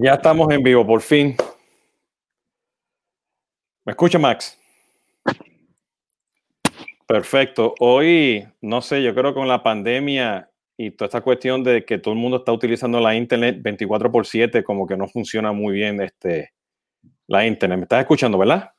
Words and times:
Ya 0.00 0.14
estamos 0.14 0.48
en 0.52 0.62
vivo, 0.62 0.86
por 0.86 1.00
fin. 1.00 1.34
¿Me 3.84 3.90
escucha, 3.90 4.16
Max? 4.16 4.56
Perfecto. 7.04 7.74
Hoy, 7.80 8.46
no 8.60 8.80
sé, 8.80 9.02
yo 9.02 9.12
creo 9.12 9.32
que 9.32 9.40
con 9.40 9.48
la 9.48 9.60
pandemia 9.60 10.48
y 10.76 10.92
toda 10.92 11.06
esta 11.06 11.20
cuestión 11.20 11.64
de 11.64 11.84
que 11.84 11.98
todo 11.98 12.14
el 12.14 12.20
mundo 12.20 12.36
está 12.36 12.52
utilizando 12.52 13.00
la 13.00 13.16
internet 13.16 13.58
24 13.60 14.12
por 14.12 14.24
7, 14.24 14.62
como 14.62 14.86
que 14.86 14.96
no 14.96 15.08
funciona 15.08 15.50
muy 15.50 15.74
bien 15.74 16.00
este, 16.00 16.52
la 17.26 17.44
internet. 17.44 17.78
¿Me 17.78 17.82
estás 17.82 18.02
escuchando, 18.02 18.38
verdad? 18.38 18.70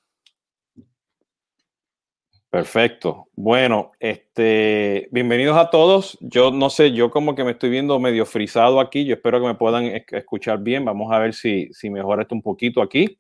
Perfecto. 2.50 3.28
Bueno, 3.36 3.92
este, 4.00 5.08
bienvenidos 5.12 5.56
a 5.56 5.70
todos. 5.70 6.18
Yo 6.20 6.50
no 6.50 6.72
sé, 6.72 6.92
yo 6.94 7.12
como 7.12 7.36
que 7.36 7.44
me 7.44 7.52
estoy 7.52 7.70
viendo 7.70 8.00
medio 8.00 8.26
frisado 8.26 8.80
aquí. 8.80 9.06
Yo 9.06 9.14
espero 9.14 9.40
que 9.40 9.46
me 9.46 9.54
puedan 9.54 9.86
escuchar 10.08 10.58
bien. 10.58 10.84
Vamos 10.84 11.12
a 11.12 11.20
ver 11.20 11.36
si, 11.36 11.70
si 11.74 11.92
mejora 11.92 12.24
esto 12.24 12.34
un 12.34 12.42
poquito 12.42 12.82
aquí. 12.82 13.20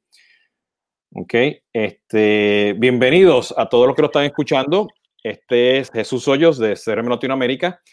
Ok. 1.13 1.35
Este, 1.71 2.73
bienvenidos 2.79 3.53
a 3.55 3.69
todos 3.69 3.85
los 3.85 3.95
que 3.95 4.01
lo 4.01 4.07
están 4.07 4.25
escuchando. 4.25 4.87
Este 5.21 5.77
es 5.77 5.91
Jesús 5.91 6.27
Hoyos 6.27 6.57
de 6.57 6.73
CRM 6.73 7.07
Latinoamérica 7.07 7.83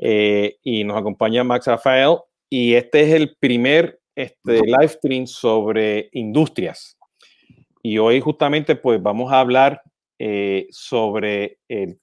eh, 0.00 0.56
y 0.62 0.84
nos 0.84 0.96
acompaña 0.96 1.44
Max 1.44 1.66
Rafael. 1.66 2.16
Y 2.48 2.72
este 2.72 3.02
es 3.02 3.12
el 3.12 3.36
primer 3.36 4.00
este, 4.16 4.62
live 4.62 4.88
stream 4.88 5.26
sobre 5.26 6.08
industrias. 6.12 6.96
Y 7.82 7.98
hoy 7.98 8.22
justamente 8.22 8.74
pues 8.74 9.02
vamos 9.02 9.30
a 9.30 9.40
hablar 9.40 9.82
eh, 10.18 10.66
sobre 10.70 11.58
el, 11.68 11.98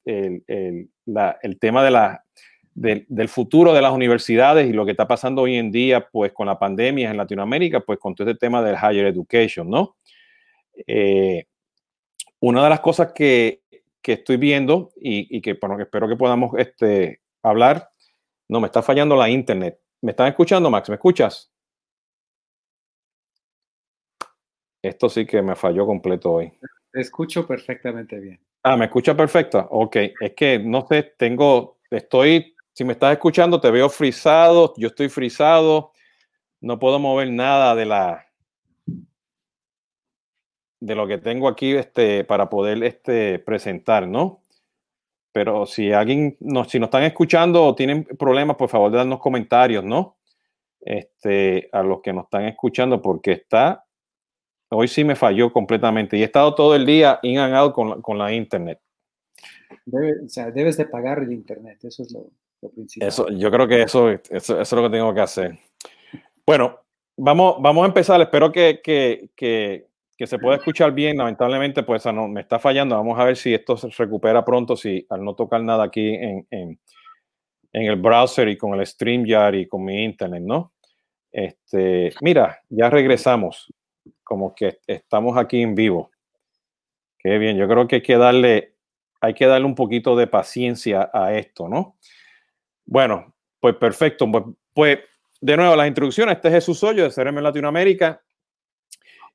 tema 1.59 1.83
de 1.83 1.91
la, 1.91 2.23
del 2.73 3.29
futuro 3.29 3.73
de 3.73 3.81
las 3.81 3.93
universidades 3.93 4.69
y 4.69 4.73
lo 4.73 4.85
que 4.85 4.91
está 4.91 5.07
pasando 5.07 5.43
hoy 5.43 5.55
en 5.55 5.71
día, 5.71 6.07
pues 6.09 6.31
con 6.33 6.47
la 6.47 6.59
pandemia 6.59 7.11
en 7.11 7.17
Latinoamérica, 7.17 7.81
pues 7.81 7.99
con 7.99 8.15
todo 8.15 8.29
este 8.29 8.39
tema 8.39 8.61
del 8.61 8.75
higher 8.75 9.07
education, 9.07 9.69
¿no? 9.69 9.97
Eh, 10.87 11.45
una 12.39 12.63
de 12.63 12.69
las 12.69 12.79
cosas 12.79 13.11
que, 13.13 13.61
estoy 14.03 14.37
viendo 14.37 14.91
y, 14.95 15.39
que, 15.39 15.55
que 15.59 15.81
espero 15.83 16.07
que 16.07 16.15
podamos 16.15 16.57
este, 16.57 17.21
hablar, 17.43 17.91
no, 18.47 18.59
me 18.59 18.65
está 18.65 18.81
fallando 18.81 19.15
la 19.15 19.29
internet. 19.29 19.79
¿Me 20.01 20.11
están 20.11 20.27
escuchando, 20.27 20.71
Max? 20.71 20.89
¿Me 20.89 20.95
escuchas? 20.95 21.51
Esto 24.81 25.09
sí 25.09 25.25
que 25.25 25.41
me 25.41 25.55
falló 25.55 25.85
completo 25.85 26.31
hoy. 26.31 26.51
Te 26.91 27.01
escucho 27.01 27.45
perfectamente 27.45 28.19
bien. 28.19 28.39
Ah, 28.63 28.75
¿me 28.75 28.85
escucha 28.85 29.15
perfecta? 29.15 29.67
Ok, 29.69 29.95
es 30.19 30.33
que 30.35 30.59
no 30.59 30.85
sé, 30.87 31.03
tengo, 31.17 31.77
estoy, 31.89 32.55
si 32.73 32.83
me 32.83 32.93
estás 32.93 33.13
escuchando, 33.13 33.61
te 33.61 33.71
veo 33.71 33.89
frisado, 33.89 34.73
yo 34.77 34.89
estoy 34.89 35.07
frisado, 35.07 35.93
no 36.59 36.77
puedo 36.77 36.99
mover 36.99 37.31
nada 37.31 37.73
de 37.75 37.85
la, 37.85 38.27
de 40.79 40.95
lo 40.95 41.07
que 41.07 41.17
tengo 41.17 41.47
aquí 41.47 41.73
este, 41.73 42.23
para 42.23 42.49
poder 42.49 42.83
este, 42.83 43.39
presentar, 43.39 44.07
¿no? 44.07 44.43
Pero 45.31 45.65
si 45.65 45.93
alguien, 45.93 46.35
no, 46.39 46.65
si 46.65 46.79
nos 46.79 46.87
están 46.87 47.03
escuchando 47.03 47.63
o 47.63 47.75
tienen 47.75 48.03
problemas, 48.03 48.57
por 48.57 48.69
favor, 48.69 48.91
de 48.91 49.19
comentarios, 49.19 49.83
¿no? 49.83 50.17
Este, 50.81 51.69
a 51.71 51.83
los 51.83 52.01
que 52.01 52.13
nos 52.13 52.25
están 52.25 52.45
escuchando, 52.45 53.01
porque 53.01 53.33
está 53.33 53.85
Hoy 54.69 54.87
sí 54.87 55.03
me 55.03 55.15
falló 55.15 55.51
completamente 55.51 56.15
y 56.15 56.21
he 56.21 56.25
estado 56.25 56.53
todo 56.53 56.75
el 56.75 56.85
día 56.85 57.19
in 57.23 57.39
and 57.39 57.55
out 57.55 57.73
con, 57.73 58.01
con 58.01 58.17
la 58.17 58.31
internet. 58.31 58.79
o 59.91 60.29
sea, 60.29 60.51
debes 60.51 60.77
de 60.77 60.85
pagar 60.85 61.19
el 61.19 61.31
internet, 61.31 61.79
eso 61.83 62.03
es 62.03 62.11
lo, 62.11 62.29
principal. 62.69 63.07
Eso, 63.07 63.29
yo 63.29 63.49
creo 63.49 63.67
que 63.67 63.81
eso, 63.81 64.09
eso, 64.09 64.61
es 64.61 64.71
lo 64.71 64.83
que 64.83 64.89
tengo 64.89 65.13
que 65.13 65.21
hacer. 65.21 65.57
Bueno, 66.45 66.79
vamos, 67.17 67.55
vamos 67.59 67.83
a 67.83 67.87
empezar. 67.87 68.21
Espero 68.21 68.51
que, 68.51 68.79
que, 68.83 69.29
que, 69.35 69.87
que 70.15 70.27
se 70.27 70.37
pueda 70.37 70.57
escuchar 70.57 70.91
bien. 70.91 71.17
Lamentablemente, 71.17 71.81
pues 71.81 72.05
no, 72.05 72.27
me 72.27 72.41
está 72.41 72.59
fallando. 72.59 72.95
Vamos 72.95 73.17
a 73.19 73.23
ver 73.23 73.37
si 73.37 73.53
esto 73.53 73.75
se 73.75 73.89
recupera 73.89 74.45
pronto, 74.45 74.75
si 74.75 75.03
al 75.09 75.23
no 75.23 75.33
tocar 75.33 75.63
nada 75.63 75.85
aquí 75.85 76.13
en, 76.13 76.45
en, 76.51 76.79
en 77.73 77.83
el 77.83 77.95
browser 77.95 78.47
y 78.49 78.57
con 78.57 78.79
el 78.79 78.85
StreamYard 78.85 79.55
y 79.55 79.67
con 79.67 79.83
mi 79.83 80.03
internet, 80.03 80.43
¿no? 80.43 80.73
Este, 81.31 82.11
mira, 82.21 82.59
ya 82.69 82.89
regresamos 82.89 83.71
como 84.29 84.53
que 84.53 84.77
estamos 84.85 85.35
aquí 85.39 85.59
en 85.59 85.73
vivo. 85.73 86.11
Qué 87.17 87.39
bien, 87.39 87.57
yo 87.57 87.67
creo 87.67 87.87
que 87.87 87.95
hay 87.95 88.03
que 88.03 88.15
darle, 88.15 88.75
hay 89.19 89.33
que 89.33 89.47
darle 89.47 89.65
un 89.65 89.73
poquito 89.73 90.15
de 90.15 90.27
paciencia 90.27 91.09
a 91.11 91.35
esto, 91.35 91.67
¿no? 91.67 91.97
Bueno, 92.85 93.33
pues 93.59 93.75
perfecto. 93.75 94.31
Pues, 94.31 94.43
pues 94.71 94.99
de 95.41 95.57
nuevo, 95.57 95.75
las 95.75 95.87
introducciones. 95.87 96.35
Este 96.35 96.49
es 96.49 96.53
Jesús 96.53 96.83
Hoyo 96.83 97.03
de 97.03 97.09
CRM 97.09 97.39
Latinoamérica. 97.39 98.21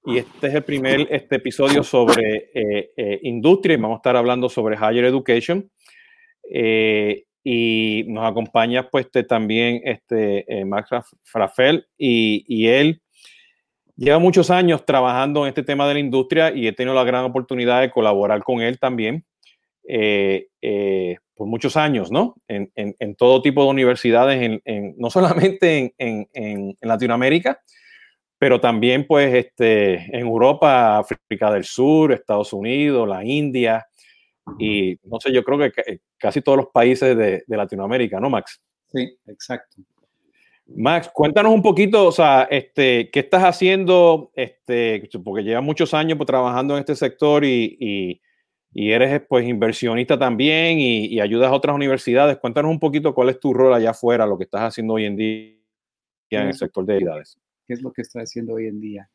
Y 0.06 0.18
este 0.18 0.46
es 0.46 0.54
el 0.54 0.62
primer 0.62 1.08
este 1.10 1.36
episodio 1.36 1.82
sobre 1.82 2.50
eh, 2.54 2.92
eh, 2.96 3.20
industria 3.24 3.74
y 3.74 3.80
vamos 3.80 3.96
a 3.96 3.98
estar 3.98 4.16
hablando 4.16 4.48
sobre 4.48 4.76
higher 4.76 5.06
education. 5.06 5.68
Eh, 6.48 7.24
y 7.42 8.04
nos 8.06 8.30
acompaña 8.30 8.88
pues 8.90 9.06
este, 9.06 9.24
también 9.24 9.80
este, 9.84 10.64
Max 10.64 10.90
Rafael 11.32 11.88
y, 11.98 12.44
y 12.46 12.68
él 12.68 13.02
Lleva 13.96 14.18
muchos 14.18 14.50
años 14.50 14.84
trabajando 14.84 15.44
en 15.44 15.48
este 15.48 15.62
tema 15.62 15.86
de 15.86 15.94
la 15.94 16.00
industria 16.00 16.52
y 16.52 16.66
he 16.66 16.72
tenido 16.72 16.94
la 16.94 17.04
gran 17.04 17.24
oportunidad 17.24 17.80
de 17.80 17.90
colaborar 17.90 18.42
con 18.42 18.60
él 18.60 18.78
también 18.78 19.24
eh, 19.88 20.48
eh, 20.62 21.18
por 21.34 21.46
muchos 21.46 21.76
años, 21.76 22.10
¿no? 22.10 22.34
En, 22.48 23.16
todo 23.16 23.42
tipo 23.42 23.62
de 23.62 23.70
universidades, 23.70 24.60
no 24.96 25.10
solamente 25.10 25.94
en, 25.98 26.76
Latinoamérica, 26.80 27.60
pero 28.38 28.60
también 28.60 29.06
pues 29.06 29.32
este, 29.32 29.94
en 30.16 30.26
Europa, 30.26 30.98
África 30.98 31.52
del 31.52 31.64
Sur, 31.64 32.12
Estados 32.12 32.52
Unidos, 32.52 33.08
la 33.08 33.24
India 33.24 33.86
y 34.58 34.98
no 35.04 35.20
sé, 35.20 35.32
yo 35.32 35.42
creo 35.42 35.70
que 35.72 36.00
casi 36.18 36.42
todos 36.42 36.58
los 36.58 36.66
países 36.72 37.16
de, 37.16 37.44
de 37.46 37.56
Latinoamérica, 37.56 38.20
¿no, 38.20 38.28
Max? 38.28 38.60
Sí, 38.92 39.16
exacto. 39.26 39.76
Max, 40.66 41.10
cuéntanos 41.12 41.52
un 41.52 41.62
poquito, 41.62 42.06
o 42.06 42.12
sea, 42.12 42.44
este, 42.50 43.10
¿qué 43.10 43.20
estás 43.20 43.42
haciendo? 43.42 44.32
Este, 44.34 45.08
porque 45.22 45.42
llevas 45.42 45.62
muchos 45.62 45.92
años 45.92 46.16
pues, 46.16 46.26
trabajando 46.26 46.74
en 46.74 46.80
este 46.80 46.96
sector 46.96 47.44
y, 47.44 48.20
eres 48.72 49.22
pues 49.28 49.46
inversionista 49.46 50.18
también 50.18 50.78
y, 50.80 51.20
ayudas 51.20 51.50
a 51.50 51.54
otras 51.54 51.76
universidades. 51.76 52.38
Cuéntanos 52.38 52.70
un 52.70 52.80
poquito 52.80 53.14
cuál 53.14 53.28
es 53.28 53.38
tu 53.38 53.52
rol 53.52 53.74
allá 53.74 53.90
afuera, 53.90 54.26
lo 54.26 54.38
que 54.38 54.44
estás 54.44 54.62
haciendo 54.62 54.94
hoy 54.94 55.04
en 55.04 55.16
día 55.16 55.54
en 56.30 56.48
el 56.48 56.54
sector 56.54 56.84
de 56.84 56.98
edades. 56.98 57.38
¿Qué 57.66 57.74
es 57.74 57.82
lo 57.82 57.92
que 57.92 58.02
estás 58.02 58.24
haciendo 58.24 58.54
hoy 58.54 58.66
en 58.66 58.80
día? 58.80 59.08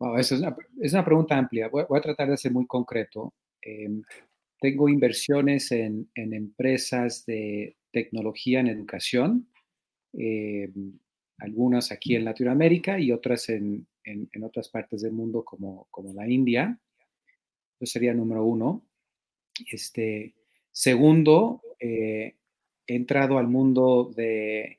Wow, 0.00 0.16
es 0.16 0.32
una, 0.32 1.04
pregunta 1.04 1.36
amplia. 1.36 1.68
Voy, 1.68 1.84
a 1.90 2.00
tratar 2.00 2.30
de 2.30 2.36
ser 2.36 2.52
muy 2.52 2.66
concreto. 2.66 3.34
Em, 3.60 4.02
tengo 4.60 4.88
inversiones 4.88 5.70
en, 5.70 6.08
en 6.14 6.32
empresas 6.32 7.24
de 7.26 7.76
tecnología 7.92 8.60
en 8.60 8.68
educación 8.68 9.48
eh, 10.20 10.70
algunas 11.38 11.92
aquí 11.92 12.16
en 12.16 12.24
Latinoamérica 12.24 12.98
y 12.98 13.12
otras 13.12 13.48
en, 13.48 13.86
en, 14.02 14.42
otras 14.42 14.68
partes 14.68 15.02
del 15.02 15.12
mundo 15.12 15.44
como, 15.44 15.86
como 15.90 16.12
la 16.12 16.28
India. 16.28 16.76
Eso 17.78 17.92
sería 17.92 18.12
número 18.12 18.44
uno. 18.44 18.82
Este, 19.70 20.34
segundo, 20.72 21.62
eh, 21.78 22.34
he 22.86 22.94
entrado 22.96 23.38
al 23.38 23.46
mundo 23.46 24.10
de 24.12 24.78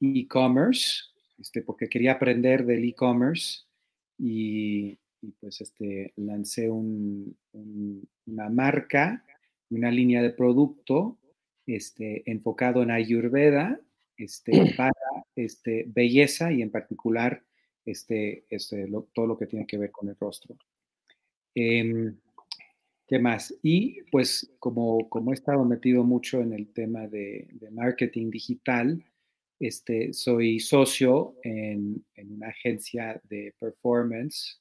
e-commerce, 0.00 1.04
este, 1.38 1.62
porque 1.62 1.88
quería 1.88 2.12
aprender 2.12 2.66
del 2.66 2.84
e-commerce 2.84 3.60
y, 4.18 4.98
pues 5.40 5.62
este, 5.62 6.12
lancé 6.16 6.68
un, 6.68 7.34
una 8.26 8.50
marca, 8.50 9.24
una 9.70 9.90
línea 9.90 10.20
de 10.20 10.30
producto 10.30 11.18
este, 11.66 12.22
enfocado 12.30 12.82
en 12.82 12.90
Ayurveda 12.90 13.80
este, 14.20 14.74
para 14.76 14.92
este, 15.34 15.86
belleza 15.88 16.52
y 16.52 16.62
en 16.62 16.70
particular 16.70 17.42
este, 17.84 18.44
este, 18.50 18.86
todo 19.14 19.26
lo 19.26 19.38
que 19.38 19.46
tiene 19.46 19.66
que 19.66 19.78
ver 19.78 19.90
con 19.90 20.08
el 20.08 20.16
rostro. 20.16 20.56
Em, 21.54 22.16
¿Qué 23.06 23.18
más? 23.18 23.52
Y 23.62 24.02
pues 24.12 24.52
como, 24.60 25.08
como 25.08 25.32
he 25.32 25.34
estado 25.34 25.64
metido 25.64 26.04
mucho 26.04 26.40
en 26.40 26.52
el 26.52 26.72
tema 26.72 27.08
de, 27.08 27.48
marketing 27.72 28.30
digital, 28.30 29.04
este, 29.58 30.12
soy 30.12 30.60
socio 30.60 31.34
en, 31.42 32.04
una 32.16 32.48
agencia 32.48 33.20
de 33.24 33.52
performance 33.58 34.60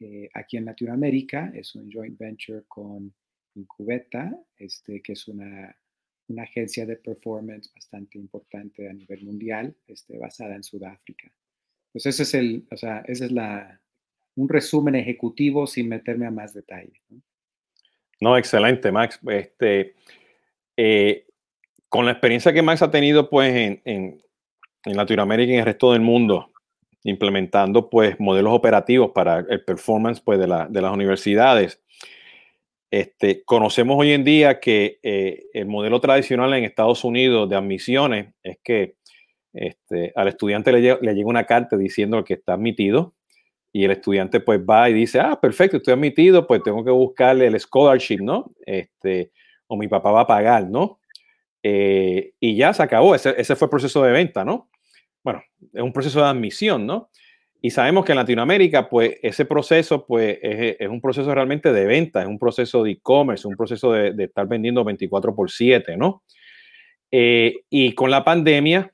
eh, 0.00 0.30
aquí 0.32 0.56
en 0.56 0.64
Latinoamérica. 0.64 1.52
Es 1.54 1.74
un 1.74 1.90
joint 1.92 2.18
venture 2.18 2.62
con 2.66 3.12
Incubeta, 3.54 4.34
este, 4.56 5.02
que 5.02 5.12
es 5.12 5.28
una 5.28 5.76
una 6.32 6.44
agencia 6.44 6.86
de 6.86 6.96
performance 6.96 7.72
bastante 7.74 8.18
importante 8.18 8.88
a 8.88 8.92
nivel 8.92 9.22
mundial, 9.24 9.74
este, 9.86 10.18
basada 10.18 10.54
en 10.54 10.62
Sudáfrica. 10.62 11.30
Pues 11.92 12.06
ese 12.06 12.22
es 12.22 12.34
el, 12.34 12.64
o 12.70 12.76
sea, 12.76 13.02
ese 13.06 13.26
es 13.26 13.32
la, 13.32 13.80
un 14.36 14.48
resumen 14.48 14.94
ejecutivo 14.94 15.66
sin 15.66 15.88
meterme 15.88 16.26
a 16.26 16.30
más 16.30 16.54
detalle. 16.54 17.00
No, 18.20 18.36
excelente, 18.36 18.90
Max. 18.92 19.18
Este, 19.28 19.94
eh, 20.76 21.26
con 21.88 22.06
la 22.06 22.12
experiencia 22.12 22.52
que 22.52 22.62
Max 22.62 22.82
ha 22.82 22.90
tenido 22.90 23.28
pues 23.28 23.54
en, 23.54 23.82
en, 23.84 24.22
Latinoamérica 24.84 25.50
y 25.50 25.54
en 25.54 25.60
el 25.60 25.66
resto 25.66 25.92
del 25.92 26.00
mundo, 26.00 26.50
implementando 27.04 27.88
pues 27.88 28.18
modelos 28.18 28.52
operativos 28.52 29.12
para 29.14 29.44
el 29.48 29.64
performance 29.64 30.20
pues, 30.20 30.38
de, 30.38 30.48
la, 30.48 30.66
de 30.68 30.82
las 30.82 30.92
universidades. 30.92 31.80
Este, 32.92 33.42
conocemos 33.44 33.96
hoy 33.98 34.12
en 34.12 34.22
día 34.22 34.60
que 34.60 35.00
eh, 35.02 35.46
el 35.54 35.64
modelo 35.64 35.98
tradicional 35.98 36.52
en 36.52 36.64
Estados 36.64 37.04
Unidos 37.04 37.48
de 37.48 37.56
admisiones 37.56 38.34
es 38.42 38.58
que 38.62 38.96
este, 39.54 40.12
al 40.14 40.28
estudiante 40.28 40.70
le, 40.72 40.98
le, 41.00 41.14
llega 41.14 41.26
una 41.26 41.46
carta 41.46 41.78
diciendo 41.78 42.22
que 42.22 42.34
está 42.34 42.52
admitido 42.52 43.14
y 43.72 43.86
el 43.86 43.92
estudiante 43.92 44.40
pues 44.40 44.60
va 44.60 44.90
y 44.90 44.92
dice, 44.92 45.20
ah, 45.20 45.40
perfecto, 45.40 45.78
estoy 45.78 45.94
admitido, 45.94 46.46
pues 46.46 46.62
tengo 46.62 46.84
que 46.84 46.90
buscarle 46.90 47.46
el 47.46 47.58
scholarship, 47.58 48.18
¿no? 48.20 48.50
Este, 48.66 49.32
o 49.68 49.78
mi 49.78 49.88
papá 49.88 50.10
va 50.10 50.20
a 50.20 50.26
pagar, 50.26 50.68
¿no? 50.68 51.00
Eh, 51.62 52.34
y 52.38 52.56
ya 52.56 52.74
se 52.74 52.82
acabó, 52.82 53.14
ese, 53.14 53.34
ese, 53.38 53.56
fue 53.56 53.66
el 53.66 53.70
proceso 53.70 54.02
de 54.02 54.12
venta, 54.12 54.44
¿no? 54.44 54.68
Bueno, 55.24 55.42
es 55.72 55.82
un 55.82 55.94
proceso 55.94 56.20
de 56.20 56.26
admisión, 56.26 56.84
¿no? 56.84 57.08
Y 57.64 57.70
sabemos 57.70 58.04
que 58.04 58.10
en 58.10 58.18
Latinoamérica, 58.18 58.88
pues 58.88 59.14
ese 59.22 59.44
proceso, 59.44 60.04
pues 60.04 60.36
es, 60.42 60.76
es 60.80 60.88
un 60.88 61.00
proceso 61.00 61.32
realmente 61.32 61.72
de 61.72 61.86
venta, 61.86 62.20
es 62.20 62.26
un 62.26 62.38
proceso 62.38 62.82
de 62.82 62.90
e-commerce, 62.90 63.46
un 63.46 63.56
proceso 63.56 63.92
de, 63.92 64.12
de, 64.12 64.24
estar 64.24 64.48
vendiendo 64.48 64.82
24 64.82 65.32
por 65.32 65.48
7, 65.48 65.96
¿no? 65.96 66.24
Eh, 67.12 67.60
y 67.70 67.94
con 67.94 68.10
la 68.10 68.24
pandemia, 68.24 68.92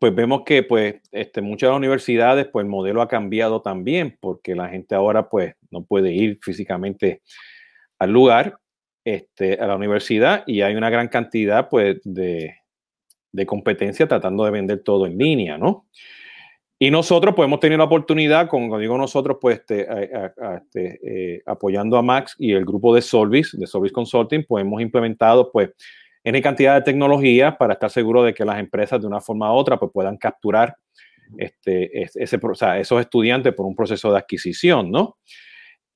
pues 0.00 0.14
vemos 0.14 0.42
que 0.46 0.62
pues 0.62 0.96
este, 1.12 1.42
muchas 1.42 1.70
universidades, 1.70 2.46
pues 2.50 2.64
el 2.64 2.70
modelo 2.70 3.02
ha 3.02 3.08
cambiado 3.08 3.60
también, 3.60 4.16
porque 4.20 4.54
la 4.54 4.68
gente 4.68 4.94
ahora 4.94 5.28
pues 5.28 5.54
no 5.70 5.84
puede 5.84 6.12
ir 6.12 6.38
físicamente 6.40 7.20
al 7.98 8.10
lugar, 8.10 8.58
este, 9.04 9.60
a 9.60 9.66
la 9.66 9.76
universidad, 9.76 10.44
y 10.46 10.62
hay 10.62 10.76
una 10.76 10.88
gran 10.88 11.08
cantidad 11.08 11.68
pues 11.68 12.00
de, 12.04 12.56
de 13.32 13.46
competencia 13.46 14.08
tratando 14.08 14.46
de 14.46 14.50
vender 14.50 14.82
todo 14.82 15.06
en 15.06 15.18
línea, 15.18 15.58
¿no? 15.58 15.86
Y 16.78 16.90
nosotros 16.90 17.34
pues 17.34 17.46
hemos 17.46 17.60
tenido 17.60 17.78
la 17.78 17.84
oportunidad, 17.84 18.48
como 18.48 18.78
digo 18.78 18.98
nosotros, 18.98 19.38
pues 19.40 19.60
este, 19.60 19.86
este, 20.56 21.00
eh, 21.36 21.42
apoyando 21.46 21.96
a 21.96 22.02
Max 22.02 22.36
y 22.38 22.52
el 22.52 22.66
grupo 22.66 22.94
de 22.94 23.00
Solvis, 23.00 23.56
de 23.58 23.66
Solvis 23.66 23.92
Consulting, 23.92 24.44
pues 24.46 24.62
hemos 24.62 24.82
implementado 24.82 25.50
pues 25.50 25.70
N 26.22 26.42
cantidad 26.42 26.74
de 26.74 26.82
tecnologías 26.82 27.56
para 27.56 27.74
estar 27.74 27.88
seguro 27.88 28.24
de 28.24 28.34
que 28.34 28.44
las 28.44 28.58
empresas 28.58 29.00
de 29.00 29.06
una 29.06 29.20
forma 29.20 29.50
u 29.52 29.56
otra 29.56 29.78
pues, 29.78 29.90
puedan 29.92 30.18
capturar 30.18 30.76
este, 31.38 32.02
ese, 32.02 32.38
esos 32.78 33.00
estudiantes 33.00 33.54
por 33.54 33.64
un 33.64 33.74
proceso 33.74 34.12
de 34.12 34.18
adquisición, 34.18 34.90
¿no? 34.90 35.16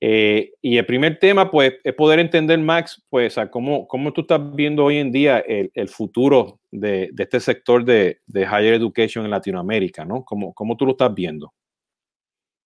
Eh, 0.03 0.53
y 0.63 0.79
el 0.79 0.87
primer 0.87 1.19
tema, 1.19 1.51
pues, 1.51 1.75
es 1.85 1.95
poder 1.95 2.19
entender, 2.21 2.59
Max, 2.59 3.05
pues, 3.11 3.37
a 3.37 3.51
cómo, 3.51 3.87
cómo 3.87 4.13
tú 4.13 4.23
estás 4.23 4.41
viendo 4.55 4.85
hoy 4.85 4.97
en 4.97 5.13
día 5.13 5.41
el, 5.41 5.71
el 5.75 5.89
futuro 5.89 6.59
de, 6.71 7.11
de, 7.13 7.23
este 7.23 7.39
sector 7.39 7.85
de, 7.85 8.21
de, 8.27 8.43
higher 8.43 8.75
education 8.75 9.25
en 9.25 9.31
Latinoamérica, 9.31 10.05
¿no? 10.07 10.25
¿Cómo, 10.25 10.55
cómo 10.55 10.77
tú 10.77 10.87
lo 10.87 10.93
estás 10.93 11.15
viendo? 11.15 11.53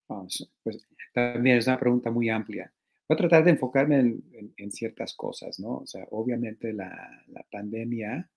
Oh, 0.06 0.26
pues, 0.62 0.86
también 1.12 1.58
es 1.58 1.66
una 1.66 1.78
pregunta 1.78 2.10
muy 2.10 2.28
amplia. 2.28 2.72
Voy 3.08 3.16
a 3.16 3.19
tratar 3.19 3.44
de 3.44 3.50
enfocarme 3.50 3.98
en, 3.98 4.22
en, 4.32 4.54
en, 4.56 4.70
ciertas 4.70 5.14
cosas, 5.14 5.58
¿no? 5.58 5.78
O 5.78 5.86
sea, 5.86 6.06
obviamente 6.10 6.72
la, 6.72 7.25
la 7.28 7.44
pandemia 7.50 8.31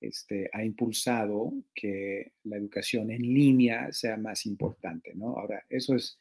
este, 0.00 0.48
ha 0.52 0.64
impulsado 0.64 1.52
que 1.74 2.32
la 2.44 2.56
educación 2.56 3.10
en 3.10 3.22
línea 3.22 3.92
sea 3.92 4.16
más 4.16 4.46
importante, 4.46 5.12
¿no? 5.14 5.36
Ahora, 5.36 5.64
eso 5.68 5.94
es, 5.94 6.18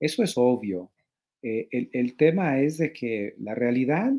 eso 0.00 0.22
es 0.22 0.36
obvio. 0.36 0.90
Eh, 1.42 1.68
el, 1.70 1.90
el, 1.92 2.16
tema 2.16 2.60
es 2.60 2.78
de 2.78 2.92
que 2.92 3.34
la 3.38 3.54
realidad 3.54 4.12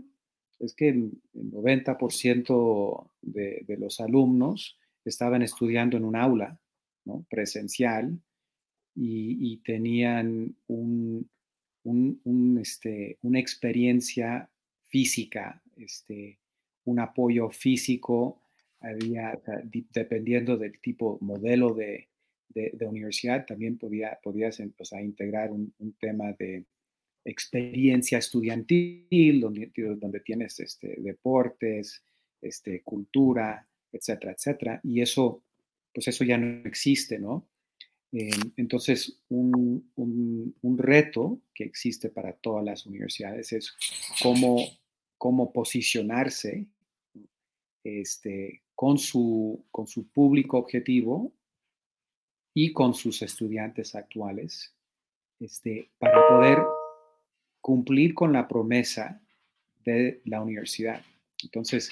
es 0.60 0.74
que 0.74 0.90
el 0.90 1.12
90% 1.34 3.12
de, 3.22 3.64
de, 3.68 3.78
los 3.78 4.00
alumnos 4.00 4.78
estaban 5.04 5.42
estudiando 5.42 5.98
en 5.98 6.06
un 6.06 6.16
aula, 6.16 6.60
¿no? 7.06 7.26
Presencial 7.30 8.20
y, 8.96 9.54
y 9.54 9.58
tenían 9.58 10.56
un 10.68 11.30
un, 11.84 12.58
este, 12.62 13.18
una 13.22 13.40
experiencia 13.40 14.50
física, 14.88 15.62
este, 15.76 16.40
un 16.86 17.00
apoyo 17.00 17.50
físico, 17.50 18.42
había, 18.80 19.34
o 19.34 19.52
dependiendo 19.94 20.58
del 20.58 20.80
tipo, 20.80 21.18
modelo 21.22 21.74
de, 21.74 22.08
de, 22.50 22.88
universidad, 22.88 23.46
también 23.46 23.78
podía, 23.78 24.20
podías 24.24 24.60
o 24.60 24.86
sea, 24.86 25.02
integrar 25.02 25.52
un, 25.52 25.74
tema 26.00 26.34
de 26.34 26.66
experiencia 27.26 28.18
estudiantil, 28.18 29.42
donde, 29.42 30.20
tienes 30.24 30.60
este, 30.60 30.96
deportes, 31.00 32.04
este, 32.42 32.82
cultura, 32.82 33.68
etcétera, 33.92 34.34
etcétera. 34.34 34.80
Y 34.84 35.02
eso, 35.02 35.44
pues 35.94 36.08
eso 36.08 36.24
ya 36.24 36.38
no 36.38 36.68
existe, 36.68 37.20
¿no? 37.20 37.48
Eh, 38.12 38.32
entonces, 38.58 39.22
un, 39.30 39.92
un, 39.96 40.56
un, 40.62 40.78
reto 40.80 41.42
que 41.54 41.64
existe 41.64 42.10
para 42.10 42.34
todas 42.34 42.66
las 42.66 42.88
universidades 42.88 43.54
es 43.54 43.76
cómo, 44.24 44.58
cómo 45.18 45.54
posicionarse 45.54 46.66
este, 47.84 48.64
con, 48.74 48.98
su, 48.98 49.64
con 49.70 49.86
su 49.86 50.08
público 50.08 50.58
objetivo 50.58 51.32
y 52.56 52.74
con 52.74 52.96
sus 52.96 53.22
estudiantes 53.22 53.94
actuales 53.94 54.74
este, 55.40 55.90
para 56.00 56.28
poder 56.28 56.58
cumplir 57.70 58.16
con 58.16 58.34
la 58.34 58.48
promesa 58.48 59.22
de 59.86 60.22
la 60.26 60.42
universidad. 60.42 61.04
Entonces, 61.44 61.92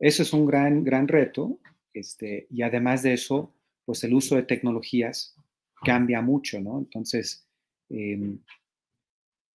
eso 0.00 0.24
es 0.24 0.32
un 0.32 0.46
gran, 0.46 0.82
gran 0.82 1.06
reto 1.06 1.60
este, 1.92 2.48
y 2.50 2.62
además 2.62 3.04
de 3.04 3.12
eso, 3.12 3.54
pues 3.84 4.02
el 4.02 4.14
uso 4.14 4.34
de 4.34 4.42
tecnologías 4.42 5.36
cambia 5.84 6.22
mucho, 6.22 6.60
¿no? 6.60 6.78
Entonces, 6.78 7.46
eh, 7.88 8.36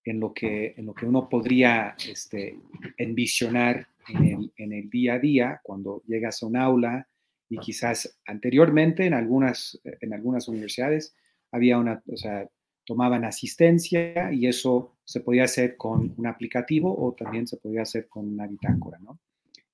en, 0.06 0.19
lo 0.21 0.33
que, 0.33 0.74
en 0.77 0.86
lo 0.86 0.94
que 0.94 1.06
uno 1.06 1.27
podría 1.27 1.98
este, 2.09 2.57
envisionar 2.95 3.89
en 4.07 4.24
el, 4.25 4.53
en 4.56 4.71
el, 4.71 4.89
día 4.89 5.15
a 5.15 5.19
día, 5.19 5.59
cuando 5.63 6.01
llegas 6.07 6.42
a 6.42 6.45
un 6.45 6.56
aula 6.56 7.09
y 7.50 7.57
quizás 7.57 8.18
anteriormente 8.25 9.06
en 9.06 9.13
algunas, 9.13 9.77
en 9.83 10.13
algunas 10.13 10.48
universidades 10.48 11.13
había 11.51 11.77
una, 11.77 12.01
o 12.07 12.15
sea, 12.15 12.50
tomaban 12.86 13.25
asistencia 13.25 14.31
y 14.33 14.48
eso 14.48 14.98
se 15.11 15.19
podía 15.19 15.43
hacer 15.43 15.75
con 15.75 16.13
un 16.15 16.25
aplicativo 16.25 16.95
o 16.97 17.13
también 17.13 17.45
se 17.45 17.57
podía 17.57 17.81
hacer 17.81 18.07
con 18.07 18.31
una 18.31 18.47
bitácora, 18.47 18.97
¿no? 18.99 19.19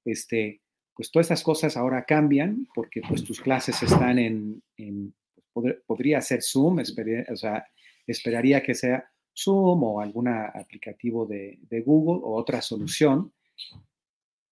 Este, 0.03 0.61
pues 0.95 1.11
todas 1.11 1.25
estas 1.25 1.43
cosas 1.43 1.77
ahora 1.77 2.05
cambian 2.05 2.67
porque 2.73 3.01
pues 3.07 3.23
tus 3.23 3.39
clases 3.39 3.83
están 3.83 4.17
en, 4.17 4.63
en 4.77 5.13
podría 5.85 6.21
ser 6.21 6.41
Zoom, 6.41 6.79
o 6.79 7.35
sea, 7.35 7.67
esperaría 8.07 8.63
que 8.63 8.73
sea 8.73 9.07
Zoom 9.35 9.83
o 9.83 10.01
algún 10.01 10.27
aplicativo 10.27 11.27
de, 11.27 11.59
Google 11.85 12.21
o 12.23 12.33
otra 12.33 12.63
solución, 12.63 13.31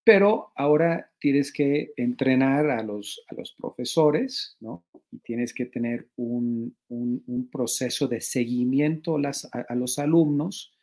pero 0.04 0.52
ahora 0.56 1.12
tienes 1.20 1.52
que 1.52 1.94
entrenar 1.98 2.70
a 2.70 2.84
los, 2.84 3.24
a 3.28 3.34
los 3.34 3.54
profesores, 3.54 4.56
¿no? 4.60 4.86
Y 5.12 5.18
tienes 5.18 5.52
que 5.52 5.66
tener 5.66 6.10
un, 6.16 6.78
un, 6.90 7.50
proceso 7.52 8.08
de 8.08 8.22
seguimiento 8.22 9.18
a 9.18 9.76
los 9.76 9.98
alumnos, 9.98 10.75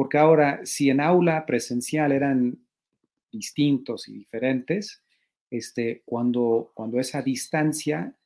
porque 0.00 0.16
ahora 0.16 0.64
si 0.64 0.88
en 0.88 0.98
aula 0.98 1.44
presencial 1.44 2.10
eran 2.10 2.58
distintos 3.30 4.08
y 4.08 4.14
diferentes, 4.14 5.02
este, 5.50 6.00
cuando, 6.06 6.72
cuando 6.74 6.98
esa 6.98 7.20
distancia 7.20 8.16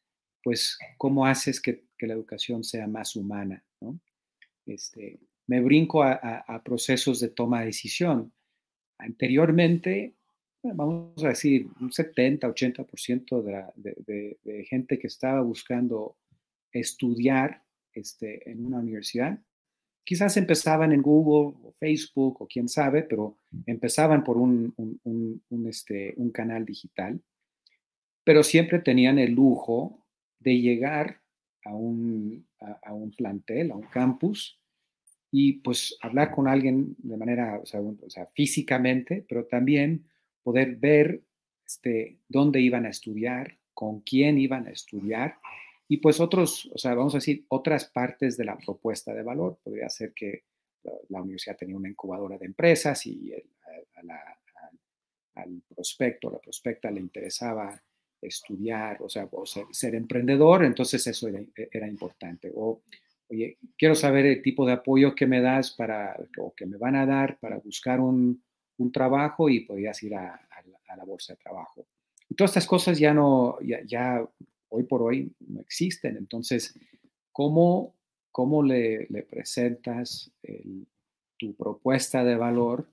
pues, 0.40 0.78
¿cómo 0.98 1.26
haces 1.26 1.60
que, 1.60 1.82
la 1.98 2.14
educación 2.14 2.62
sea 2.62 2.86
más 2.86 3.16
humana? 3.16 3.64
¿no? 3.80 3.98
Este, 4.66 5.18
me 5.48 5.60
brinco 5.60 6.04
a, 6.04 6.62
procesos 6.64 7.18
de 7.18 7.30
toma 7.30 7.58
de 7.58 7.66
decisión. 7.66 8.32
Anteriormente, 8.96 10.14
vamos 10.62 11.24
a 11.24 11.30
decir, 11.30 11.66
un 11.80 11.90
70, 11.90 12.46
80% 12.46 13.42
de, 13.42 13.50
la, 13.50 13.72
de, 13.74 14.64
gente 14.70 14.96
que 15.00 15.08
estaba 15.08 15.40
buscando 15.40 16.16
estudiar 16.70 17.64
este, 17.92 18.48
en 18.48 18.64
una 18.64 18.78
universidad, 18.78 19.40
quizás 20.04 20.36
empezaban 20.36 20.92
en 20.92 21.02
Google 21.02 21.56
o 21.62 21.72
Facebook 21.72 22.42
o 22.42 22.46
quién 22.46 22.68
sabe, 22.68 23.02
pero 23.02 23.38
empezaban 23.66 24.22
por 24.22 24.36
un, 24.36 24.72
un, 24.76 25.00
un, 25.04 25.42
un 25.48 25.66
este, 25.68 26.14
un 26.16 26.30
canal 26.30 26.64
digital, 26.64 27.20
pero 28.22 28.42
siempre 28.42 28.78
tenían 28.78 29.18
el 29.18 29.32
lujo 29.32 30.06
de 30.38 30.60
llegar 30.60 31.20
a 31.64 31.74
un, 31.74 32.46
a, 32.60 32.78
a 32.84 32.94
un 32.94 33.10
plantel, 33.10 33.70
a 33.70 33.76
un 33.76 33.86
campus, 33.86 34.60
y 35.36 35.54
pues 35.54 35.98
hablar 36.00 36.30
con 36.30 36.46
alguien 36.46 36.94
de 36.98 37.16
manera, 37.16 37.58
o 37.60 37.66
sea, 37.66 37.80
o 37.80 38.08
sea, 38.08 38.26
físicamente, 38.26 39.24
pero 39.28 39.46
también 39.46 40.06
poder 40.44 40.76
ver 40.76 41.24
este, 41.66 42.20
dónde 42.28 42.60
iban 42.60 42.86
a 42.86 42.90
estudiar, 42.90 43.58
con 43.72 44.02
quién 44.02 44.38
iban 44.38 44.68
a 44.68 44.70
estudiar, 44.70 45.38
y 45.88 45.98
pues 45.98 46.20
otros, 46.20 46.70
o 46.72 46.78
sea, 46.78 46.94
vamos 46.94 47.14
a 47.14 47.18
decir, 47.18 47.44
otras 47.48 47.86
partes 47.86 48.36
de 48.36 48.44
la 48.44 48.56
propuesta 48.56 49.12
de 49.12 49.22
valor. 49.22 49.58
Podría 49.62 49.88
ser 49.88 50.12
que 50.14 50.44
la, 50.82 50.92
la 51.08 51.22
universidad 51.22 51.56
tenía 51.56 51.76
una 51.76 51.90
incubadora 51.90 52.38
de 52.38 52.46
empresas 52.46 53.06
y 53.06 53.32
el, 53.32 53.44
a 53.96 54.02
la, 54.02 54.16
a, 54.16 55.40
al 55.42 55.62
prospecto, 55.68 56.30
la 56.30 56.38
prospecta 56.38 56.90
le 56.90 57.00
interesaba 57.00 57.80
estudiar, 58.26 58.98
o 59.00 59.08
sea, 59.08 59.28
ser, 59.70 59.94
emprendedor, 59.94 60.64
entonces 60.64 61.06
eso 61.06 61.28
era, 61.28 61.86
importante. 61.86 62.50
O, 62.54 62.82
oye, 63.28 63.58
quiero 63.76 63.94
saber 63.94 64.26
el 64.26 64.42
tipo 64.42 64.66
de 64.66 64.72
apoyo 64.72 65.14
que 65.14 65.26
me 65.26 65.40
das 65.40 65.72
para, 65.72 66.16
o 66.38 66.54
que 66.54 66.66
me 66.66 66.76
van 66.76 66.96
a 66.96 67.06
dar 67.06 67.38
para 67.38 67.58
buscar 67.58 68.00
un, 68.00 68.42
trabajo 68.92 69.48
y 69.48 69.60
podías 69.60 70.02
ir 70.02 70.14
a, 70.14 70.40
la 70.96 71.04
bolsa 71.04 71.32
de 71.32 71.38
trabajo. 71.38 71.86
Y 72.28 72.34
todas 72.34 72.50
estas 72.50 72.66
cosas 72.66 72.98
ya 72.98 73.12
no, 73.14 73.58
ya, 73.60 74.24
hoy 74.74 74.84
por 74.84 75.02
hoy 75.02 75.32
no 75.40 75.60
existen. 75.60 76.16
Entonces, 76.16 76.78
¿cómo, 77.32 77.94
cómo 78.30 78.62
le, 78.62 79.06
presentas 79.30 80.32
tu 81.36 81.54
propuesta 81.54 82.24
de 82.24 82.36
valor 82.36 82.88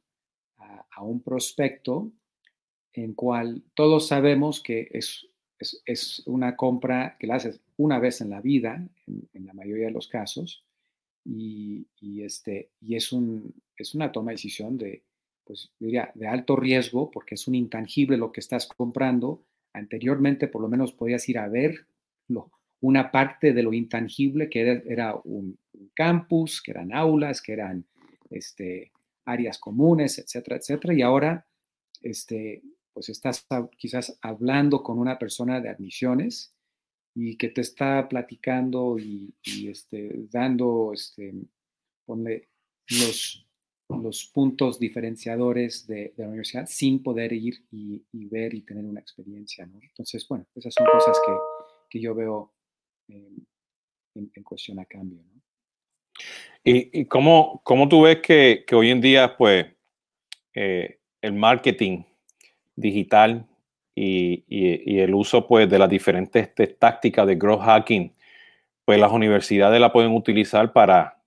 a, 0.58 1.04
un 1.04 1.22
prospecto 1.22 2.12
en 2.94 3.14
cual 3.14 3.64
todos 3.74 4.08
sabemos 4.08 4.62
que 4.62 4.88
es, 4.92 5.28
es, 5.86 6.22
una 6.26 6.56
compra 6.56 7.18
que 7.20 7.28
la 7.28 7.36
haces 7.36 7.60
una 7.78 8.00
vez 8.00 8.22
en 8.22 8.30
la 8.30 8.42
vida, 8.42 8.88
en, 9.08 9.46
la 9.46 9.54
mayoría 9.54 9.88
de 9.88 9.94
los 9.94 10.08
casos, 10.08 10.64
y, 11.24 11.88
este, 12.22 12.72
y 12.82 12.96
es, 12.96 13.12
un, 13.12 13.54
es 13.78 13.96
una 13.96 14.12
toma 14.12 14.32
de 14.32 14.36
decisión 14.36 14.78
de, 14.78 15.04
pues, 15.44 15.72
diría, 15.80 16.12
de 16.16 16.28
alto 16.28 16.56
riesgo, 16.56 17.10
porque 17.12 17.36
es 17.36 17.48
un 17.48 17.56
intangible 17.56 18.18
lo 18.18 18.32
que 18.32 18.40
estás 18.40 18.68
comprando. 18.68 19.44
Anteriormente, 19.74 20.48
por 20.48 20.62
lo 20.62 20.68
menos, 20.68 20.94
podías 20.94 21.28
ir 21.30 21.38
a 21.38 21.48
ver 21.48 21.88
una 22.82 23.12
parte 23.12 23.54
de 23.54 23.64
lo 23.64 23.74
intangible, 23.74 24.50
que 24.50 24.82
era, 24.86 25.16
un, 25.24 25.58
campus, 25.94 26.62
que 26.62 26.72
eran 26.72 26.94
aulas, 26.94 27.42
que 27.42 27.54
eran 27.54 27.86
este, 28.30 28.92
áreas 29.26 29.58
comunes, 29.58 30.18
etcétera, 30.20 30.58
etcétera. 30.58 30.94
Y 30.94 31.02
ahora, 31.02 31.46
este, 32.02 32.62
pues 32.94 33.10
estás 33.10 33.46
quizás 33.78 34.18
hablando 34.22 34.84
con 34.84 35.00
una 35.00 35.18
persona 35.18 35.60
de 35.62 35.70
admisiones 35.70 36.54
y 37.14 37.38
que 37.38 37.50
te 37.50 37.62
está 37.62 38.08
platicando 38.08 38.98
y, 38.98 39.34
este, 39.68 40.28
dando, 40.32 40.94
los, 42.88 43.48
los 43.98 44.26
puntos 44.26 44.80
diferenciadores 44.80 45.88
de, 45.88 46.14
la 46.18 46.28
universidad 46.28 46.66
sin 46.68 47.02
poder 47.02 47.34
ir 47.34 47.56
y, 47.72 48.04
ver 48.12 48.54
y 48.54 48.62
tener 48.62 48.86
una 48.86 49.00
experiencia. 49.00 49.66
¿no? 49.66 49.80
Entonces, 49.82 50.28
bueno, 50.28 50.46
esas 50.56 50.74
son 50.74 50.88
cosas 50.88 51.20
que, 51.26 51.34
que 51.90 52.00
yo 52.00 52.16
veo 52.16 52.54
en, 53.08 53.46
en, 54.16 54.44
cuestión 54.44 54.80
a 54.80 54.86
cambio. 54.86 55.20
¿Y, 56.64 57.06
cómo, 57.06 57.62
cómo, 57.64 57.90
tú 57.90 58.04
ves 58.04 58.20
que, 58.22 58.64
que, 58.68 58.76
hoy 58.76 58.90
en 58.92 59.02
día, 59.02 59.36
pues, 59.38 59.66
eh, 60.54 61.00
el 61.22 61.34
marketing 61.34 62.04
digital 62.76 63.48
y, 63.96 64.44
y, 64.48 65.00
el 65.00 65.14
uso, 65.14 65.48
pues, 65.48 65.70
de 65.70 65.80
las 65.80 65.90
diferentes 65.90 66.54
tácticas 66.78 67.26
de 67.28 67.36
growth 67.36 67.62
hacking, 67.62 68.14
pues 68.86 69.00
las 69.00 69.12
universidades 69.12 69.80
la 69.80 69.92
pueden 69.92 70.14
utilizar 70.14 70.74
para 70.74 71.21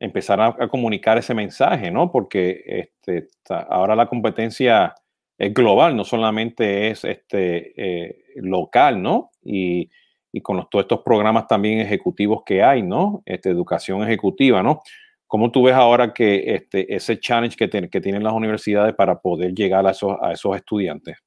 empezar 0.00 0.40
a, 0.40 0.68
comunicar 0.68 1.18
ese 1.18 1.34
mensaje, 1.34 1.90
¿no? 1.90 2.10
Porque 2.10 2.62
este, 2.66 3.28
ahora 3.68 3.94
la 3.94 4.06
competencia 4.06 4.94
es 5.38 5.52
global, 5.52 5.94
no 5.94 6.04
solamente 6.04 6.90
es 6.90 7.04
este, 7.04 7.72
eh, 7.76 8.24
local, 8.36 9.00
¿no? 9.00 9.30
Y, 9.42 9.90
y 10.32 10.40
con 10.40 10.66
todos 10.70 10.84
estos 10.84 11.02
programas 11.04 11.46
también 11.46 11.80
ejecutivos 11.80 12.42
que 12.44 12.62
hay, 12.62 12.82
¿no? 12.82 13.22
Este, 13.26 13.50
educación 13.50 14.02
ejecutiva, 14.02 14.62
¿no? 14.62 14.80
¿Cómo 15.26 15.52
tú 15.52 15.62
ves 15.64 15.74
ahora 15.74 16.12
que 16.12 16.54
este, 16.54 16.92
ese 16.92 17.20
challenge 17.20 17.56
que, 17.56 17.68
que 17.88 18.00
tienen 18.00 18.24
las 18.24 18.32
universidades 18.32 18.94
para 18.94 19.20
poder 19.20 19.54
llegar 19.54 19.86
a 19.86 19.90
esos, 19.90 20.16
a 20.20 20.32
esos 20.32 20.56
estudiantes? 20.56 21.18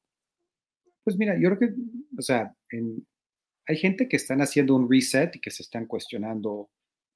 Pues 1.03 1.15
mira, 1.17 1.35
yo 1.39 1.49
creo 1.49 1.59
que, 1.59 1.75
o 2.17 2.21
sea, 2.21 2.53
hay 3.67 3.77
gente 3.77 4.07
que 4.07 4.15
están 4.15 4.41
haciendo 4.41 4.75
un 4.75 4.89
reset 4.91 5.35
y 5.35 5.39
que 5.39 5.51
se 5.51 5.63
están 5.63 5.85
cuestionando 5.85 6.69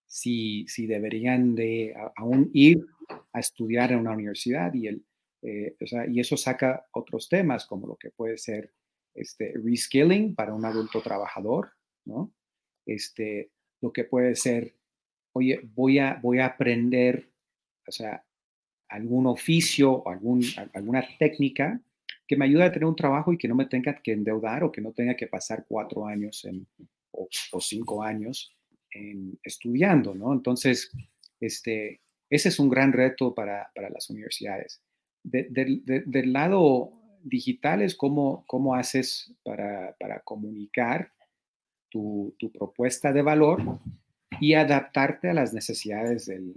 si, 0.08 0.66
si 0.68 0.88
deberían 0.88 1.54
de 1.54 1.94
aún 2.16 2.50
ir 2.54 2.86
a 3.34 3.40
estudiar 3.40 3.92
en 3.92 4.00
una 4.00 4.14
universidad 4.14 4.74
y, 4.74 4.88
el, 4.88 5.06
eh, 5.42 5.76
y 6.10 6.20
eso 6.20 6.38
saca 6.38 6.88
otros 6.94 7.30
temas 7.30 7.66
como 7.66 7.88
lo 7.88 7.96
que 7.96 8.10
puede 8.12 8.38
ser 8.38 8.74
este, 9.14 9.54
reskilling 9.64 10.34
para 10.34 10.54
un 10.54 10.66
adulto 10.66 11.02
trabajador, 11.02 11.72
¿no? 12.06 12.32
Este, 12.86 13.52
lo 13.82 13.92
que 13.92 14.06
puede 14.06 14.36
ser, 14.36 14.76
oye, 15.34 15.60
voy 15.76 16.00
a, 16.00 16.20
voy 16.22 16.40
a 16.40 16.48
aprender, 16.48 17.30
o 17.88 17.92
sea, 17.92 18.24
algún 18.90 19.28
oficio 19.28 19.92
o 19.92 20.10
algún, 20.10 20.42
alguna 20.74 21.06
técnica 21.20 21.82
que 22.26 22.38
me 22.38 22.46
ayude 22.46 22.64
a 22.64 22.72
tener 22.72 22.86
un 22.86 22.96
trabajo 22.96 23.34
y 23.34 23.38
que 23.38 23.48
no 23.48 23.56
me 23.56 23.66
tenga 23.66 24.02
que 24.02 24.14
endeudar 24.14 24.64
o 24.64 24.72
que 24.72 24.82
no 24.82 24.94
tenga 24.94 25.16
que 25.16 25.28
pasar 25.28 25.66
cuatro 25.68 26.06
años 26.06 26.46
en, 26.46 26.68
o, 27.12 27.28
o 27.52 27.60
cinco 27.62 28.04
años 28.04 28.57
estudiando, 29.44 30.16
¿no? 30.16 30.34
Entonces, 30.34 30.92
este, 31.40 32.02
ese 32.30 32.50
es 32.50 32.60
un 32.60 32.70
gran 32.70 32.94
reto 32.94 33.34
para, 33.34 33.72
las 33.76 34.10
universidades. 34.10 34.82
del 35.24 36.34
lado 36.34 36.94
digital 37.24 37.82
es 37.82 37.96
cómo, 37.96 38.44
cómo 38.48 38.76
haces 38.76 39.34
para, 39.44 39.96
comunicar 40.24 41.12
tu, 41.90 42.36
propuesta 42.54 43.12
de 43.12 43.22
valor 43.22 43.62
y 44.40 44.54
adaptarte 44.54 45.30
a 45.30 45.34
las 45.34 45.54
necesidades 45.54 46.26
del, 46.26 46.56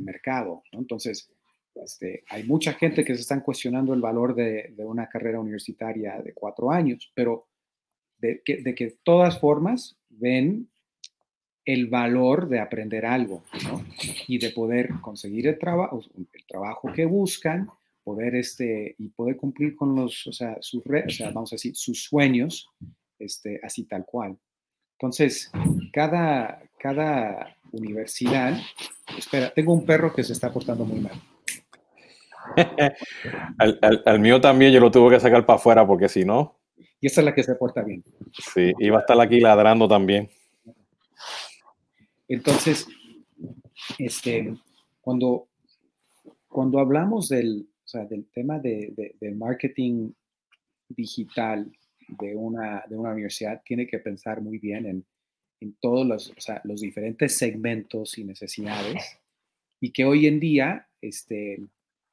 mercado. 0.00 0.62
Entonces, 0.72 1.30
este, 1.74 2.24
hay 2.28 2.44
mucha 2.44 2.72
gente 2.74 3.04
que 3.04 3.14
se 3.14 3.22
están 3.22 3.40
cuestionando 3.40 3.94
el 3.94 4.00
valor 4.00 4.34
de, 4.34 4.74
una 4.78 5.08
carrera 5.08 5.40
universitaria 5.40 6.20
de 6.22 6.32
cuatro 6.34 6.70
años, 6.70 7.10
pero 7.14 7.47
de 8.18 8.42
que, 8.44 8.58
de 8.58 8.98
todas 9.02 9.38
formas 9.38 9.96
ven 10.08 10.68
el 11.64 11.86
valor 11.86 12.48
de 12.48 12.60
aprender 12.60 13.04
algo 13.04 13.44
y 14.26 14.38
de 14.38 14.50
poder 14.50 14.88
conseguir 15.02 15.48
el, 15.48 15.58
trabajo 15.58 16.00
el 16.16 16.46
trabajo 16.46 16.92
que 16.92 17.04
buscan, 17.04 17.68
poder 18.02 18.36
este, 18.36 18.94
y 18.98 19.08
poder 19.10 19.36
cumplir 19.36 19.76
con 19.76 19.94
los, 19.94 20.26
o 20.26 20.32
sea, 20.32 20.56
sus, 20.60 20.82
o 20.86 21.10
sea, 21.10 21.30
vamos 21.30 21.52
a 21.52 21.56
decir, 21.56 21.76
sus 21.76 22.04
sueños, 22.04 22.70
este, 23.18 23.60
así 23.62 23.84
tal 23.84 24.06
cual. 24.06 24.38
Entonces, 24.92 25.50
cada, 25.92 26.62
cada 26.78 27.54
universidad, 27.70 28.58
espera, 29.16 29.52
tengo 29.54 29.74
un 29.74 29.84
perro 29.84 30.14
que 30.14 30.24
se 30.24 30.32
está 30.32 30.52
portando 30.52 30.84
muy 30.84 31.00
mal. 31.00 31.20
al, 34.06 34.20
mío 34.20 34.40
también 34.40 34.72
yo 34.72 34.80
lo 34.80 34.90
tuve 34.90 35.14
que 35.14 35.20
sacar 35.20 35.44
para 35.44 35.58
afuera 35.58 35.86
porque 35.86 36.08
si 36.08 36.24
no, 36.24 36.57
y 37.00 37.06
esa 37.06 37.20
es 37.20 37.24
la 37.24 37.34
que 37.34 37.42
se 37.42 37.54
porta 37.54 37.82
bien. 37.82 38.02
Sí, 38.54 38.72
iba 38.78 38.98
a 38.98 39.00
estar 39.00 39.20
aquí 39.20 39.40
ladrando 39.40 39.86
también. 39.86 40.28
Entonces, 42.26 42.86
este, 43.98 44.54
cuando, 45.00 45.48
cuando 46.48 46.78
hablamos 46.78 47.28
del, 47.28 47.68
del 48.10 48.26
tema 48.30 48.58
de, 48.58 49.16
marketing 49.36 50.12
digital 50.88 51.70
de 52.08 52.34
una, 52.34 52.84
de 52.88 52.96
una 52.96 53.12
universidad, 53.12 53.62
tiene 53.64 53.86
que 53.86 53.98
pensar 53.98 54.40
muy 54.40 54.58
bien 54.58 54.86
en, 54.86 55.04
todos 55.80 56.06
los, 56.06 56.32
los 56.62 56.80
diferentes 56.80 57.36
segmentos 57.36 58.16
y 58.16 58.22
necesidades 58.22 59.18
y 59.80 59.90
que 59.90 60.04
hoy 60.04 60.26
en 60.26 60.38
día, 60.38 60.88
este, 61.00 61.60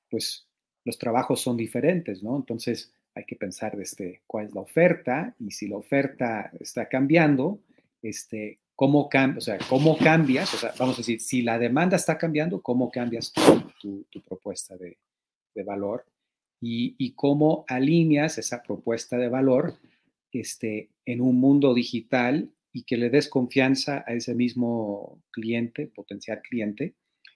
pues, 0.09 0.47
los 0.83 0.97
trabajos 0.97 1.41
son 1.41 1.57
diferentes, 1.57 2.23
¿no? 2.23 2.35
Entonces, 2.37 2.91
hay 3.15 3.23
que 3.25 3.37
pensar 3.37 3.79
este, 3.79 4.21
cuál 4.27 4.47
es 4.47 4.53
la 4.53 4.61
oferta 4.61 5.33
y 5.39 5.51
si 5.51 5.67
la 5.67 5.77
oferta 5.77 6.51
está 6.59 6.87
cambiando, 6.87 7.59
este, 8.01 8.59
cómo, 8.75 9.09
o 9.37 9.41
sea, 9.41 9.57
cómo 9.69 9.97
cambias, 9.97 10.49
vamos 10.77 10.95
a 10.95 10.97
decir, 10.97 11.21
si 11.21 11.41
la 11.41 11.57
demanda 11.57 11.95
está 11.95 12.17
cambiando, 12.17 12.61
cómo 12.61 12.91
cambias 12.91 13.31
tu, 13.31 14.05
propuesta 14.27 14.75
de, 14.77 14.97
valor 15.63 16.05
y, 16.59 17.13
cómo 17.13 17.63
alineas 17.69 18.37
esa 18.37 18.61
propuesta 18.61 19.17
de 19.17 19.29
valor 19.29 19.75
este, 20.33 20.89
en 21.05 21.21
un 21.21 21.37
mundo 21.39 21.73
digital 21.73 22.51
y 22.73 22.83
que 22.83 22.97
le 22.97 23.09
des 23.09 23.29
confianza 23.29 24.03
a 24.05 24.13
ese 24.13 24.35
mismo 24.35 25.21
cliente, 25.31 25.87
potencial 25.87 26.41
cliente, 26.41 26.95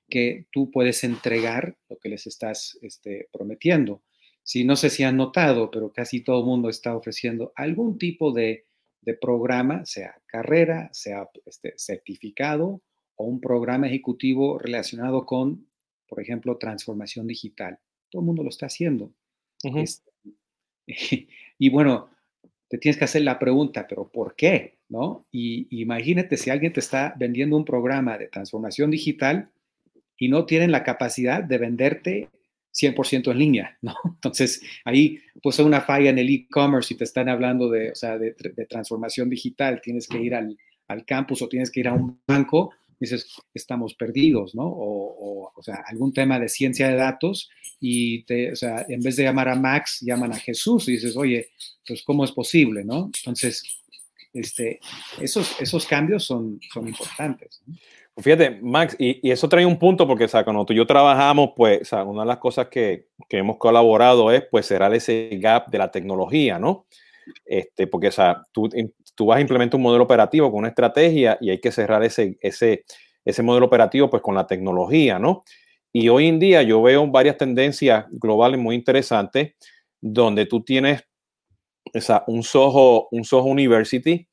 que 0.09 0.47
tú 0.51 0.69
puedes 0.71 1.05
entregar 1.05 1.77
lo 1.87 1.97
que 1.97 2.09
les 2.09 2.27
estás 2.27 2.77
este, 2.81 3.29
prometiendo. 3.31 4.01
Si 4.43 4.63
no 4.63 4.75
sé 4.75 4.89
si 4.89 5.03
han 5.03 5.17
notado, 5.17 5.69
pero 5.69 5.91
casi 5.91 6.21
todo 6.21 6.39
el 6.39 6.45
mundo 6.45 6.69
está 6.69 6.95
ofreciendo 6.95 7.53
algún 7.55 7.97
tipo 7.97 8.31
de, 8.31 8.65
programa, 9.19 9.85
sea 9.85 10.21
carrera, 10.27 10.89
sea 10.93 11.27
este, 11.47 11.73
certificado 11.77 12.81
o 13.15 13.25
un 13.25 13.41
programa 13.41 13.87
ejecutivo 13.87 14.59
relacionado 14.59 15.25
con, 15.25 15.67
por 16.07 16.21
ejemplo, 16.21 16.57
transformación 16.57 17.25
digital. 17.25 17.79
Todo 18.11 18.21
el 18.21 18.27
mundo 18.27 18.43
lo 18.43 18.49
está 18.49 18.67
haciendo. 18.67 19.11
Este, 19.63 20.11
y 21.57 21.69
bueno, 21.69 22.09
te 22.69 22.77
tienes 22.77 22.97
que 22.97 23.05
hacer 23.05 23.23
la 23.23 23.39
pregunta, 23.39 23.87
pero 23.87 24.07
¿por 24.07 24.35
qué? 24.35 24.77
¿No? 24.89 25.25
Y 25.31 25.67
imagínate 25.81 26.37
si 26.37 26.51
alguien 26.51 26.71
te 26.71 26.79
está 26.79 27.15
vendiendo 27.17 27.57
un 27.57 27.65
programa 27.65 28.17
de 28.17 28.27
transformación 28.27 28.91
digital 28.91 29.49
y 30.17 30.29
no 30.29 30.45
tienen 30.45 30.71
la 30.71 30.83
capacidad 30.83 31.43
de 31.43 31.57
venderte 31.57 32.29
100% 32.73 33.31
en 33.31 33.37
línea, 33.37 33.77
¿no? 33.81 33.95
Entonces, 34.05 34.61
ahí 34.85 35.19
pues 35.41 35.59
una 35.59 35.81
falla 35.81 36.09
en 36.09 36.19
el 36.19 36.29
e-commerce 36.29 36.93
y 36.93 36.97
te 36.97 37.03
están 37.03 37.29
hablando 37.29 37.69
de, 37.69 37.91
o 37.91 37.95
sea, 37.95 38.17
de, 38.17 38.33
transformación 38.69 39.29
digital, 39.29 39.81
tienes 39.81 40.07
que 40.07 40.21
ir 40.21 40.35
al, 40.35 40.57
al, 40.87 41.05
campus 41.05 41.41
o 41.41 41.49
tienes 41.49 41.71
que 41.71 41.79
ir 41.79 41.87
a 41.87 41.93
un 41.93 42.21
banco, 42.27 42.73
dices, 42.99 43.27
estamos 43.53 43.93
perdidos, 43.95 44.55
¿no? 44.55 44.63
O, 44.65 45.51
o, 45.55 45.63
sea, 45.63 45.83
algún 45.87 46.13
tema 46.13 46.39
de 46.39 46.49
ciencia 46.49 46.89
de 46.89 46.95
datos 46.95 47.49
y, 47.79 48.23
te, 48.23 48.51
o 48.51 48.55
sea, 48.55 48.85
en 48.87 49.01
vez 49.01 49.15
de 49.15 49.23
llamar 49.23 49.49
a 49.49 49.55
Max, 49.55 49.99
llaman 50.01 50.33
a 50.33 50.37
Jesús 50.37 50.87
y 50.89 50.93
dices, 50.93 51.15
oye, 51.15 51.49
pues, 51.87 52.03
¿cómo 52.03 52.23
es 52.25 52.31
posible, 52.31 52.83
no? 52.83 53.09
Entonces, 53.17 53.63
este, 54.33 54.79
esos, 55.19 55.59
esos 55.59 55.85
cambios 55.85 56.25
son, 56.25 56.59
son 56.71 56.87
importantes. 56.87 57.61
Fíjate, 58.21 58.59
Max, 58.61 58.95
y, 58.99 59.29
eso 59.29 59.47
trae 59.47 59.65
un 59.65 59.77
punto 59.77 60.07
porque, 60.07 60.25
o 60.25 60.43
cuando 60.43 60.65
tú 60.65 60.73
y 60.73 60.77
yo 60.77 60.85
trabajamos, 60.85 61.51
pues, 61.55 61.91
o 61.93 62.03
una 62.05 62.23
de 62.23 62.27
las 62.27 62.37
cosas 62.37 62.67
que, 62.67 63.07
que, 63.27 63.37
hemos 63.37 63.57
colaborado 63.57 64.31
es, 64.31 64.43
pues, 64.49 64.65
cerrar 64.65 64.93
ese 64.93 65.29
gap 65.33 65.69
de 65.69 65.77
la 65.77 65.91
tecnología, 65.91 66.59
¿no? 66.59 66.85
Este, 67.45 67.87
porque, 67.87 68.07
o 68.07 68.11
sea, 68.11 68.43
tú, 68.51 68.69
tú 69.15 69.25
vas 69.27 69.37
a 69.37 69.41
implementar 69.41 69.77
un 69.77 69.83
modelo 69.83 70.03
operativo 70.03 70.49
con 70.49 70.59
una 70.59 70.69
estrategia 70.69 71.37
y 71.39 71.49
hay 71.49 71.59
que 71.59 71.71
cerrar 71.71 72.03
ese, 72.03 72.37
ese, 72.41 72.83
ese 73.23 73.43
modelo 73.43 73.67
operativo, 73.67 74.09
pues, 74.09 74.21
con 74.21 74.35
la 74.35 74.47
tecnología, 74.47 75.19
¿no? 75.19 75.43
Y 75.93 76.09
hoy 76.09 76.27
en 76.27 76.39
día 76.39 76.61
yo 76.61 76.81
veo 76.81 77.07
varias 77.07 77.37
tendencias 77.37 78.05
globales 78.11 78.59
muy 78.59 78.75
interesantes 78.75 79.53
donde 80.01 80.45
tú 80.45 80.63
tienes 80.63 81.03
o 81.93 82.23
un 82.27 82.43
Soho, 82.43 83.07
un 83.11 83.23
Soho 83.23 83.45
University 83.45 84.27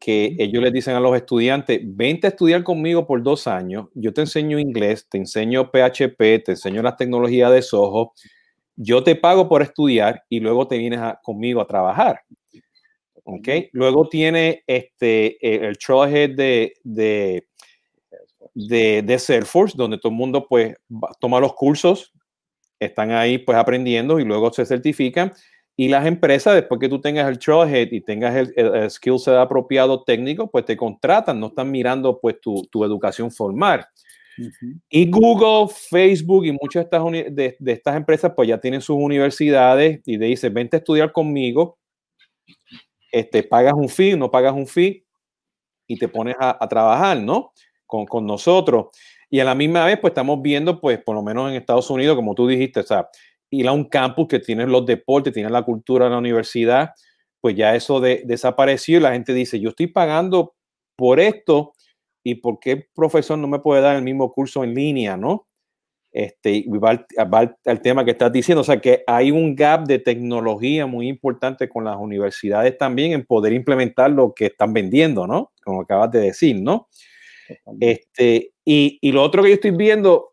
que 0.00 0.34
ellos 0.38 0.62
les 0.62 0.72
dicen 0.72 0.96
a 0.96 1.00
los 1.00 1.14
estudiantes, 1.14 1.78
vente 1.84 2.26
a 2.26 2.30
estudiar 2.30 2.64
conmigo 2.64 3.06
por 3.06 3.22
dos 3.22 3.46
años, 3.46 3.88
yo 3.94 4.14
te 4.14 4.22
enseño 4.22 4.58
inglés, 4.58 5.06
te 5.08 5.18
enseño 5.18 5.70
PHP, 5.70 6.42
te 6.42 6.52
enseño 6.52 6.82
las 6.82 6.96
tecnologías 6.96 7.52
de 7.52 7.60
Soho, 7.60 8.14
yo 8.76 9.04
te 9.04 9.14
pago 9.14 9.46
por 9.46 9.60
estudiar 9.60 10.24
y 10.30 10.40
luego 10.40 10.66
te 10.66 10.78
vienes 10.78 11.00
conmigo 11.22 11.60
a 11.60 11.66
trabajar. 11.66 12.22
¿Ok? 13.24 13.48
Luego 13.72 14.08
tiene 14.08 14.64
este, 14.66 15.66
el 15.68 15.76
Trailhead 15.76 16.30
de, 16.30 16.72
de, 16.82 17.46
de, 18.54 19.02
de 19.02 19.18
Salesforce, 19.18 19.76
donde 19.76 19.98
todo 19.98 20.10
el 20.10 20.16
mundo 20.16 20.46
pues 20.48 20.74
toma 21.20 21.40
los 21.40 21.52
cursos, 21.52 22.14
están 22.78 23.10
ahí 23.10 23.36
pues 23.36 23.58
aprendiendo 23.58 24.18
y 24.18 24.24
luego 24.24 24.50
se 24.50 24.64
certifican. 24.64 25.32
Y 25.80 25.88
las 25.88 26.04
empresas, 26.04 26.54
después 26.56 26.78
que 26.78 26.90
tú 26.90 27.00
tengas 27.00 27.26
el 27.26 27.38
trailhead 27.38 27.90
y 27.90 28.02
tengas 28.02 28.36
el, 28.36 28.52
el, 28.54 28.90
skill 28.90 29.18
set 29.18 29.32
apropiado 29.36 30.04
técnico, 30.04 30.50
pues 30.50 30.66
te 30.66 30.76
contratan, 30.76 31.40
no 31.40 31.46
están 31.46 31.70
mirando 31.70 32.20
pues 32.20 32.38
tu, 32.38 32.68
tu 32.70 32.84
educación 32.84 33.30
formal. 33.30 33.86
Y 34.90 35.10
Google, 35.10 35.74
Facebook 35.74 36.44
y 36.44 36.52
muchas 36.52 36.82
de 36.82 36.84
estas, 36.84 37.34
de, 37.34 37.56
de, 37.58 37.72
estas 37.72 37.96
empresas 37.96 38.30
pues 38.36 38.46
ya 38.46 38.58
tienen 38.58 38.82
sus 38.82 38.98
universidades 38.98 40.02
y 40.04 40.18
te 40.18 40.24
dicen, 40.26 40.52
vente 40.52 40.76
a 40.76 40.80
estudiar 40.80 41.12
conmigo, 41.12 41.78
este, 43.10 43.42
pagas 43.42 43.72
un 43.72 43.88
fee, 43.88 44.18
no 44.18 44.30
pagas 44.30 44.52
un 44.52 44.66
fee 44.66 45.06
y 45.86 45.98
te 45.98 46.08
pones 46.08 46.36
a, 46.38 46.62
a 46.62 46.68
trabajar, 46.68 47.18
¿no? 47.18 47.54
Con, 47.86 48.04
con, 48.04 48.26
nosotros. 48.26 48.88
Y 49.30 49.40
a 49.40 49.44
la 49.44 49.54
misma 49.54 49.86
vez 49.86 49.98
pues 49.98 50.10
estamos 50.10 50.42
viendo 50.42 50.78
pues 50.78 51.02
por 51.02 51.14
lo 51.14 51.22
menos 51.22 51.48
en 51.48 51.56
Estados 51.56 51.88
Unidos, 51.88 52.16
como 52.16 52.34
tú 52.34 52.46
dijiste, 52.46 52.80
o 52.80 52.84
sea, 52.84 53.08
ir 53.50 53.68
a 53.68 53.72
un 53.72 53.84
campus 53.84 54.28
que 54.28 54.38
tiene 54.38 54.66
los 54.66 54.86
deportes, 54.86 55.32
tiene 55.32 55.50
la 55.50 55.62
cultura 55.62 56.06
de 56.06 56.12
la 56.12 56.18
universidad, 56.18 56.90
pues 57.40 57.56
ya 57.56 57.74
eso 57.74 58.00
de, 58.00 58.22
desapareció 58.24 58.98
y 58.98 59.00
la 59.00 59.12
gente 59.12 59.34
dice, 59.34 59.60
yo 59.60 59.70
estoy 59.70 59.88
pagando 59.88 60.54
por 60.96 61.20
esto 61.20 61.72
y 62.22 62.36
por 62.36 62.60
qué 62.60 62.72
el 62.72 62.86
profesor 62.94 63.38
no 63.38 63.48
me 63.48 63.60
puede 63.60 63.82
dar 63.82 63.96
el 63.96 64.02
mismo 64.02 64.30
curso 64.32 64.62
en 64.62 64.74
línea, 64.74 65.16
¿no? 65.16 65.46
Este, 66.12 66.64
va, 66.68 67.06
va 67.32 67.56
al 67.64 67.80
tema 67.82 68.04
que 68.04 68.10
estás 68.10 68.32
diciendo, 68.32 68.62
o 68.62 68.64
sea 68.64 68.80
que 68.80 69.04
hay 69.06 69.30
un 69.30 69.54
gap 69.54 69.86
de 69.86 70.00
tecnología 70.00 70.84
muy 70.86 71.08
importante 71.08 71.68
con 71.68 71.84
las 71.84 71.96
universidades 71.96 72.76
también 72.76 73.12
en 73.12 73.24
poder 73.24 73.52
implementar 73.52 74.10
lo 74.10 74.34
que 74.34 74.46
están 74.46 74.72
vendiendo, 74.72 75.26
¿no? 75.26 75.52
Como 75.64 75.82
acabas 75.82 76.10
de 76.10 76.20
decir, 76.20 76.60
¿no? 76.60 76.88
Este, 77.80 78.52
y, 78.64 78.98
y, 79.00 79.12
lo 79.12 79.22
otro 79.22 79.42
que 79.42 79.48
yo 79.48 79.54
estoy 79.54 79.72
viendo 79.72 80.29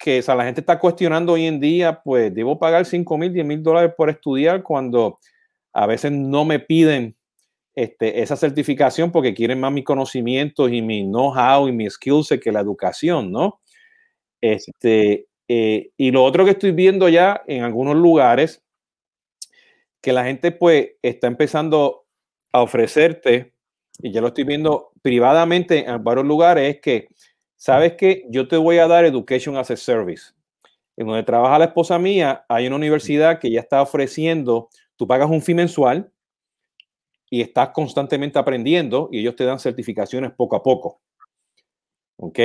que 0.00 0.20
o 0.20 0.22
sea, 0.22 0.34
la 0.34 0.44
gente 0.44 0.62
está 0.62 0.78
cuestionando 0.78 1.34
hoy 1.34 1.44
en 1.46 1.60
día, 1.60 2.00
pues 2.02 2.34
debo 2.34 2.58
pagar 2.58 2.86
5 2.86 3.18
mil, 3.18 3.32
10 3.32 3.46
mil 3.46 3.62
dólares 3.62 3.92
por 3.96 4.08
estudiar 4.08 4.62
cuando 4.62 5.18
a 5.74 5.86
veces 5.86 6.10
no 6.10 6.44
me 6.44 6.58
piden 6.58 7.16
este, 7.74 8.22
esa 8.22 8.34
certificación 8.36 9.12
porque 9.12 9.34
quieren 9.34 9.60
más 9.60 9.72
mis 9.72 9.84
conocimientos 9.84 10.72
y 10.72 10.80
mi 10.80 11.02
know-how 11.04 11.68
y 11.68 11.72
mi 11.72 11.88
skills 11.88 12.30
que 12.42 12.50
la 12.50 12.60
educación, 12.60 13.30
¿no? 13.30 13.60
Este, 14.40 15.26
eh, 15.48 15.90
y 15.96 16.10
lo 16.10 16.24
otro 16.24 16.44
que 16.44 16.52
estoy 16.52 16.72
viendo 16.72 17.08
ya 17.08 17.42
en 17.46 17.62
algunos 17.62 17.96
lugares, 17.96 18.62
que 20.00 20.14
la 20.14 20.24
gente 20.24 20.50
pues 20.50 20.92
está 21.02 21.26
empezando 21.26 22.06
a 22.52 22.62
ofrecerte, 22.62 23.52
y 23.98 24.12
ya 24.12 24.22
lo 24.22 24.28
estoy 24.28 24.44
viendo 24.44 24.92
privadamente 25.02 25.84
en 25.86 26.02
varios 26.02 26.24
lugares, 26.26 26.76
es 26.76 26.80
que 26.80 27.08
¿sabes 27.60 27.92
qué? 27.92 28.24
Yo 28.30 28.48
te 28.48 28.56
voy 28.56 28.78
a 28.78 28.88
dar 28.88 29.04
Education 29.04 29.56
as 29.58 29.70
a 29.70 29.76
Service. 29.76 30.32
En 30.96 31.06
donde 31.06 31.22
trabaja 31.22 31.58
la 31.58 31.66
esposa 31.66 31.98
mía, 31.98 32.44
hay 32.48 32.66
una 32.66 32.76
universidad 32.76 33.38
que 33.38 33.50
ya 33.50 33.60
está 33.60 33.82
ofreciendo, 33.82 34.70
tú 34.96 35.06
pagas 35.06 35.30
un 35.30 35.42
fee 35.42 35.54
mensual 35.54 36.10
y 37.28 37.42
estás 37.42 37.70
constantemente 37.70 38.38
aprendiendo 38.38 39.08
y 39.12 39.20
ellos 39.20 39.36
te 39.36 39.44
dan 39.44 39.58
certificaciones 39.58 40.32
poco 40.32 40.56
a 40.56 40.62
poco. 40.62 41.00
¿Ok? 42.16 42.38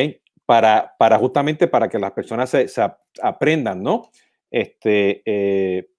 Para, 0.45 0.93
para 0.99 1.17
justamente 1.17 1.67
para 1.67 1.88
que 1.88 1.97
las 1.97 2.12
personas 2.12 2.49
se, 2.49 2.67
se 2.67 2.86
aprendan, 3.21 3.82
¿no? 3.82 4.12
Este, 4.51 5.21
eh, 5.25 5.89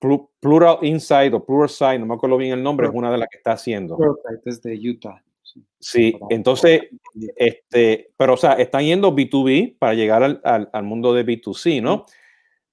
Plural 0.41 0.79
Insight 0.83 1.33
o 1.33 1.45
Plural 1.45 1.69
Side, 1.71 1.99
no 1.99 2.07
me 2.07 2.15
acuerdo 2.15 2.37
bien 2.37 2.53
el 2.53 2.63
nombre, 2.63 2.87
es 2.87 2.93
una 2.95 3.11
de 3.11 3.19
las 3.19 3.29
que 3.31 3.39
está 3.39 3.53
haciendo. 3.53 3.99
Es 4.45 4.63
de 4.63 4.79
Utah. 4.91 5.23
Sí, 5.79 6.19
entonces, 6.31 6.83
este, 7.37 8.11
pero 8.17 8.35
o 8.35 8.37
sea, 8.37 8.55
están 8.55 8.85
yendo 8.85 9.15
B2B 9.15 9.77
para 9.79 9.95
llegar 9.95 10.23
al, 10.23 10.41
al, 10.45 10.69
al, 10.73 10.83
mundo 10.83 11.15
de 11.15 11.25
B2C, 11.25 11.81
¿no? 11.81 12.07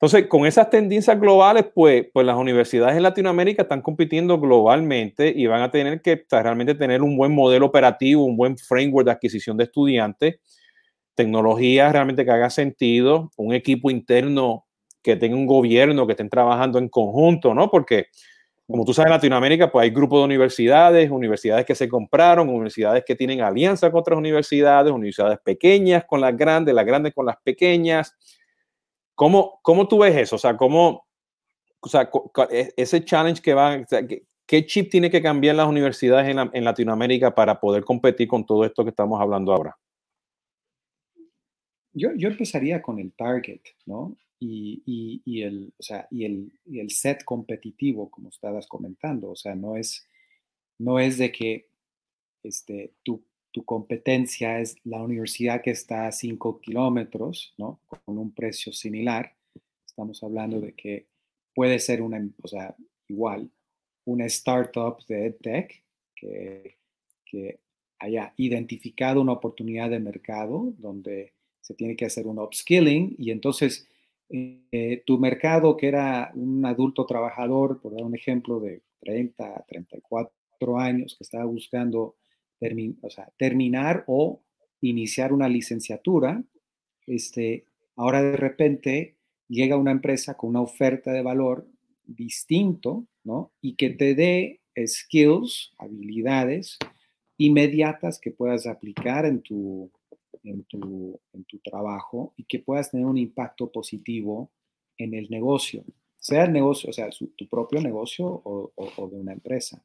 Entonces, 0.03 0.27
con 0.27 0.45
esas 0.45 0.69
tendencias 0.69 1.17
globales, 1.17 1.65
pues, 1.73 2.07
pues 2.11 2.25
las 2.25 2.35
universidades 2.35 2.97
en 2.97 3.03
Latinoamérica 3.03 3.61
están 3.61 3.81
compitiendo 3.81 4.37
globalmente 4.37 5.31
y 5.33 5.45
van 5.45 5.61
a 5.61 5.71
tener 5.71 6.01
que 6.01 6.25
realmente 6.29 6.75
tener 6.75 7.01
un 7.01 7.15
buen 7.15 7.33
modelo 7.33 7.67
operativo, 7.67 8.25
un 8.25 8.35
buen 8.35 8.57
framework 8.57 9.05
de 9.05 9.13
adquisición 9.13 9.55
de 9.55 9.63
estudiantes, 9.63 10.41
tecnología 11.15 11.89
realmente 11.89 12.25
que 12.25 12.31
haga 12.31 12.49
sentido, 12.49 13.31
un 13.37 13.53
equipo 13.53 13.89
interno 13.89 14.65
que 15.01 15.15
tenga 15.15 15.37
un 15.37 15.45
gobierno 15.45 16.05
que 16.05 16.11
estén 16.11 16.29
trabajando 16.29 16.79
en 16.79 16.89
conjunto, 16.89 17.53
¿no? 17.53 17.71
Porque 17.71 18.07
como 18.67 18.85
tú 18.85 18.93
sabes, 18.93 19.07
en 19.07 19.13
Latinoamérica, 19.13 19.71
pues 19.71 19.83
hay 19.83 19.89
grupos 19.89 20.19
de 20.19 20.25
universidades, 20.25 21.11
universidades 21.11 21.65
que 21.65 21.75
se 21.75 21.89
compraron, 21.89 22.49
universidades 22.49 23.03
que 23.05 23.15
tienen 23.15 23.41
alianza 23.41 23.91
con 23.91 23.99
otras 23.99 24.17
universidades, 24.17 24.91
universidades 24.91 25.39
pequeñas 25.39 26.05
con 26.05 26.21
las 26.21 26.35
grandes, 26.35 26.73
las 26.73 26.85
grandes 26.85 27.13
con 27.13 27.25
las 27.25 27.37
pequeñas. 27.43 28.15
¿Cómo, 29.15 29.59
cómo 29.61 29.87
tú 29.87 29.99
ves 29.99 30.15
eso? 30.15 30.37
O 30.37 30.39
sea, 30.39 30.55
¿cómo, 30.55 31.05
o 31.81 31.89
sea, 31.89 32.09
e, 32.49 32.73
ese 32.77 33.03
challenge 33.03 33.41
que 33.41 33.53
va, 33.53 33.75
o 33.75 33.85
sea, 33.87 34.01
¿qué 34.45 34.65
chip 34.65 34.89
tiene 34.89 35.11
que 35.11 35.21
cambiar 35.21 35.55
las 35.55 35.67
universidades 35.67 36.29
en, 36.29 36.49
en 36.53 36.63
Latinoamérica 36.63 37.35
para 37.35 37.59
poder 37.59 37.83
competir 37.83 38.27
con 38.27 38.45
todo 38.45 38.65
esto 38.65 38.83
que 38.83 38.91
estamos 38.91 39.19
hablando 39.19 39.53
ahora? 39.53 39.77
Yo, 41.91 42.09
yo, 42.15 42.29
empezaría 42.29 42.81
con 42.81 42.97
el 42.97 43.13
target, 43.13 43.61
¿no? 43.85 44.15
Y, 44.45 45.21
y, 45.25 45.41
el, 45.41 45.73
o 45.77 45.83
sea, 45.83 46.07
y, 46.11 46.25
el, 46.25 46.51
y 46.65 46.79
el 46.79 46.91
set 46.91 47.23
competitivo, 47.23 48.09
como 48.09 48.29
estabas 48.29 48.67
comentando. 48.67 49.31
O 49.31 49.35
sea, 49.35 49.55
no 49.55 49.77
es, 49.77 50.07
no 50.77 50.99
es 50.99 51.17
de 51.17 51.31
que 51.31 51.67
este, 52.43 52.91
tu, 53.03 53.23
tu 53.51 53.63
competencia 53.63 54.59
es 54.59 54.75
la 54.83 55.01
universidad 55.01 55.61
que 55.61 55.71
está 55.71 56.07
a 56.07 56.11
5 56.11 56.59
kilómetros, 56.59 57.53
¿no? 57.57 57.79
Con 57.87 58.17
un 58.17 58.31
precio 58.31 58.73
similar. 58.73 59.33
Estamos 59.85 60.21
hablando 60.23 60.59
de 60.59 60.73
que 60.73 61.05
puede 61.55 61.79
ser 61.79 62.01
una, 62.01 62.27
o 62.41 62.47
sea, 62.47 62.75
igual, 63.07 63.49
una 64.05 64.25
startup 64.25 65.05
de 65.07 65.27
EdTech 65.27 65.83
que, 66.15 66.77
que 67.25 67.59
haya 67.99 68.33
identificado 68.35 69.21
una 69.21 69.31
oportunidad 69.31 69.89
de 69.89 69.99
mercado 69.99 70.73
donde 70.77 71.31
se 71.61 71.73
tiene 71.73 71.95
que 71.95 72.05
hacer 72.05 72.27
un 72.27 72.39
upskilling 72.39 73.15
y 73.17 73.31
entonces 73.31 73.87
eh, 74.35 75.03
tu 75.05 75.19
mercado, 75.19 75.77
que 75.77 75.87
era 75.87 76.31
un 76.33 76.65
adulto 76.65 77.05
trabajador, 77.05 77.79
por 77.79 77.93
dar 77.93 78.03
un 78.03 78.15
ejemplo, 78.15 78.59
de 78.59 78.81
30 78.99 79.63
34 79.67 80.79
años, 80.79 81.15
que 81.15 81.23
estaba 81.23 81.45
buscando 81.45 82.15
terminar 83.37 84.05
o 84.07 84.41
iniciar 84.81 85.33
una 85.33 85.47
licenciatura, 85.47 86.43
este, 87.05 87.65
ahora 87.95 88.23
de 88.23 88.37
repente 88.37 89.17
llega 89.47 89.77
una 89.77 89.91
empresa 89.91 90.35
con 90.35 90.51
una 90.51 90.61
oferta 90.61 91.11
de 91.11 91.21
valor 91.21 91.67
distinto, 92.05 93.05
¿no? 93.23 93.51
Y 93.61 93.75
que 93.75 93.91
te 93.91 94.15
dé 94.15 94.61
skills, 94.75 95.73
habilidades 95.77 96.79
inmediatas 97.37 98.19
que 98.19 98.31
puedas 98.31 98.65
aplicar 98.65 99.25
en 99.25 99.41
tu, 99.41 99.91
en 100.43 100.63
tu, 100.65 101.19
en 101.33 101.43
tu 101.45 101.59
trabajo 101.59 102.33
y 102.37 102.43
que 102.43 102.59
puedas 102.59 102.91
tener 102.91 103.05
un 103.05 103.17
impacto 103.17 103.71
positivo 103.71 104.51
en 104.97 105.13
el 105.13 105.29
negocio, 105.29 105.83
sea 106.17 106.45
el 106.45 106.53
negocio, 106.53 106.89
o 106.89 106.93
sea, 106.93 107.09
tu 107.09 107.47
propio 107.49 107.81
negocio 107.81 108.25
o, 108.25 109.09
de 109.09 109.17
una 109.17 109.33
empresa. 109.33 109.83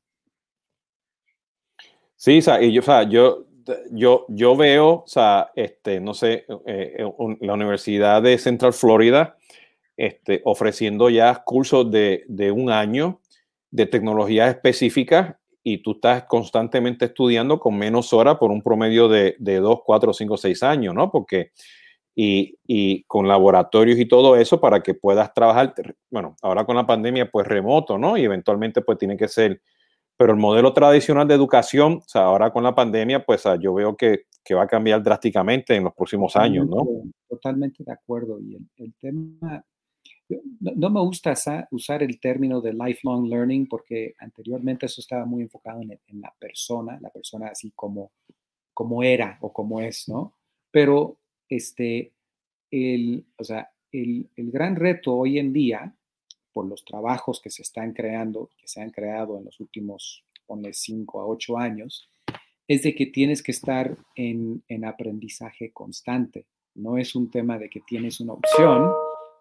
Sí, 2.17 2.41
y 2.61 2.73
yo, 2.73 2.81
o 2.81 2.85
sea, 2.85 3.03
yo, 3.09 3.47
yo, 3.91 4.27
yo 4.29 4.57
veo, 4.57 5.03
o 5.05 5.07
sea, 5.07 5.51
este, 5.55 6.01
no 6.01 6.15
sé, 6.15 6.45
eh, 6.67 6.97
eh, 6.99 7.13
la 7.41 7.55
Universidad 7.55 8.23
de 8.23 8.39
Central 8.39 8.73
Florida 8.73 9.37
este, 9.97 10.41
ofreciendo 10.45 11.11
ya 11.11 11.43
cursos 11.45 11.91
de, 11.91 12.25
de 12.29 12.53
un 12.53 12.71
año 12.71 13.21
de 13.71 13.87
tecnologías 13.87 14.49
específicas 14.55 15.37
y 15.73 15.79
tú 15.83 15.93
estás 15.93 16.25
constantemente 16.25 17.05
estudiando 17.05 17.61
con 17.61 17.77
menos 17.77 18.15
horas 18.15 18.37
por 18.39 18.51
un 18.51 18.63
promedio 18.63 19.07
de, 19.07 19.37
de 19.39 19.57
2, 19.57 19.81
4, 19.85 20.13
5, 20.15 20.37
6 20.39 20.63
años, 20.63 20.95
¿no? 20.95 21.11
Porque, 21.11 21.51
y, 22.15 22.57
y, 22.67 23.05
con 23.05 23.29
laboratorios 23.29 23.99
y 23.99 24.07
todo 24.07 24.37
eso 24.37 24.61
para 24.61 24.83
que 24.83 24.95
puedas 24.95 25.33
trabajar, 25.35 25.75
bueno, 26.11 26.37
ahora 26.41 26.65
con 26.65 26.75
la 26.75 26.87
pandemia, 26.87 27.31
pues 27.31 27.47
remoto, 27.47 27.99
¿no? 27.99 28.17
Y 28.17 28.25
eventualmente, 28.25 28.81
pues 28.81 28.97
tiene 28.97 29.19
que 29.19 29.29
ser, 29.29 29.61
pero 30.17 30.33
el 30.33 30.39
modelo 30.39 30.73
tradicional 30.73 31.29
de 31.29 31.35
educación, 31.35 31.99
o 31.99 32.09
sea, 32.09 32.23
ahora 32.23 32.51
con 32.51 32.65
la 32.65 32.75
pandemia, 32.75 33.25
pues 33.25 33.45
yo 33.61 33.75
veo 33.75 33.95
que, 33.95 34.23
que 34.43 34.55
va 34.55 34.63
a 34.63 34.69
cambiar 34.69 35.03
drásticamente 35.03 35.77
en 35.77 35.85
los 35.85 35.93
próximos 35.93 36.35
años, 36.35 36.67
¿no? 36.67 36.89
Totalmente 37.29 37.85
de 37.85 37.93
acuerdo. 37.93 38.41
Y 38.41 38.55
el, 38.55 38.67
el 38.79 38.95
tema 38.95 39.63
no, 40.61 40.91
me 40.91 41.01
gusta 41.01 41.35
usar 41.71 42.03
el 42.03 42.21
término 42.21 42.61
de 42.61 42.75
lifelong 42.75 43.29
learning 43.29 43.67
porque 43.67 44.15
anteriormente 44.19 44.87
eso 44.87 45.01
estaba 45.01 45.25
muy 45.25 45.43
enfocado 45.43 45.81
en, 45.81 46.21
la 46.21 46.35
persona, 46.39 46.99
la 47.01 47.11
persona 47.11 47.49
así 47.49 47.73
como, 47.75 48.13
como 48.75 49.03
era 49.03 49.39
o 49.41 49.53
como 49.53 49.81
es, 49.81 50.09
¿no? 50.09 50.35
Pero 50.71 51.19
este, 51.49 52.13
el, 52.71 53.25
o 53.37 53.45
sea, 53.45 53.71
el, 53.91 54.29
gran 54.37 54.77
reto 54.77 55.15
hoy 55.15 55.39
en 55.39 55.53
día, 55.53 55.95
por 56.53 56.67
los 56.67 56.85
trabajos 56.85 57.41
que 57.41 57.51
se 57.51 57.63
están 57.63 57.93
creando, 57.93 58.51
que 58.59 58.69
se 58.69 58.83
han 58.83 58.91
creado 58.91 59.39
en 59.39 59.47
los 59.47 59.59
últimos, 59.61 60.25
ponle 60.47 60.73
5 60.75 61.21
a 61.21 61.27
8 61.27 61.59
años, 61.59 62.11
es 62.67 62.83
de 62.83 62.95
que 62.95 63.07
tienes 63.07 63.43
que 63.43 63.53
estar 63.53 63.97
en, 64.15 64.63
en 64.69 64.85
aprendizaje 64.85 65.73
constante. 65.73 66.47
No 66.75 66.99
es 66.99 67.15
un 67.15 67.31
tema 67.31 67.59
de 67.59 67.71
que 67.71 67.81
tienes 67.81 68.21
una 68.21 68.35
opción. 68.35 68.93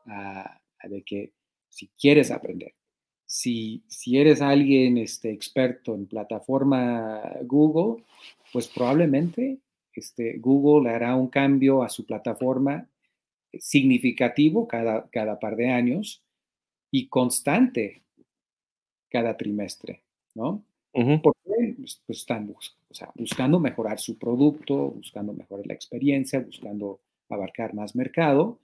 a 0.06 0.62
de 0.88 1.04
que 1.04 1.32
si 1.69 1.88
quieres 2.00 2.32
aprender, 2.32 2.73
si, 3.26 3.84
si 3.88 4.17
eres 4.17 4.41
alguien 4.41 4.97
este, 4.97 5.32
experto 5.32 5.93
en 5.93 6.08
plataforma 6.08 7.21
Google, 7.43 8.04
pues 8.54 8.67
probablemente 8.67 9.60
este, 9.93 10.38
Google 10.38 10.89
hará 10.89 11.15
un 11.15 11.28
cambio 11.28 11.84
a 11.84 11.89
su 11.89 12.06
plataforma 12.06 12.88
significativo 13.60 14.67
cada, 14.67 15.10
cada 15.10 15.39
par 15.39 15.56
de 15.56 15.69
años 15.69 16.23
y 16.91 17.08
constante 17.08 18.04
cada 19.10 19.36
trimestre, 19.36 20.04
¿no? 20.36 20.63
Porque 21.21 21.76
pues, 21.78 22.02
pues, 22.06 22.19
están 22.19 22.54
buscando 23.15 23.60
mejorar 23.60 24.00
su 24.00 24.17
producto, 24.17 24.91
buscando 24.91 25.32
mejorar 25.32 25.67
la 25.67 25.73
experiencia, 25.73 26.39
buscando 26.39 27.02
abarcar 27.30 27.73
más 27.73 27.95
mercado 27.95 28.60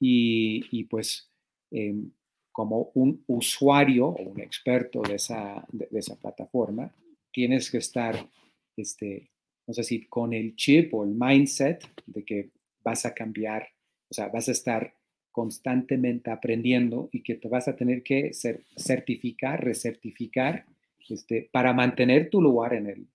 y, 0.00 0.64
y 0.72 0.84
pues 0.84 1.27
Em, 1.70 2.10
como 2.58 2.90
un 2.94 3.22
usuario 3.28 4.08
o 4.08 4.22
un 4.22 4.40
experto 4.40 5.00
de 5.02 5.14
esa, 5.14 5.64
de, 5.70 5.86
esa 5.92 6.16
plataforma, 6.16 6.92
tienes 7.30 7.70
que 7.70 7.78
estar, 7.78 8.28
este, 8.76 9.30
no 9.64 9.74
sé 9.74 9.84
si 9.84 10.06
con 10.06 10.32
el 10.32 10.56
chip 10.56 10.92
o 10.92 11.04
el 11.04 11.14
mindset 11.14 11.88
de 12.04 12.24
que 12.24 12.50
vas 12.82 13.06
a 13.06 13.14
cambiar, 13.14 13.68
o 14.10 14.14
sea, 14.14 14.26
vas 14.26 14.48
a 14.48 14.52
estar 14.52 14.92
constantemente 15.30 16.32
aprendiendo 16.32 17.08
y 17.12 17.22
que 17.22 17.36
te 17.36 17.46
vas 17.46 17.68
a 17.68 17.76
tener 17.76 18.02
que 18.02 18.32
certificar, 18.76 19.62
recertificar, 19.62 20.66
este, 21.08 21.48
para 21.52 21.72
mantener 21.72 22.28
tu 22.28 22.42
lugar 22.42 22.74
en 22.74 22.86
el, 22.88 23.06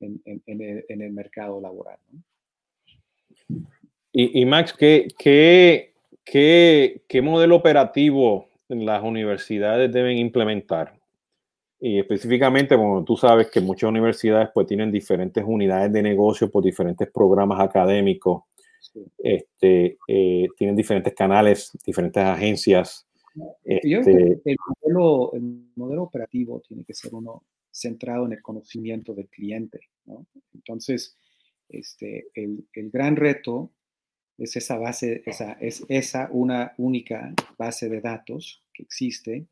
en, 0.00 0.40
el, 0.46 0.84
en 0.88 1.02
el, 1.02 1.12
mercado 1.12 1.60
laboral. 1.60 2.00
Y, 4.12 4.40
y, 4.40 4.44
Max, 4.44 4.74
¿qué, 4.76 5.06
qué, 5.16 5.94
¿Qué, 6.30 7.22
modelo 7.22 7.56
operativo 7.56 8.48
las 8.68 9.02
universidades 9.02 9.90
deben 9.90 10.18
implementar? 10.18 10.98
Y 11.80 11.98
específicamente, 11.98 12.76
bueno, 12.76 13.04
tú 13.04 13.16
sabes 13.16 13.50
que 13.50 13.60
muchas 13.60 13.88
universidades 13.88 14.50
pues 14.52 14.66
tienen 14.66 14.90
diferentes 14.90 15.42
unidades 15.46 15.92
de 15.92 16.02
negocio 16.02 16.50
por 16.50 16.62
diferentes 16.62 17.10
programas 17.10 17.60
académicos, 17.60 18.42
este, 19.18 19.96
eh, 20.06 20.46
tienen 20.56 20.76
diferentes 20.76 21.14
canales, 21.14 21.70
diferentes 21.86 22.22
agencias. 22.22 23.06
Este 23.64 24.40
el 24.44 24.56
modelo, 24.82 25.32
el 25.34 25.70
modelo 25.76 26.02
operativo 26.02 26.60
tiene 26.66 26.84
que 26.84 26.94
ser 26.94 27.14
uno 27.14 27.44
centrado 27.70 28.26
en 28.26 28.32
el 28.32 28.42
conocimiento 28.42 29.14
del 29.14 29.28
cliente. 29.28 29.80
¿no? 30.06 30.26
Entonces, 30.52 31.16
este, 31.68 32.26
el, 32.34 32.66
el, 32.72 32.90
gran 32.90 33.14
reto 33.14 33.70
es 34.38 34.56
esa 34.56 34.78
base, 34.78 35.22
esa, 35.26 35.52
es 35.60 35.84
esa 35.88 36.28
una 36.30 36.72
única 36.78 37.34
base 37.58 37.88
de 37.88 38.00
datos 38.00 38.62
que 38.72 38.84
existe 38.84 39.46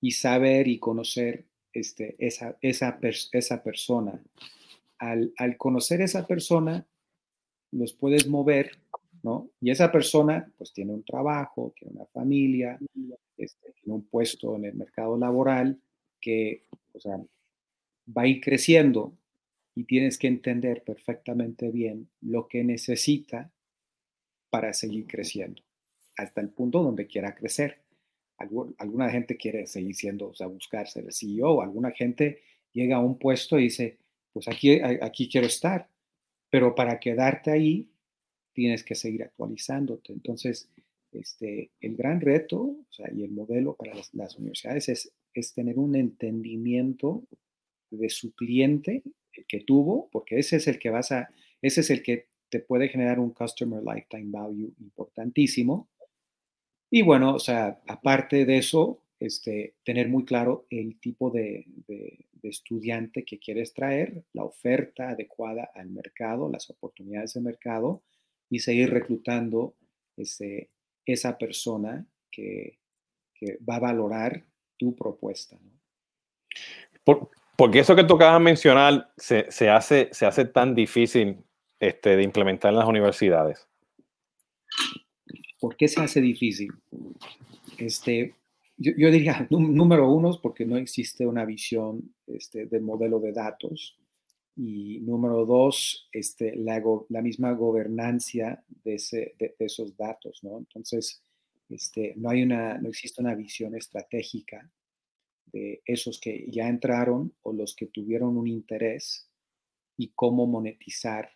y 0.00 0.12
saber 0.12 0.68
y 0.68 0.78
conocer 0.78 1.44
este, 1.72 2.14
esa, 2.18 2.56
esa, 2.60 2.98
esa 3.02 3.62
persona. 3.62 4.22
Al, 4.98 5.32
al, 5.36 5.56
conocer 5.56 6.00
esa 6.00 6.26
persona, 6.26 6.86
los 7.72 7.92
puedes 7.92 8.28
mover, 8.28 8.78
¿no? 9.22 9.50
Y 9.60 9.70
esa 9.70 9.90
persona, 9.90 10.50
pues 10.56 10.72
tiene 10.72 10.92
un 10.92 11.02
trabajo, 11.02 11.74
tiene 11.78 11.96
una 11.96 12.06
familia, 12.06 12.78
este, 13.36 13.72
tiene 13.72 13.94
un 13.94 14.06
puesto 14.06 14.56
en 14.56 14.66
el 14.66 14.74
mercado 14.74 15.18
laboral 15.18 15.78
que, 16.20 16.64
o 16.94 17.00
sea, 17.00 17.18
va 18.16 18.22
a 18.22 18.26
ir 18.26 18.40
creciendo 18.40 19.12
y 19.74 19.84
tienes 19.84 20.16
que 20.16 20.28
entender 20.28 20.82
perfectamente 20.84 21.70
bien 21.70 22.08
lo 22.20 22.48
que 22.48 22.64
necesita 22.64 23.50
para 24.56 24.72
seguir 24.72 25.06
creciendo, 25.06 25.62
hasta 26.16 26.40
el 26.40 26.48
punto 26.48 26.82
donde 26.82 27.06
quiera 27.06 27.34
crecer. 27.34 27.82
alguna 28.38 29.10
gente 29.10 29.36
quiere 29.36 29.66
seguir 29.66 29.94
siendo, 29.94 30.30
o 30.30 30.34
sea, 30.34 30.46
buscar 30.46 30.88
ser 30.88 31.04
el 31.04 31.12
CEO, 31.12 31.60
alguna 31.60 31.90
gente 31.90 32.40
llega 32.72 32.96
a 32.96 33.00
un 33.00 33.18
puesto 33.18 33.58
y 33.58 33.64
dice, 33.64 33.98
pues 34.32 34.48
aquí, 34.48 34.80
aquí 34.80 35.28
quiero 35.28 35.46
estar, 35.46 35.90
pero 36.48 36.74
para 36.74 36.98
quedarte 36.98 37.50
ahí 37.50 37.90
tienes 38.54 38.82
que 38.82 38.94
seguir 38.94 39.24
actualizándote. 39.24 40.14
Entonces, 40.14 40.70
este, 41.12 41.70
el 41.78 41.94
gran 41.94 42.22
reto 42.22 42.62
o 42.62 42.86
sea, 42.88 43.12
y 43.14 43.24
el 43.24 43.32
modelo 43.32 43.76
para 43.76 43.92
las, 43.94 44.38
universidades 44.38 44.88
es, 44.88 45.12
es, 45.34 45.52
tener 45.52 45.78
un 45.78 45.96
entendimiento 45.96 47.24
de 47.90 48.08
su 48.08 48.34
cliente 48.34 49.02
que 49.48 49.60
tuvo, 49.60 50.08
porque 50.10 50.38
ese 50.38 50.56
es 50.56 50.66
el 50.66 50.78
que 50.78 50.88
vas 50.88 51.12
a, 51.12 51.28
ese 51.60 51.82
es 51.82 51.90
el 51.90 52.02
que 52.02 52.28
te 52.56 52.64
puede 52.64 52.88
generar 52.88 53.20
un 53.20 53.32
Customer 53.32 53.82
Lifetime 53.82 54.30
Value 54.30 54.72
importantísimo. 54.80 55.90
Y 56.90 57.02
bueno, 57.02 57.34
o 57.34 57.38
sea, 57.38 57.82
aparte 57.86 58.46
de 58.46 58.56
eso, 58.56 59.02
este, 59.20 59.74
tener 59.84 60.08
muy 60.08 60.24
claro 60.24 60.66
el 60.70 60.98
tipo 60.98 61.30
de, 61.30 61.66
estudiante 62.42 63.24
que 63.24 63.40
quieres 63.40 63.74
traer, 63.74 64.22
la 64.32 64.44
oferta 64.44 65.10
adecuada 65.10 65.68
al 65.74 65.90
mercado, 65.90 66.48
las 66.48 66.70
oportunidades 66.70 67.34
de 67.34 67.40
mercado 67.40 68.04
y 68.48 68.60
seguir 68.60 68.90
reclutando 68.90 69.74
este, 70.16 70.70
esa 71.04 71.36
persona 71.36 72.06
que, 72.30 72.78
va 73.68 73.76
a 73.76 73.80
valorar 73.80 74.46
tu 74.78 74.94
propuesta. 74.96 75.58
porque 77.58 77.80
eso 77.80 77.96
que 77.96 78.04
tocaba 78.04 78.38
mencionar 78.38 79.12
se, 79.16 79.50
se, 79.50 79.68
hace, 79.68 80.08
se 80.12 80.24
hace 80.24 80.46
tan 80.46 80.74
difícil 80.74 81.44
este, 81.80 82.16
de 82.16 82.22
implementar 82.22 82.72
en 82.72 82.78
las 82.78 82.88
universidades? 82.88 83.66
¿Por 85.60 85.76
qué 85.76 85.88
se 85.88 86.00
hace 86.00 86.20
difícil? 86.20 86.72
Este, 87.78 88.34
yo, 88.76 89.10
diría, 89.10 89.46
número 89.50 90.10
uno, 90.12 90.38
porque 90.42 90.64
no 90.64 90.76
existe 90.76 91.26
una 91.26 91.44
visión 91.44 92.14
este, 92.26 92.66
del 92.66 92.82
modelo 92.82 93.20
de 93.20 93.32
datos. 93.32 93.98
Y 94.58 95.00
número 95.00 95.44
dos, 95.44 96.08
este, 96.12 96.56
la, 96.56 96.82
la 97.10 97.20
misma 97.20 97.52
gobernancia 97.52 98.64
de, 98.84 98.94
ese, 98.94 99.34
de, 99.38 99.54
esos 99.58 99.94
datos, 99.96 100.42
¿no? 100.42 100.56
Entonces, 100.56 101.22
este, 101.68 102.14
no, 102.16 102.30
hay 102.30 102.42
una, 102.42 102.78
no 102.78 102.88
existe 102.88 103.20
una 103.20 103.34
visión 103.34 103.74
estratégica 103.74 104.70
de 105.52 105.82
esos 105.84 106.18
que 106.20 106.46
ya 106.48 106.68
entraron 106.68 107.34
o 107.42 107.52
los 107.52 107.76
que 107.76 107.86
tuvieron 107.86 108.36
un 108.38 108.46
interés 108.46 109.28
y 109.98 110.12
cómo 110.14 110.46
monetizar 110.46 111.35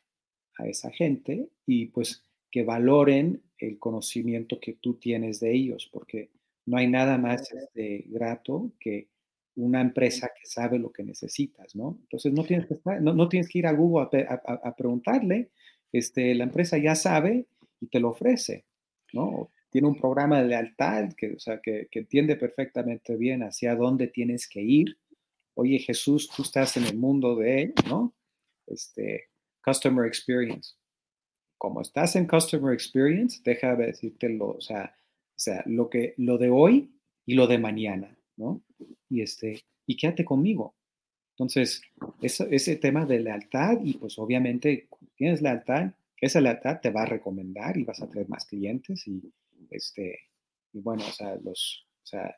a 0.59 0.67
esa 0.67 0.91
gente 0.91 1.49
y 1.67 1.87
pues 1.87 2.25
que 2.51 2.63
valoren 2.65 3.43
el 3.59 3.79
conocimiento 3.79 4.59
que 4.61 4.75
tú 4.75 4.95
tienes 4.95 5.41
de 5.41 5.53
ellos, 5.53 5.89
porque 5.93 6.31
no 6.67 6.77
hay 6.77 6.89
nada 6.89 7.19
más 7.19 7.53
este, 7.53 8.05
grato 8.09 8.73
que 8.81 9.09
una 9.57 9.81
empresa 9.81 10.31
que 10.35 10.47
sabe 10.47 10.79
lo 10.79 10.91
que 10.91 11.03
necesitas, 11.03 11.75
¿no? 11.77 11.99
Entonces 12.03 12.33
no 12.33 12.45
tienes 12.45 12.67
que, 12.67 12.79
no, 13.01 13.29
tienes 13.29 13.49
que 13.49 13.59
ir 13.59 13.67
a 13.67 13.73
Google 13.73 14.27
a, 14.29 14.75
preguntarle, 14.75 15.51
este, 15.93 16.35
la 16.35 16.45
empresa 16.45 16.79
ya 16.79 16.95
sabe 16.95 17.47
y 17.81 17.87
te 17.89 18.01
lo 18.01 18.11
ofrece, 18.11 18.65
¿no? 19.13 19.51
tiene 19.71 19.87
un 19.87 19.97
programa 19.97 20.43
de 20.43 20.49
lealtad 20.49 21.13
que, 21.13 21.35
o 21.35 21.39
sea, 21.39 21.61
que, 21.61 21.89
que 21.91 22.01
entiende 22.01 22.37
perfectamente 22.37 23.17
bien 23.17 23.43
hacia 23.43 23.77
dónde 23.77 24.09
tienes 24.09 24.49
que 24.49 24.61
ir. 24.61 24.99
Oye, 25.55 25.79
Jesús, 25.79 26.29
tú 26.35 26.43
estás 26.43 26.77
en 26.77 26.87
el 26.87 26.99
mundo 26.99 27.37
de, 27.37 27.73
¿no? 27.89 28.13
Este, 28.67 29.30
customer 29.65 30.07
experience. 30.07 30.75
Como 31.59 31.81
estás 31.83 32.17
en 32.17 32.27
customer 32.27 32.73
experience, 32.73 33.41
deja 33.45 33.77
de 33.77 33.87
decirte 33.87 34.29
lo, 34.29 34.51
o 34.51 34.61
sea, 34.61 34.95
o 34.95 35.39
sea, 35.43 35.63
lo 35.67 35.89
que, 35.89 36.15
lo 36.17 36.39
de 36.39 36.51
hoy 36.51 36.91
y 37.27 37.35
lo 37.35 37.47
de 37.47 37.59
mañana, 37.59 38.17
¿no? 38.37 38.63
Y 39.09 39.23
este, 39.23 39.65
y 39.87 39.97
quédate 39.97 40.25
conmigo. 40.25 40.75
Entonces, 41.33 41.83
ese 42.21 42.77
tema 42.77 43.07
de 43.07 43.21
lealtad 43.21 43.79
y 43.83 43.95
pues 43.95 44.19
obviamente 44.19 44.89
tienes 45.17 45.41
lealtad, 45.41 45.93
esa 46.21 46.41
lealtad 46.41 46.81
te 46.81 46.91
va 46.91 47.03
a 47.03 47.07
recomendar 47.07 47.79
y 47.79 47.85
vas 47.85 48.03
a 48.03 48.09
tener 48.09 48.29
más 48.29 48.45
clientes 48.45 49.07
y, 49.09 49.33
este, 49.71 50.19
y 50.73 50.81
bueno, 50.81 51.03
o 51.09 51.13
sea, 51.13 51.37
los, 51.37 51.87
o 52.03 52.07
sea, 52.07 52.37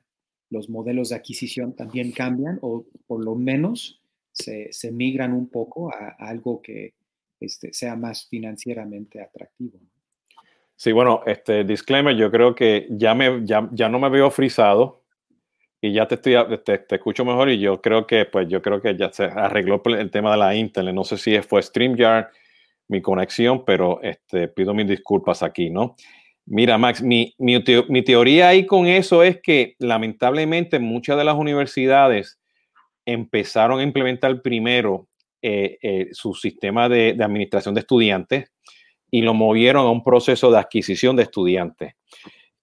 los 0.51 0.69
modelos 0.69 1.09
de 1.09 1.17
adquisición 1.17 1.75
también 1.75 2.13
cambian 2.13 2.59
o 2.63 2.87
por 3.07 3.25
lo 3.25 3.35
menos 3.35 4.01
se, 4.31 4.73
se 4.73 4.93
migran 4.93 5.33
un 5.33 5.49
poco 5.49 5.93
a, 5.93 6.11
algo 6.19 6.63
que 6.63 6.95
este, 7.43 7.73
sea 7.73 7.97
más 7.97 8.29
financieramente 8.29 9.21
atractivo. 9.21 9.79
Sí, 10.77 10.93
bueno, 10.93 11.23
este 11.27 11.65
disclaimer, 11.65 12.17
yo 12.17 12.31
creo 12.31 12.55
que 12.55 12.89
ya, 12.91 13.15
me, 13.15 13.45
ya, 13.45 13.69
ya 13.73 13.89
no 13.89 13.99
me 13.99 14.09
veo 14.09 14.31
frisado 14.31 15.03
y 15.81 15.93
ya 15.93 16.07
te, 16.09 16.17
estoy, 16.17 16.35
te, 16.65 16.79
te, 16.79 16.95
escucho 16.97 17.25
mejor 17.25 17.51
y 17.51 17.59
yo 17.59 17.81
creo 17.81 18.07
que, 18.07 18.25
pues 18.25 18.49
yo 18.49 18.63
creo 18.63 18.81
que 18.81 18.97
ya 18.97 19.13
se 19.13 19.25
arregló 19.25 19.83
el 19.85 20.11
tema 20.11 20.33
de 20.33 20.39
la 20.39 20.55
internet. 20.55 20.95
No 20.95 21.05
sé 21.05 21.19
si 21.19 21.41
fue 21.43 21.63
StreamYard, 21.63 22.29
mi 22.89 23.01
conexión, 23.01 23.65
pero 23.65 24.01
este, 24.03 24.49
pido 24.49 24.75
mis 24.75 24.87
disculpas 24.87 25.43
aquí, 25.43 25.71
¿no? 25.71 25.97
Mira, 26.47 26.77
Max, 26.79 27.03
mi, 27.03 27.35
mi, 27.39 27.63
mi 27.89 28.03
teoría 28.03 28.49
ahí 28.49 28.67
con 28.67 28.87
eso 28.87 29.23
es 29.23 29.41
que 29.41 29.77
lamentablemente 29.79 30.79
muchas 30.79 31.17
de 31.17 31.25
las 31.25 31.37
universidades 31.37 32.41
empezaron 33.07 33.81
a 33.81 33.83
implementar 33.85 34.43
primero 34.43 35.09
eh, 35.45 35.79
eh, 35.83 36.09
su 36.13 36.35
sistema 36.35 36.89
de, 36.89 37.17
administración 37.21 37.75
de 37.75 37.81
estudiantes 37.81 38.53
y 39.11 39.23
lo 39.23 39.35
movieron 39.35 39.85
a 39.85 39.91
un 39.91 40.05
proceso 40.05 40.53
de 40.53 40.59
adquisición 40.59 41.17
de 41.17 41.25
estudiantes. 41.25 41.95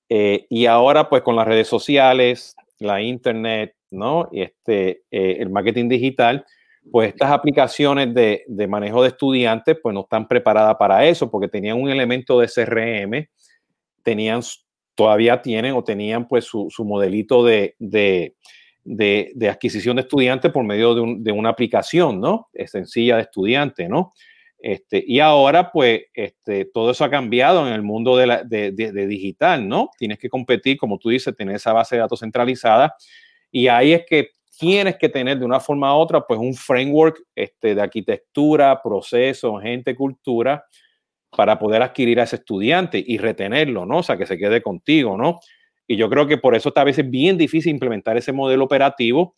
Eh, 0.07 0.47
y 0.49 0.65
ahora, 0.65 1.09
pues 1.09 1.21
con 1.21 1.35
las 1.35 1.45
redes 1.45 1.67
sociales, 1.67 2.55
la 2.79 3.01
internet, 3.01 3.75
¿no? 3.91 4.29
Y 4.31 4.43
este, 4.43 5.03
el 5.11 5.49
marketing 5.49 5.89
digital, 5.89 6.45
pues 6.89 7.09
estas 7.09 7.31
aplicaciones 7.31 8.13
de, 8.13 8.45
de, 8.47 8.67
manejo 8.67 9.01
de 9.01 9.09
estudiantes, 9.09 9.77
pues 9.83 9.93
no 9.93 10.01
están 10.01 10.27
preparadas 10.27 10.77
para 10.77 11.05
eso, 11.05 11.29
porque 11.29 11.49
tenían 11.49 11.81
un 11.81 11.89
elemento 11.89 12.39
de 12.39 12.47
CRM, 12.47 13.27
tenían, 14.03 14.39
todavía 14.95 15.41
tienen 15.41 15.73
o 15.73 15.83
tenían 15.83 16.29
pues 16.29 16.45
su, 16.45 16.67
su 16.69 16.85
modelito 16.85 17.43
de, 17.43 17.75
de, 17.77 18.35
de, 18.89 19.49
adquisición 19.49 19.97
de 19.97 20.01
estudiantes 20.01 20.51
por 20.51 20.63
medio 20.63 20.95
de, 20.95 21.01
un, 21.01 21.23
de, 21.23 21.31
una 21.31 21.49
aplicación, 21.49 22.19
¿no? 22.19 22.49
Es 22.53 22.71
sencilla 22.71 23.17
de 23.17 23.23
estudiante, 23.23 23.87
¿no? 23.87 24.13
Este, 24.57 25.03
y 25.05 25.19
ahora, 25.19 25.71
pues, 25.71 26.01
este, 26.13 26.65
todo 26.65 26.91
eso 26.91 27.05
ha 27.05 27.09
cambiado 27.09 27.67
en 27.67 27.73
el 27.73 27.83
mundo 27.83 28.17
de, 28.17 29.07
digital, 29.07 29.67
¿no? 29.67 29.91
Tienes 29.97 30.17
que 30.17 30.27
competir, 30.27 30.77
como 30.77 30.97
tú 30.97 31.09
dices, 31.09 31.35
tener 31.35 31.55
esa 31.55 31.71
base 31.71 31.95
de 31.95 32.01
datos 32.01 32.19
centralizada. 32.19 32.95
Y 33.51 33.67
ahí 33.67 33.93
es 33.93 34.05
que 34.07 34.31
tienes 34.57 34.97
que 34.97 35.07
tener 35.07 35.37
de 35.37 35.45
una 35.45 35.59
forma 35.59 35.95
u 35.95 35.99
otra, 35.99 36.25
pues, 36.25 36.39
un 36.39 36.55
framework 36.55 37.21
este, 37.35 37.75
de 37.75 37.81
arquitectura, 37.81 38.81
proceso, 38.81 39.57
gente, 39.59 39.95
cultura, 39.95 40.65
para 41.29 41.59
poder 41.59 41.83
adquirir 41.83 42.19
a 42.19 42.23
ese 42.23 42.37
estudiante 42.37 43.01
y 43.05 43.19
retenerlo, 43.19 43.85
¿no? 43.85 43.99
O 43.99 44.03
sea, 44.03 44.17
que 44.17 44.25
se 44.25 44.37
quede 44.37 44.63
contigo, 44.63 45.15
¿no? 45.15 45.39
Y 45.91 45.97
yo 45.97 46.07
creo 46.07 46.27
que 46.27 46.37
por 46.37 46.53
eso 46.53 46.69
está 46.69 46.81
a 46.81 46.83
veces 46.83 47.09
bien 47.09 47.35
difícil 47.35 47.71
implementar 47.71 48.15
ese 48.15 48.31
modelo 48.31 48.63
operativo. 48.63 49.33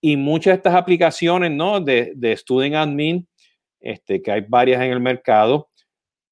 Y 0.00 0.16
muchas 0.16 0.50
de 0.50 0.56
estas 0.56 0.74
aplicaciones, 0.74 1.52
¿no? 1.52 1.80
De, 1.80 2.12
de 2.16 2.36
Student 2.36 2.74
Admin, 2.74 3.28
este, 3.78 4.20
que 4.20 4.32
hay 4.32 4.44
varias 4.48 4.82
en 4.82 4.90
el 4.90 4.98
mercado, 4.98 5.70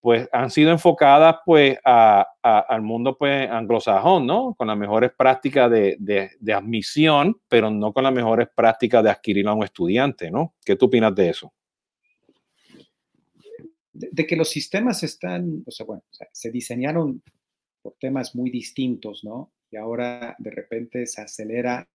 pues 0.00 0.28
han 0.32 0.50
sido 0.50 0.72
enfocadas 0.72 1.36
pues 1.46 1.78
a, 1.84 2.26
al 2.42 2.82
mundo 2.82 3.16
pues 3.16 3.48
anglosajón, 3.48 4.26
¿no? 4.26 4.56
Con 4.56 4.66
las 4.66 4.76
mejores 4.76 5.12
prácticas 5.16 5.70
de, 5.70 5.96
de, 6.00 6.52
admisión, 6.52 7.40
pero 7.46 7.70
no 7.70 7.92
con 7.92 8.02
las 8.02 8.12
mejores 8.12 8.48
prácticas 8.52 9.04
de 9.04 9.10
adquirir 9.10 9.46
a 9.46 9.54
un 9.54 9.62
estudiante, 9.62 10.32
¿no? 10.32 10.56
¿Qué 10.64 10.74
tú 10.74 10.86
opinas 10.86 11.14
de 11.14 11.28
eso? 11.28 11.52
De, 13.92 14.26
que 14.26 14.34
los 14.34 14.48
sistemas 14.48 15.04
están, 15.04 15.62
o 15.64 15.70
sea, 15.70 15.86
bueno, 15.86 16.02
se 16.32 16.50
diseñaron 16.50 17.22
por 17.82 17.94
temas 18.00 18.34
muy 18.34 18.50
distintos, 18.50 19.22
¿no? 19.22 19.52
Y 19.70 19.76
ahora 19.76 20.34
de 20.38 20.50
repente 20.50 21.06
se 21.06 21.20
acelera 21.20 21.88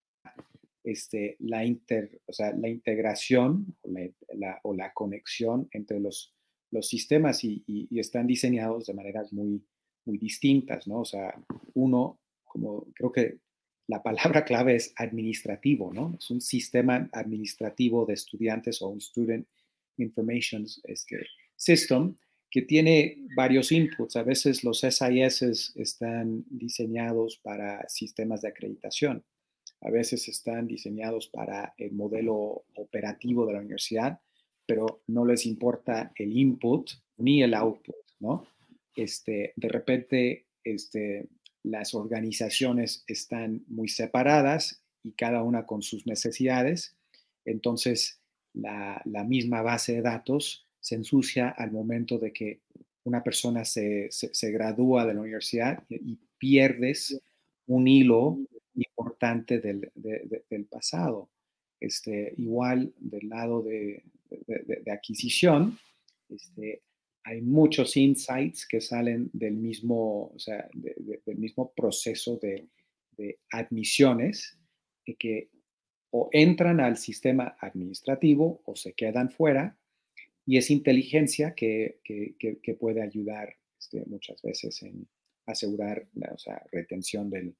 este, 0.84 1.36
la, 1.40 1.66
inter, 1.66 2.22
o 2.26 2.34
sea, 2.34 2.54
la 2.56 2.70
integración 2.70 3.76
o 3.82 3.90
la, 3.90 4.10
la, 4.34 4.60
o 4.64 4.74
la, 4.74 4.94
conexión 4.94 5.68
entre 5.72 6.00
los, 6.00 6.34
los 6.72 6.88
sistemas 6.88 7.44
y, 7.44 7.64
y, 7.66 7.88
y, 7.90 8.00
están 8.00 8.28
diseñados 8.28 8.86
de 8.86 8.94
maneras 8.94 9.34
muy, 9.34 9.66
muy 10.06 10.18
distintas, 10.18 10.88
¿no? 10.88 11.00
O 11.00 11.06
sea, 11.06 11.34
uno, 11.74 12.20
como 12.44 12.86
creo 12.94 13.12
que 13.12 13.40
la 13.88 14.04
palabra 14.04 14.46
clave 14.46 14.76
es 14.76 14.94
administrativo, 14.96 15.92
¿no? 15.94 16.16
Es 16.20 16.30
un 16.30 16.42
sistema 16.42 17.10
administrativo 17.12 18.06
de 18.06 18.14
estudiantes 18.14 18.82
o 18.82 18.90
un 18.90 19.02
Student 19.02 19.48
Information 19.98 20.66
este, 20.84 21.26
System 21.56 22.16
que 22.56 22.62
tiene 22.62 23.18
varios 23.36 23.74
inputs. 23.74 24.16
A 24.16 24.24
veces 24.24 24.64
los 24.64 24.80
SIS 24.80 25.74
están 25.76 26.46
diseñados 26.50 27.38
para 27.44 27.86
sistemas 27.90 28.42
de 28.42 28.48
acreditación 28.48 29.26
a 29.86 29.92
veces 29.92 30.28
están 30.28 30.68
diseñados 30.68 31.28
para 31.28 31.76
el 31.78 31.92
modelo 31.92 32.66
operativo 32.76 33.46
de 33.46 33.54
la 33.54 33.60
universidad, 33.60 34.20
pero 34.66 35.04
no 35.08 35.26
les 35.26 35.46
importa 35.46 36.12
el 36.16 36.36
input 36.36 36.90
ni 37.18 37.44
el 37.44 37.54
output, 37.54 37.96
¿no? 38.20 38.48
Este, 38.96 39.54
de 39.56 39.70
repente, 39.70 40.48
este, 40.64 41.28
las 41.62 41.94
organizaciones 41.94 43.04
están 43.08 43.64
muy 43.68 43.88
separadas 43.88 44.82
y 45.04 45.12
cada 45.12 45.44
una 45.44 45.68
con 45.68 45.84
sus 45.84 46.08
necesidades, 46.08 46.96
entonces 47.46 48.20
la, 48.54 49.04
la 49.06 49.24
misma 49.24 49.62
base 49.62 49.94
de 49.94 50.02
datos 50.02 50.65
se 50.86 50.94
ensucia 50.94 51.50
al 51.50 51.72
momento 51.72 52.20
de 52.20 52.32
que 52.32 52.60
una 53.06 53.24
persona 53.24 53.66
se, 53.66 54.08
se, 54.12 54.52
gradúa 54.52 55.04
de 55.04 55.16
la 55.16 55.22
universidad 55.22 55.84
y, 55.90 56.20
pierdes 56.38 57.20
un 57.66 57.88
hilo 57.88 58.38
importante 58.76 59.60
del, 59.60 59.90
de, 59.96 60.44
del 60.48 60.66
pasado. 60.66 61.30
Este, 61.80 62.36
igual 62.38 62.94
del 63.00 63.30
lado 63.30 63.64
de, 63.64 64.04
de 64.30 64.92
adquisición, 64.92 65.80
este, 66.30 66.84
hay 67.24 67.42
muchos 67.42 67.98
insights 67.98 68.68
que 68.68 68.80
salen 68.80 69.32
del 69.34 69.56
mismo, 69.56 70.32
o 70.36 70.38
sea, 70.38 70.70
del 70.74 71.38
mismo 71.38 71.74
proceso 71.76 72.38
de, 72.38 72.68
admisiones 73.50 74.60
que 75.18 75.50
o 76.12 76.30
entran 76.32 76.80
al 76.80 76.98
sistema 76.98 77.56
administrativo 77.60 78.62
o 78.66 78.76
se 78.76 78.94
quedan 78.94 79.32
fuera 79.32 79.78
y 80.46 80.58
es 80.58 80.70
inteligencia 80.70 81.56
que, 81.56 82.00
que, 82.04 82.36
que 82.38 82.74
puede 82.76 83.02
ayudar 83.02 83.56
este, 83.80 84.04
muchas 84.06 84.42
veces 84.42 84.82
en 84.84 85.08
asegurar 85.46 86.08
la 86.14 86.32
o 86.34 86.38
sea, 86.38 86.64
retención 86.72 87.30
del, 87.30 87.56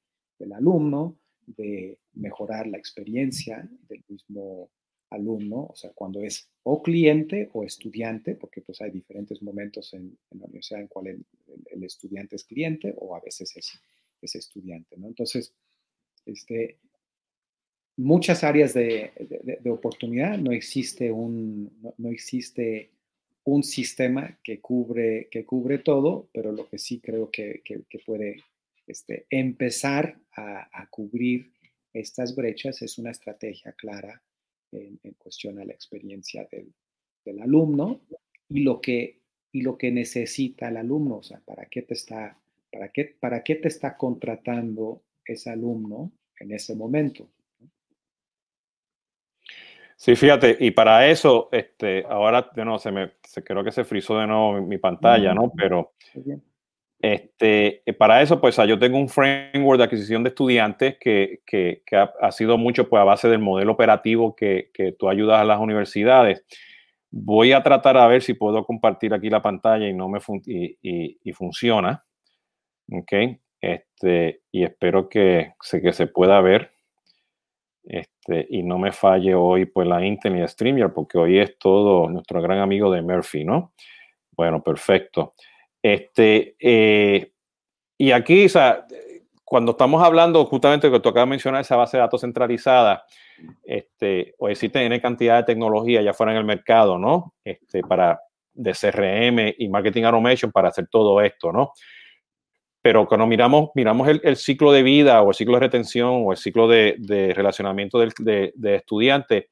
alumno, 0.52 1.18
de 1.46 1.98
mejorar 2.14 2.66
la 2.66 2.78
experiencia 2.78 3.68
del 3.88 4.04
mismo 4.08 4.70
alumno, 5.10 5.68
o 5.70 5.76
sea, 5.76 5.92
cuando 5.92 6.20
es 6.20 6.48
o 6.64 6.82
cliente 6.82 7.48
o 7.52 7.62
estudiante, 7.62 8.34
porque 8.34 8.60
pues 8.60 8.80
hay 8.80 8.90
diferentes 8.90 9.40
momentos 9.40 9.94
en, 9.94 10.18
en 10.30 10.38
la 10.40 10.46
universidad 10.46 10.80
en 10.80 10.88
cual 10.88 11.06
el, 11.06 11.26
el, 11.46 11.62
el, 11.70 11.84
estudiante 11.84 12.34
es 12.34 12.44
cliente 12.44 12.92
o 12.98 13.14
a 13.14 13.20
veces 13.20 13.56
es, 13.56 13.80
es 14.20 14.34
estudiante, 14.34 14.96
¿no? 14.96 15.06
Entonces, 15.06 15.54
este, 16.24 16.78
muchas 17.96 18.44
áreas 18.44 18.74
de, 18.74 19.12
de, 19.18 19.58
de 19.60 19.70
oportunidad, 19.70 20.38
no 20.38 20.52
existe 20.52 21.10
un, 21.10 21.72
no, 21.80 21.94
no, 21.96 22.10
existe 22.10 22.90
un 23.44 23.62
sistema 23.62 24.38
que 24.42 24.60
cubre, 24.60 25.28
que 25.30 25.44
cubre 25.44 25.78
todo, 25.78 26.28
pero 26.32 26.52
lo 26.52 26.68
que 26.68 26.78
sí 26.78 27.00
creo 27.00 27.30
que, 27.30 27.62
que, 27.64 27.82
que 27.88 27.98
puede 28.00 28.42
este, 28.86 29.26
empezar 29.30 30.18
a, 30.32 30.68
a, 30.72 30.88
cubrir 30.88 31.52
estas 31.92 32.36
brechas 32.36 32.82
es 32.82 32.98
una 32.98 33.10
estrategia 33.10 33.72
clara 33.72 34.22
en, 34.72 34.98
en 35.02 35.12
cuestión 35.14 35.58
a 35.58 35.64
la 35.64 35.72
experiencia 35.72 36.46
del, 36.50 36.72
del, 37.24 37.40
alumno 37.40 38.00
y 38.48 38.60
lo, 38.60 38.80
que, 38.80 39.20
y 39.52 39.62
lo 39.62 39.78
que 39.78 39.90
necesita 39.90 40.68
el 40.68 40.76
alumno, 40.76 41.18
o 41.18 41.22
sea, 41.22 41.40
para 41.40 41.66
qué 41.66 41.82
te 41.82 41.94
está, 41.94 42.38
para 42.70 42.90
qué, 42.90 43.16
para 43.18 43.42
qué 43.42 43.56
te 43.56 43.68
está 43.68 43.96
contratando 43.96 45.02
ese 45.24 45.50
alumno 45.50 46.12
en 46.38 46.52
ese 46.52 46.74
momento. 46.74 47.28
Sí, 49.96 50.14
fíjate, 50.14 50.58
y 50.60 50.72
para 50.72 51.08
eso, 51.08 51.48
este, 51.50 52.04
ahora, 52.08 52.50
de 52.54 52.64
nuevo, 52.64 52.78
se 52.78 52.92
me, 52.92 53.12
se 53.22 53.42
creo 53.42 53.64
que 53.64 53.72
se 53.72 53.84
frizó 53.84 54.18
de 54.18 54.26
nuevo 54.26 54.52
mi, 54.52 54.66
mi 54.66 54.78
pantalla, 54.78 55.32
¿no? 55.32 55.50
Pero, 55.56 55.94
Este, 57.00 57.82
para 57.98 58.20
eso, 58.20 58.40
pues 58.40 58.56
yo 58.56 58.78
tengo 58.78 58.98
un 58.98 59.08
framework 59.08 59.78
de 59.78 59.84
adquisición 59.84 60.22
de 60.22 60.30
estudiantes 60.30 60.96
que, 60.98 61.40
que, 61.46 61.82
ha, 61.92 62.32
sido 62.32 62.58
mucho 62.58 62.88
pues, 62.88 63.00
a 63.00 63.04
base 63.04 63.28
del 63.28 63.38
modelo 63.38 63.72
operativo 63.72 64.34
que, 64.36 64.70
que, 64.72 64.92
tú 64.92 65.08
ayudas 65.08 65.40
a 65.40 65.44
las 65.44 65.60
universidades. 65.60 66.44
Voy 67.10 67.52
a 67.52 67.62
tratar 67.62 67.96
a 67.96 68.06
ver 68.06 68.22
si 68.22 68.34
puedo 68.34 68.64
compartir 68.64 69.14
aquí 69.14 69.30
la 69.30 69.42
pantalla 69.42 69.88
y 69.88 69.94
no 69.94 70.08
me 70.08 70.20
y, 70.46 71.18
y, 71.22 71.32
funciona. 71.32 72.04
Ok. 72.92 73.12
Este, 73.60 74.42
y 74.52 74.64
espero 74.64 75.08
que 75.08 75.54
se, 75.62 75.80
que 75.80 75.92
se 75.92 76.06
pueda 76.06 76.40
ver. 76.40 76.75
Este, 77.86 78.46
y 78.50 78.62
no 78.64 78.78
me 78.78 78.90
falle 78.90 79.34
hoy 79.34 79.66
pues 79.66 79.86
la 79.86 80.04
Intel 80.04 80.36
y 80.36 80.46
StreamYard, 80.46 80.92
porque 80.92 81.18
hoy 81.18 81.38
es 81.38 81.56
todo 81.58 82.08
nuestro 82.08 82.42
gran 82.42 82.58
amigo 82.58 82.90
de 82.90 83.00
Murphy, 83.00 83.44
¿no? 83.44 83.72
Bueno, 84.32 84.62
perfecto. 84.62 85.34
Este, 85.80 86.56
eh, 86.58 87.32
y 87.96 88.10
aquí, 88.10 88.46
cuando 89.44 89.70
estamos 89.72 90.02
hablando 90.02 90.44
justamente 90.46 90.90
que 90.90 91.00
tú 91.00 91.08
acabas 91.08 91.28
de 91.28 91.30
mencionar 91.30 91.60
esa 91.60 91.76
base 91.76 91.96
de 91.96 92.02
datos 92.02 92.20
centralizada, 92.20 93.04
este, 93.62 94.34
o 94.38 94.48
existe 94.48 94.84
N 94.84 95.00
cantidad 95.00 95.36
de 95.36 95.44
tecnología 95.44 96.02
ya 96.02 96.12
fuera 96.12 96.32
en 96.32 96.38
el 96.38 96.44
mercado, 96.44 96.98
¿no? 96.98 97.34
Este, 97.44 97.82
para 97.82 98.20
de 98.52 98.72
CRM 98.72 99.54
y 99.58 99.68
marketing 99.68 100.04
automation 100.04 100.50
para 100.50 100.70
hacer 100.70 100.88
todo 100.90 101.20
esto, 101.20 101.52
¿no? 101.52 101.72
Pero 102.86 103.04
cuando 103.04 103.26
miramos, 103.26 103.70
miramos 103.74 104.06
el, 104.06 104.36
ciclo 104.36 104.70
de 104.70 104.84
vida 104.84 105.20
o 105.20 105.30
el 105.30 105.34
ciclo 105.34 105.54
de 105.54 105.58
retención 105.58 106.22
o 106.24 106.30
el 106.30 106.38
ciclo 106.38 106.68
de, 106.68 107.32
relacionamiento 107.34 107.98
de, 107.98 108.52
de 108.54 108.74
estudiantes, 108.76 109.46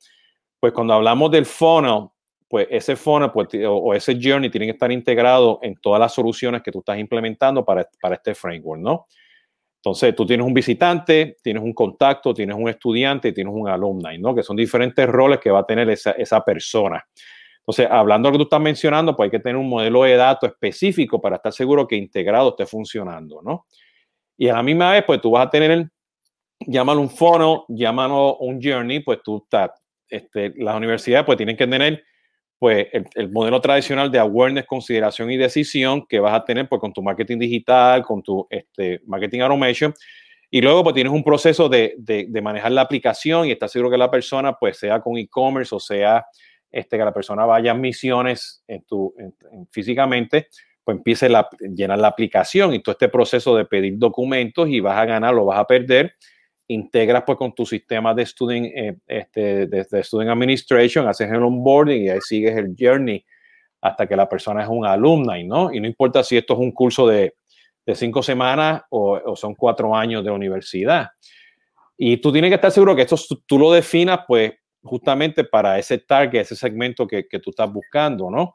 pues 0.60 0.72
cuando 0.72 0.94
hablamos 0.94 1.32
del 1.32 1.44
funnel, 1.44 2.10
pues 2.46 2.68
ese 2.70 2.94
funnel 2.94 3.32
pues, 3.32 3.48
o, 3.66 3.92
ese 3.92 4.16
journey 4.22 4.50
tiene 4.50 4.66
que 4.66 4.72
estar 4.74 4.92
integrado 4.92 5.58
en 5.62 5.74
todas 5.74 5.98
las 5.98 6.14
soluciones 6.14 6.62
que 6.62 6.70
tú 6.70 6.78
estás 6.78 6.96
implementando 6.96 7.64
para, 7.64 7.88
para 8.00 8.14
este 8.14 8.36
framework, 8.36 8.80
¿no? 8.80 9.06
Entonces, 9.78 10.14
tú 10.14 10.24
tienes 10.24 10.46
un 10.46 10.54
visitante, 10.54 11.36
tienes 11.42 11.64
un 11.64 11.72
contacto, 11.72 12.32
tienes 12.32 12.56
un 12.56 12.68
estudiante 12.68 13.30
y 13.30 13.34
tienes 13.34 13.52
un 13.52 13.68
alumni, 13.68 14.16
¿no? 14.16 14.32
Que 14.32 14.44
son 14.44 14.54
diferentes 14.54 15.08
roles 15.08 15.40
que 15.40 15.50
va 15.50 15.58
a 15.58 15.66
tener 15.66 15.90
esa, 15.90 16.12
esa 16.12 16.40
persona. 16.44 17.04
Entonces, 17.66 17.88
hablando 17.90 18.28
de 18.28 18.32
lo 18.32 18.34
que 18.34 18.44
tú 18.44 18.46
estás 18.48 18.60
mencionando, 18.60 19.16
pues 19.16 19.28
hay 19.28 19.30
que 19.30 19.38
tener 19.38 19.56
un 19.56 19.68
modelo 19.68 20.02
de 20.02 20.16
datos 20.16 20.50
específico 20.50 21.18
para 21.18 21.36
estar 21.36 21.50
seguro 21.50 21.88
que 21.88 21.96
integrado 21.96 22.50
esté 22.50 22.66
funcionando, 22.66 23.40
¿no? 23.42 23.66
Y 24.36 24.48
a 24.48 24.54
la 24.54 24.62
misma 24.62 24.92
vez, 24.92 25.04
pues 25.06 25.20
tú 25.22 25.30
vas 25.30 25.46
a 25.46 25.50
tener, 25.50 25.88
llámalo 26.60 27.00
un 27.00 27.08
funnel, 27.08 27.60
llámalo 27.68 28.36
un 28.36 28.60
journey, 28.62 29.00
pues 29.00 29.20
tú 29.24 29.42
estás, 29.44 29.70
este, 30.10 30.52
las 30.56 30.76
universidades 30.76 31.24
pues 31.24 31.38
tienen 31.38 31.56
que 31.56 31.66
tener 31.66 32.04
pues 32.58 32.86
el, 33.14 33.30
modelo 33.30 33.60
tradicional 33.62 34.10
de 34.10 34.18
awareness, 34.18 34.66
consideración 34.66 35.30
y 35.30 35.38
decisión 35.38 36.06
que 36.06 36.20
vas 36.20 36.34
a 36.34 36.44
tener 36.44 36.68
pues, 36.68 36.80
con 36.80 36.92
tu 36.92 37.02
marketing 37.02 37.38
digital, 37.38 38.02
con 38.02 38.22
tu 38.22 38.46
este, 38.50 39.00
marketing 39.06 39.40
automation. 39.40 39.94
Y 40.50 40.60
luego 40.60 40.82
pues 40.82 40.94
tienes 40.94 41.12
un 41.12 41.24
proceso 41.24 41.68
de, 41.68 41.94
de, 41.96 42.42
manejar 42.42 42.72
la 42.72 42.82
aplicación 42.82 43.46
y 43.46 43.52
estás 43.52 43.72
seguro 43.72 43.90
que 43.90 43.98
la 43.98 44.10
persona 44.10 44.52
pues 44.52 44.78
sea 44.78 45.00
con 45.00 45.16
e-commerce 45.16 45.74
o 45.74 45.80
sea 45.80 46.24
este, 46.74 46.98
que 46.98 47.04
la 47.04 47.14
persona 47.14 47.46
vaya 47.46 47.70
a 47.70 47.74
misiones 47.74 48.64
en 48.66 48.82
tu, 48.82 49.14
físicamente, 49.70 50.48
pues 50.82 50.96
empiece 50.96 51.26
a 51.26 51.48
llenar 51.60 52.00
la 52.00 52.08
aplicación 52.08 52.74
y 52.74 52.80
todo 52.80 52.92
este 52.92 53.08
proceso 53.08 53.56
de 53.56 53.64
pedir 53.64 53.96
documentos 53.96 54.68
y 54.68 54.80
vas 54.80 54.98
a 54.98 55.04
ganar 55.04 55.34
o 55.36 55.44
vas 55.44 55.60
a 55.60 55.66
perder 55.66 56.16
integras 56.66 57.22
pues 57.24 57.38
con 57.38 57.54
tu 57.54 57.64
sistema 57.64 58.12
de 58.12 58.26
student, 58.26 58.66
eh, 58.74 58.96
este, 59.06 59.66
de, 59.66 60.02
student 60.02 60.30
administration, 60.30 61.06
haces 61.06 61.30
el 61.30 61.42
onboarding 61.42 62.04
y 62.04 62.08
ahí 62.08 62.20
sigues 62.20 62.56
el 62.56 62.74
journey 62.76 63.24
hasta 63.80 64.08
que 64.08 64.16
la 64.16 64.28
persona 64.28 64.62
es 64.62 64.68
un 64.68 64.84
alumni, 64.84 65.44
¿no? 65.44 65.72
Y 65.72 65.78
no 65.78 65.86
importa 65.86 66.24
si 66.24 66.36
esto 66.36 66.54
es 66.54 66.58
un 66.58 66.72
curso 66.72 67.06
de, 67.06 67.34
de 67.86 67.94
cinco 67.94 68.20
semanas 68.22 68.82
o, 68.88 69.20
o, 69.24 69.36
son 69.36 69.54
cuatro 69.54 69.94
años 69.94 70.24
de 70.24 70.30
universidad. 70.30 71.10
Y 71.96 72.16
tú 72.16 72.32
tienes 72.32 72.50
que 72.50 72.56
estar 72.56 72.72
seguro 72.72 72.96
que 72.96 73.02
esto 73.02 73.16
tú 73.46 73.58
lo 73.58 73.70
definas 73.70 74.20
pues 74.26 74.54
justamente 74.84 75.44
para 75.44 75.78
ese 75.78 75.98
target, 75.98 76.42
ese 76.42 76.56
segmento 76.56 77.06
que, 77.06 77.26
que 77.26 77.40
tú 77.40 77.50
estás 77.50 77.72
buscando, 77.72 78.30
¿no? 78.30 78.54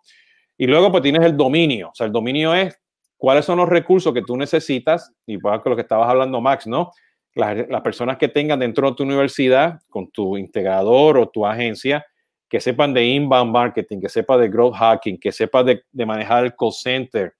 Y 0.57 0.67
luego 0.67 0.91
pues 0.91 1.03
tienes 1.03 1.23
el 1.23 1.35
dominio, 1.35 1.89
o 1.89 1.95
sea, 1.95 2.05
el 2.05 2.13
dominio 2.13 2.53
es 2.53 2.79
cuáles 3.17 3.45
son 3.45 3.57
los 3.57 3.67
recursos 3.67 4.13
que 4.13 4.21
tú 4.21 4.37
necesitas, 4.37 5.11
y 5.25 5.37
pues 5.37 5.59
lo 5.65 5.75
que 5.75 5.81
estabas 5.81 6.09
hablando 6.09 6.39
Max, 6.39 6.67
¿no? 6.67 6.91
las, 7.35 7.81
personas 7.81 8.17
que 8.17 8.27
tengan 8.27 8.59
dentro 8.59 8.89
de 8.89 8.95
tu 8.95 9.03
universidad, 9.03 9.79
con 9.89 10.09
tu 10.11 10.37
integrador 10.37 11.17
o 11.17 11.29
tu 11.29 11.45
agencia, 11.45 12.05
que 12.47 12.59
sepan 12.59 12.93
de 12.93 13.05
inbound 13.05 13.51
marketing, 13.51 13.99
que 14.01 14.09
sepan 14.09 14.41
de 14.41 14.49
growth 14.49 14.75
hacking, 14.75 15.19
que 15.19 15.31
sepan 15.31 15.65
de, 15.65 16.05
manejar 16.05 16.45
el 16.45 16.55
call 16.55 16.73
center, 16.73 17.33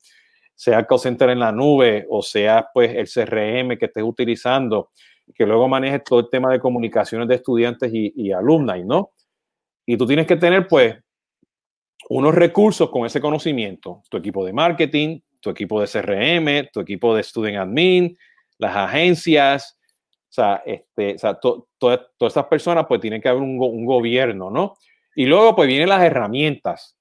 sea 0.54 0.86
call 0.86 1.00
center 1.00 1.30
en 1.30 1.40
la 1.40 1.52
nube 1.52 2.06
o 2.10 2.22
sea 2.22 2.68
pues 2.74 2.94
el 2.94 3.08
CRM 3.08 3.78
que 3.78 3.86
estés 3.86 4.04
utilizando, 4.04 4.92
que 5.34 5.46
luego 5.46 5.68
manejes 5.68 6.04
todo 6.04 6.20
el 6.20 6.30
tema 6.30 6.52
de 6.52 6.60
comunicaciones 6.60 7.28
de 7.28 7.36
estudiantes 7.36 7.92
y, 7.94 8.14
y 8.16 8.32
¿no? 8.86 9.12
Y 9.86 9.98
tú 9.98 10.06
tienes 10.06 10.28
que 10.28 10.36
tener 10.36 10.68
pues 10.68 10.96
unos 12.10 12.36
recursos 12.36 12.90
con 12.90 13.06
ese 13.06 13.22
conocimiento, 13.22 14.04
tu 14.10 14.18
equipo 14.18 14.46
de 14.46 14.54
marketing, 14.54 15.20
tu 15.40 15.50
equipo 15.50 15.82
de 15.82 15.88
CRM, 15.88 16.70
tu 16.72 16.80
equipo 16.80 17.16
de 17.16 17.24
student 17.24 17.58
admin, 17.58 18.18
las 18.58 18.76
agencias, 18.76 19.80
o 20.30 20.32
sea, 20.32 20.62
este, 20.66 21.16
o 21.16 21.18
sea 21.18 21.40
todas 21.40 22.02
estas 22.20 22.46
personas 22.46 22.86
pues 22.88 23.02
tienen 23.02 23.22
que 23.22 23.30
haber 23.30 23.42
un, 23.42 23.60
un, 23.60 23.86
gobierno, 23.86 24.52
¿no? 24.52 24.76
Y 25.16 25.26
luego 25.26 25.56
pues 25.56 25.68
vienen 25.68 25.90
las 25.90 26.04
herramientas, 26.04 26.98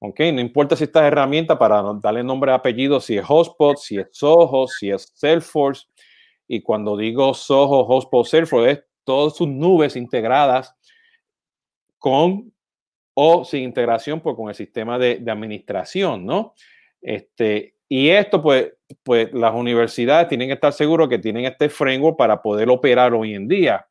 ¿ok? 0.00 0.20
No 0.32 0.40
importa 0.40 0.76
si 0.76 0.84
estas 0.84 1.04
herramientas 1.04 1.56
para 1.56 1.82
darle 2.02 2.22
nombre 2.22 2.52
y 2.52 2.54
apellido, 2.54 3.00
si 3.00 3.16
es 3.16 3.24
Hotspot, 3.24 3.78
si 3.78 3.98
es 3.98 4.08
Soho, 4.12 4.66
si 4.66 4.90
es 4.90 5.10
Salesforce. 5.14 5.86
Y 6.48 6.62
cuando 6.62 6.96
digo 6.96 7.34
Soho, 7.34 7.84
Hotspot, 7.84 8.26
Salesforce, 8.26 8.70
es 8.70 8.84
todas 9.04 9.36
sus 9.36 9.48
nubes 9.48 9.96
integradas 9.96 10.74
con 11.98 12.52
o 13.14 13.44
sin 13.44 13.62
integración 13.62 14.20
pues, 14.20 14.36
con 14.36 14.48
el 14.48 14.54
sistema 14.54 14.98
de, 14.98 15.18
de 15.18 15.30
administración, 15.30 16.26
¿no? 16.26 16.54
Este, 17.00 17.76
y 17.88 18.08
esto, 18.08 18.42
pues, 18.42 18.72
pues 19.02 19.32
las 19.32 19.54
universidades 19.54 20.28
tienen 20.28 20.48
que 20.48 20.54
estar 20.54 20.72
seguros 20.72 21.08
que 21.08 21.18
tienen 21.18 21.44
este 21.44 21.68
framework 21.68 22.16
para 22.16 22.42
poder 22.42 22.68
operar 22.68 23.14
hoy 23.14 23.34
en 23.34 23.48
día. 23.48 23.86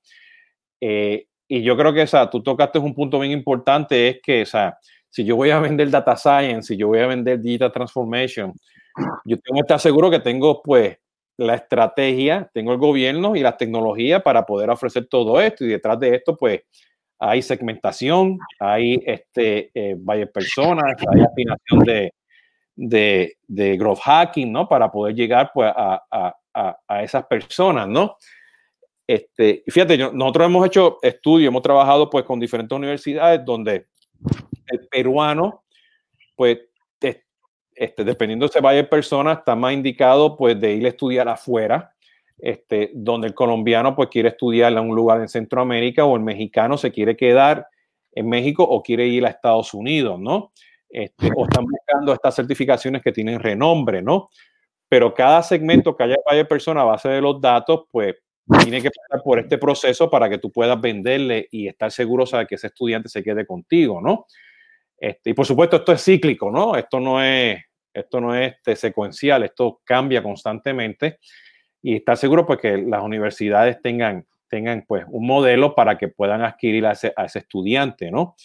Eh, 0.81 1.27
y 1.47 1.63
yo 1.63 1.77
creo 1.77 1.93
que, 1.93 2.01
o 2.01 2.07
sea, 2.07 2.29
tú 2.29 2.43
tocaste 2.43 2.79
un 2.79 2.93
punto 2.93 3.19
bien 3.19 3.31
importante, 3.31 4.09
es 4.09 4.19
que, 4.21 4.41
o 4.41 4.45
sea, 4.45 4.77
si 5.09 5.23
yo 5.23 5.35
voy 5.35 5.49
a 5.51 5.59
vender 5.59 5.89
data 5.89 6.15
science, 6.17 6.67
si 6.73 6.77
yo 6.77 6.87
voy 6.87 6.99
a 6.99 7.07
vender 7.07 7.39
digital 7.39 7.71
transformation, 7.71 8.53
yo 9.25 9.37
tengo 9.39 9.55
que 9.55 9.61
estar 9.61 9.79
seguro 9.79 10.11
que 10.11 10.19
tengo, 10.19 10.61
pues, 10.61 10.97
la 11.37 11.55
estrategia, 11.55 12.49
tengo 12.53 12.71
el 12.71 12.77
gobierno 12.77 13.35
y 13.35 13.41
las 13.41 13.57
tecnologías 13.57 14.21
para 14.21 14.45
poder 14.45 14.69
ofrecer 14.69 15.07
todo 15.07 15.39
esto. 15.41 15.65
Y 15.65 15.69
detrás 15.69 15.99
de 15.99 16.15
esto, 16.15 16.35
pues, 16.37 16.61
hay 17.19 17.41
segmentación, 17.41 18.37
hay 18.59 19.01
este, 19.05 19.71
eh, 19.73 19.95
varias 19.97 20.29
personas, 20.29 20.95
hay 21.13 21.21
afinación 21.21 21.79
de, 21.85 22.13
de, 22.75 23.37
de 23.47 23.77
growth 23.77 23.99
hacking, 23.99 24.51
¿no? 24.51 24.67
Para 24.67 24.91
poder 24.91 25.15
llegar 25.15 25.51
pues, 25.53 25.71
a, 25.75 26.03
a, 26.11 26.77
a, 26.87 27.03
esas 27.03 27.25
personas, 27.25 27.87
¿no? 27.87 28.17
Este, 29.07 29.63
fíjate, 29.67 29.97
nosotros 29.97 30.47
hemos 30.47 30.65
hecho 30.65 30.97
estudios, 31.01 31.49
hemos 31.49 31.61
trabajado 31.61 32.09
pues 32.09 32.25
con 32.25 32.39
diferentes 32.39 32.75
universidades 32.75 33.45
donde 33.45 33.87
el 34.67 34.87
peruano, 34.89 35.63
pues, 36.35 36.59
este, 37.75 38.03
dependiendo 38.03 38.47
de 38.47 38.53
si 38.53 38.59
vaya 38.59 38.89
persona, 38.89 39.33
está 39.33 39.55
más 39.55 39.73
indicado 39.73 40.37
pues 40.37 40.59
de 40.59 40.73
ir 40.73 40.85
a 40.85 40.89
estudiar 40.89 41.27
afuera, 41.27 41.93
este, 42.37 42.91
donde 42.93 43.27
el 43.27 43.33
colombiano 43.33 43.95
pues 43.95 44.09
quiere 44.09 44.29
estudiar 44.29 44.71
en 44.73 44.79
un 44.79 44.95
lugar 44.95 45.21
en 45.21 45.27
Centroamérica 45.27 46.05
o 46.05 46.15
el 46.15 46.23
mexicano 46.23 46.77
se 46.77 46.91
quiere 46.91 47.15
quedar 47.15 47.67
en 48.13 48.29
México 48.29 48.63
o 48.63 48.81
quiere 48.81 49.07
ir 49.07 49.25
a 49.25 49.29
Estados 49.29 49.73
Unidos, 49.73 50.19
¿no? 50.19 50.51
Este, 50.89 51.29
o 51.35 51.43
están 51.45 51.65
buscando 51.65 52.13
estas 52.13 52.35
certificaciones 52.35 53.01
que 53.01 53.11
tienen 53.11 53.39
renombre, 53.39 54.01
¿no? 54.01 54.29
Pero 54.87 55.13
cada 55.13 55.43
segmento 55.43 55.95
que 55.95 56.03
haya, 56.03 56.15
haya 56.25 56.47
persona 56.47 56.81
a 56.81 56.85
base 56.85 57.09
de 57.09 57.21
los 57.21 57.41
datos, 57.41 57.85
pues 57.91 58.15
tiene 58.63 58.81
que 58.81 58.91
pasar 58.91 59.23
por 59.23 59.39
este 59.39 59.57
proceso 59.57 60.09
para 60.09 60.29
que 60.29 60.37
tú 60.37 60.51
puedas 60.51 60.79
venderle 60.79 61.47
y 61.51 61.67
estar 61.67 61.91
seguro 61.91 62.25
de 62.25 62.45
que 62.45 62.55
ese 62.55 62.67
estudiante 62.67 63.09
se 63.09 63.23
quede 63.23 63.45
contigo, 63.45 63.99
¿no? 64.01 64.27
Este, 64.97 65.31
y 65.31 65.33
por 65.33 65.45
supuesto, 65.45 65.77
esto 65.77 65.91
es 65.91 66.03
cíclico, 66.03 66.51
¿no? 66.51 66.75
Esto 66.75 66.99
no 66.99 67.21
es, 67.21 67.57
esto 67.95 68.21
no 68.21 68.35
es 68.35 68.53
este, 68.53 68.75
secuencial, 68.75 69.43
esto 69.43 69.81
cambia 69.83 70.21
constantemente 70.21 71.19
y 71.81 71.95
estar 71.95 72.17
seguro 72.17 72.45
pues 72.45 72.59
que 72.59 72.77
las 72.77 73.01
universidades 73.01 73.81
tengan, 73.81 74.25
tengan 74.49 74.83
pues 74.87 75.05
un 75.07 75.25
modelo 75.25 75.75
para 75.75 75.97
que 75.97 76.07
puedan 76.07 76.41
adquirir 76.41 76.85
a 76.85 76.91
ese, 76.91 77.13
estudiante, 77.35 78.11
¿no? 78.11 78.35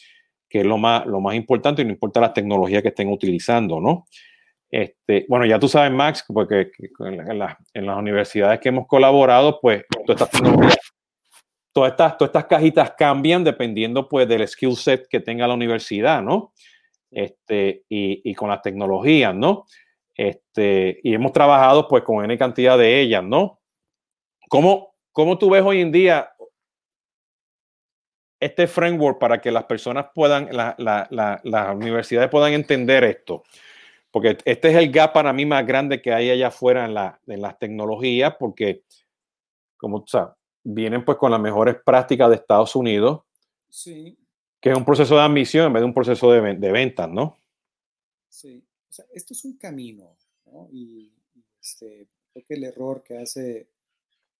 que 0.48 0.60
es 0.60 0.66
lo 0.66 0.78
más, 0.78 1.06
lo 1.06 1.20
más 1.20 1.34
importante 1.34 1.82
y 1.82 1.84
no 1.84 1.92
importa 1.92 2.20
las 2.20 2.34
tecnologías 2.34 2.82
que 2.82 2.88
estén 2.88 3.08
utilizando, 3.08 3.80
¿no? 3.80 4.06
Este, 4.68 5.24
bueno, 5.28 5.46
ya 5.46 5.58
tú 5.58 5.68
sabes, 5.68 5.92
Max, 5.92 6.24
porque 6.26 6.70
en, 7.00 7.38
las 7.38 7.56
universidades 7.74 8.60
que 8.60 8.68
hemos 8.68 8.86
colaborado, 8.86 9.60
pues 9.60 9.84
todas 10.06 10.22
estas 10.22 10.42
todas 11.72 11.92
estas, 11.92 12.18
todas 12.18 12.30
estas 12.30 12.44
cajitas 12.46 12.92
cambian 12.96 13.44
dependiendo 13.44 14.08
pues 14.08 14.28
del 14.28 14.46
skill 14.46 14.76
set 14.76 15.06
que 15.08 15.20
tenga 15.20 15.46
la 15.46 15.54
universidad, 15.54 16.22
¿no? 16.22 16.52
Este, 17.10 17.84
y, 17.88 18.30
y 18.30 18.34
con 18.34 18.50
las 18.50 18.62
tecnologías, 18.62 19.34
¿no? 19.34 19.66
Este, 20.14 21.00
y 21.02 21.14
hemos 21.14 21.32
trabajado 21.32 21.88
pues 21.88 22.04
con 22.04 22.24
N 22.24 22.36
cantidad 22.36 22.76
de 22.76 23.00
ellas, 23.00 23.24
¿no? 23.24 23.60
¿Cómo, 24.48 24.94
cómo 25.12 25.38
tú 25.38 25.50
ves 25.50 25.62
hoy 25.64 25.80
en 25.80 25.90
día 25.90 26.30
este 28.38 28.66
framework 28.66 29.18
para 29.18 29.40
que 29.40 29.50
las 29.50 29.64
personas 29.64 30.06
puedan, 30.14 30.48
las 30.52 31.74
universidades 31.74 32.30
puedan 32.30 32.52
entender 32.52 33.04
esto? 33.04 33.44
Porque 34.10 34.38
este 34.44 34.70
es 34.70 34.76
el 34.76 34.90
gap 34.90 35.12
para 35.12 35.32
mí 35.32 35.46
más 35.46 35.66
grande 35.66 36.02
que 36.02 36.12
hay 36.12 36.30
allá 36.30 36.48
afuera 36.48 36.84
en, 36.84 36.94
la, 36.94 37.20
en 37.26 37.40
las 37.40 37.58
tecnologías, 37.58 38.34
porque, 38.38 38.82
como 39.76 40.00
tú 40.00 40.08
sabes, 40.08 40.34
vienen 40.62 41.04
pues 41.04 41.16
con 41.16 41.30
las 41.30 41.40
mejores 41.40 41.76
prácticas 41.84 42.28
de 42.28 42.36
Estados 42.36 42.76
Unidos. 42.76 43.22
Sí. 43.68 44.18
Que 44.60 44.70
es 44.70 44.76
un 44.76 44.84
proceso 44.84 45.14
de 45.14 45.22
admisión 45.22 45.66
en 45.66 45.72
vez 45.72 45.80
de 45.80 45.86
un 45.86 45.94
proceso 45.94 46.30
de, 46.30 46.54
de 46.56 46.72
ventas, 46.72 47.08
¿no? 47.08 47.38
Sí. 48.28 48.62
O 48.88 48.92
sea, 48.92 49.04
esto 49.14 49.34
es 49.34 49.44
un 49.44 49.56
camino, 49.56 50.16
¿no? 50.46 50.68
Y, 50.72 51.12
este, 51.60 52.08
creo 52.32 52.44
que 52.44 52.54
el 52.54 52.64
error 52.64 53.02
que 53.02 53.18
hace 53.18 53.68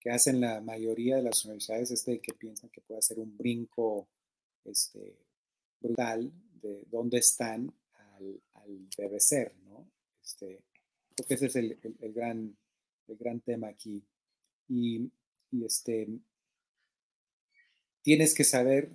que 0.01 0.11
hacen 0.11 0.41
la 0.41 0.63
mayoría 0.63 1.17
de 1.17 1.23
las 1.23 1.45
universidades 1.45 1.91
es 1.91 2.05
que 2.05 2.33
piensan 2.33 2.71
que 2.71 2.81
puede 2.81 2.99
hacer 3.01 3.19
un 3.19 3.37
brinco 3.37 4.09
este, 4.65 5.15
brutal 5.79 6.33
de 6.63 6.87
dónde 6.91 7.19
están 7.19 7.71
al, 8.17 8.41
al 8.55 8.89
debe 8.97 9.21
ser, 9.21 9.55
¿no? 9.67 9.87
Este, 10.25 10.63
creo 11.15 11.29
que 11.29 11.35
ese 11.35 11.47
es 11.47 11.57
el, 11.57 11.79
el, 12.01 12.13
gran, 12.15 12.57
el 13.09 13.17
gran 13.17 13.41
tema 13.41 13.69
aquí. 13.69 14.03
Y, 14.69 15.11
y, 15.51 15.65
este, 15.67 16.09
tienes 18.01 18.35
que 18.35 18.45
saber 18.45 18.91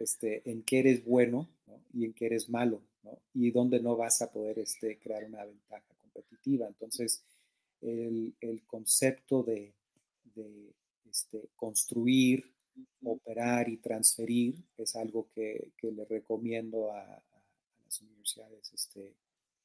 este, 0.00 0.42
en 0.50 0.62
qué 0.62 0.80
eres 0.80 1.04
bueno 1.04 1.48
y 1.92 2.04
en 2.04 2.12
qué 2.12 2.26
eres 2.26 2.48
malo, 2.48 2.82
¿no? 3.02 3.18
y 3.34 3.50
dónde 3.50 3.80
no 3.80 3.96
vas 3.96 4.22
a 4.22 4.30
poder 4.30 4.58
este, 4.58 4.98
crear 4.98 5.24
una 5.24 5.44
ventaja 5.44 5.84
competitiva. 5.98 6.66
Entonces, 6.66 7.22
el, 7.80 8.34
el 8.40 8.62
concepto 8.62 9.42
de, 9.42 9.72
de 10.34 10.72
este, 11.08 11.48
construir, 11.56 12.52
operar 13.04 13.68
y 13.68 13.78
transferir 13.78 14.54
es 14.78 14.96
algo 14.96 15.28
que, 15.34 15.72
que 15.76 15.90
le 15.90 16.04
recomiendo 16.04 16.92
a, 16.92 17.02
a, 17.02 17.22
las 17.84 18.00
universidades 18.00 18.72
este, 18.72 19.14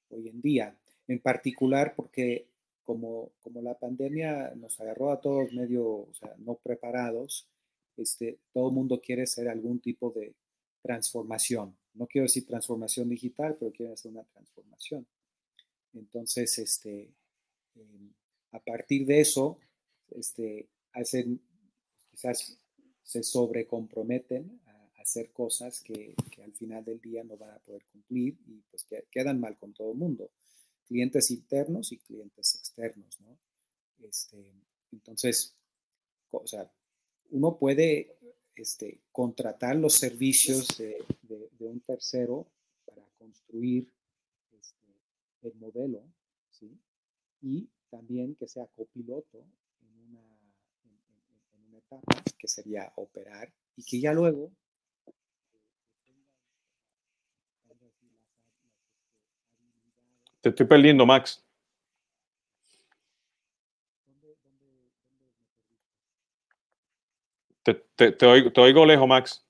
hoy 0.10 0.28
en 0.30 0.42
día. 0.42 0.78
En 1.08 1.20
particular 1.20 1.94
porque 1.96 2.48
como, 2.84 3.32
como 3.42 3.62
la 3.62 3.78
pandemia 3.78 4.54
nos 4.56 4.80
agarró 4.80 5.12
a 5.12 5.20
todos 5.20 5.52
medio, 5.52 5.86
o 5.86 6.14
sea, 6.14 6.36
no 6.38 6.56
preparados, 6.56 7.48
este, 7.98 8.40
todo 8.54 8.70
el 8.70 8.76
mundo 8.76 9.02
quiere 9.02 9.24
hacer 9.24 9.48
algún 9.48 9.80
tipo 9.80 10.12
de 10.12 10.36
transformación. 10.82 11.78
No 11.94 12.08
quiero 12.08 12.26
decir 12.26 12.46
transformación 12.46 13.10
digital, 13.10 13.56
pero 13.60 13.72
quiere 13.72 13.94
hacer 13.94 14.12
una 14.12 14.24
transformación. 14.24 15.08
Entonces, 15.94 16.58
este, 16.60 17.14
eh, 17.76 18.12
a 18.52 18.60
partir 18.60 19.06
de 19.06 19.22
eso, 19.22 19.60
este, 20.12 20.70
hacen, 20.94 21.42
quizás 22.12 22.60
se 23.02 23.24
sobrecomprometen 23.24 24.62
a 24.66 25.02
hacer 25.02 25.32
cosas 25.32 25.82
que, 25.82 26.16
al 26.44 26.54
final 26.54 26.86
del 26.86 27.00
día 27.02 27.24
no 27.24 27.38
van 27.38 27.52
a 27.52 27.60
poder 27.60 27.84
cumplir 27.86 28.38
y 28.46 28.62
pues 28.70 28.84
que, 28.84 29.06
quedan 29.10 29.40
mal 29.40 29.58
con 29.58 29.74
todo 29.74 29.92
el 29.92 29.98
mundo. 29.98 30.32
Clientes 30.86 31.32
internos 31.32 31.92
y 31.92 31.98
clientes 31.98 32.56
externos, 32.56 33.20
¿no? 33.22 33.40
Este, 34.00 34.54
entonces, 34.92 35.56
o 36.32 36.46
sea, 36.46 36.72
uno 37.32 37.58
puede 37.58 38.16
este, 38.56 39.02
contratar 39.12 39.76
los 39.76 39.94
servicios 39.94 40.68
de, 40.78 41.04
de, 41.24 41.66
un 41.66 41.80
tercero 41.82 42.48
para 42.86 43.04
construir 43.18 43.92
este, 44.52 44.86
el 45.42 45.56
modelo, 45.56 46.04
¿sí? 46.50 46.78
Y 47.42 47.70
también 47.90 48.36
que 48.36 48.48
sea 48.48 48.68
copiloto 48.68 49.46
en 49.82 50.00
una, 50.10 50.40
en, 50.84 51.68
una 51.68 51.78
etapa 51.78 52.24
que 52.38 52.48
sería 52.48 52.92
operar 52.96 53.54
y 53.76 53.84
que 53.84 54.00
ya 54.00 54.14
luego 54.14 54.52
Te 60.46 60.50
estoy 60.50 60.68
perdiendo, 60.68 61.08
Max. 61.08 61.44
Te, 67.66 67.74
te, 67.74 68.12
te, 68.12 68.28
oigo, 68.28 68.52
te 68.54 68.62
oigo 68.62 68.86
lejos, 68.86 69.08
Max. 69.08 69.44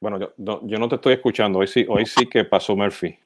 Bueno, 0.00 0.18
yo 0.18 0.34
no, 0.36 0.66
yo 0.66 0.78
no 0.78 0.88
te 0.88 0.96
estoy 0.96 1.12
escuchando. 1.12 1.60
Hoy 1.60 1.68
sí, 1.68 1.86
hoy 1.88 2.04
sí 2.04 2.26
que 2.26 2.44
pasó 2.44 2.74
Murphy. 2.74 3.16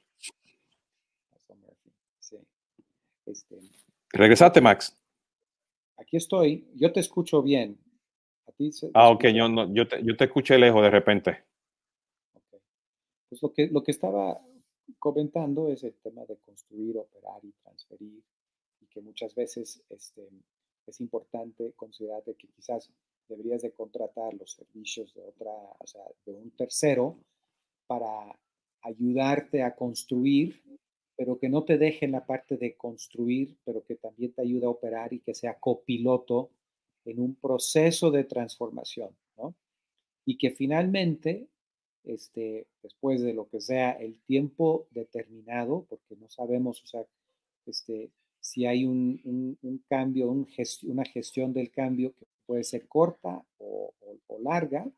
Pasó 1.31 1.55
Murphy, 1.55 1.91
sí. 2.19 2.37
Este, 3.25 3.57
¿Regresaste, 4.13 4.61
Max? 4.61 4.95
Aquí 5.97 6.19
estoy. 6.19 6.69
Yo 6.75 6.93
te 6.93 7.01
escucho 7.01 7.41
bien. 7.41 7.79
¿A 8.47 8.53
ti 8.53 8.73
se, 8.73 8.91
ah, 8.93 9.09
ok. 9.09 9.25
Yo, 9.29 9.49
no, 9.49 9.73
yo, 9.73 9.89
te, 9.89 10.05
yo 10.05 10.15
te 10.19 10.25
escuché 10.25 10.59
lejos 10.59 10.83
de 10.83 10.91
repente. 10.91 11.45
Okay. 12.35 12.61
Pues 13.31 13.43
lo 13.43 13.55
que, 13.55 13.69
lo 13.69 13.83
que 13.83 13.93
estaba 13.93 14.39
comentando 14.99 15.69
es 15.69 15.83
el 15.83 15.95
tema 15.95 16.27
de 16.27 16.37
construir, 16.37 16.99
operar 16.99 17.43
y 17.43 17.53
transferir 17.63 18.23
y 18.81 18.87
que 18.87 19.01
muchas 19.01 19.35
veces 19.35 19.83
este, 19.89 20.29
es 20.87 21.01
importante 21.01 21.73
considerar 21.77 22.23
que 22.25 22.35
quizás 22.35 22.91
deberías 23.29 23.63
de 23.63 23.73
contratar 23.73 24.35
los 24.35 24.53
servicios 24.53 25.15
de 25.15 25.23
otra, 25.23 25.53
o 25.79 25.87
sea, 25.87 26.03
de 26.27 26.33
un 26.33 26.51
tercero 26.51 27.17
para 27.87 28.39
ayudarte 28.83 29.63
a 29.63 29.75
construir, 29.75 30.63
pero 31.17 31.39
que 31.39 31.49
no 31.49 31.65
te 31.65 31.79
deje 31.79 32.07
en 32.07 32.13
la 32.13 32.27
parte 32.27 32.57
de 32.57 32.77
construir, 32.77 33.57
pero 33.65 33.85
que 33.85 33.97
también 33.97 34.33
te 34.33 34.43
ayude 34.43 34.67
a 34.67 34.71
operar 34.71 35.13
y 35.13 35.21
que 35.21 35.35
sea 35.35 35.59
copiloto 35.59 36.51
en 37.05 37.21
un 37.21 37.35
proceso 37.35 38.11
de 38.11 38.25
transformación, 38.25 39.17
¿no? 39.37 39.55
Y 40.25 40.37
que 40.39 40.51
finalmente, 40.51 41.49
este, 42.05 42.67
después 42.83 43.23
de 43.23 43.35
lo 43.35 43.49
que 43.49 43.61
sea 43.61 43.93
el 43.93 44.21
tiempo 44.23 44.87
determinado, 44.91 45.87
porque 45.89 46.17
no 46.17 46.29
sabemos, 46.29 46.83
o 46.83 46.87
sea, 46.87 47.07
este, 47.67 48.11
si 48.41 48.67
hay 48.67 48.85
un, 48.85 49.21
un, 49.25 49.59
un 49.63 49.79
cambio, 49.89 50.31
un 50.31 50.47
gest 50.47 50.83
una 50.85 51.05
gestión 51.05 51.53
del 51.53 51.71
cambio 51.71 52.15
que 52.15 52.27
puede 52.47 52.65
ser 52.65 52.89
corta 52.89 53.45
o, 53.59 53.95
o, 54.01 54.17
o, 54.27 54.41
larga, 54.41 54.91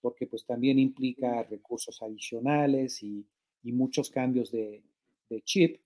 porque 0.00 0.26
pues 0.26 0.44
también 0.44 0.78
implica 0.78 1.42
recursos 1.44 2.02
adicionales 2.02 3.02
y, 3.02 3.26
y 3.62 3.72
muchos 3.72 4.10
cambios 4.10 4.50
de, 4.50 4.82
de, 5.30 5.42
chip, 5.42 5.80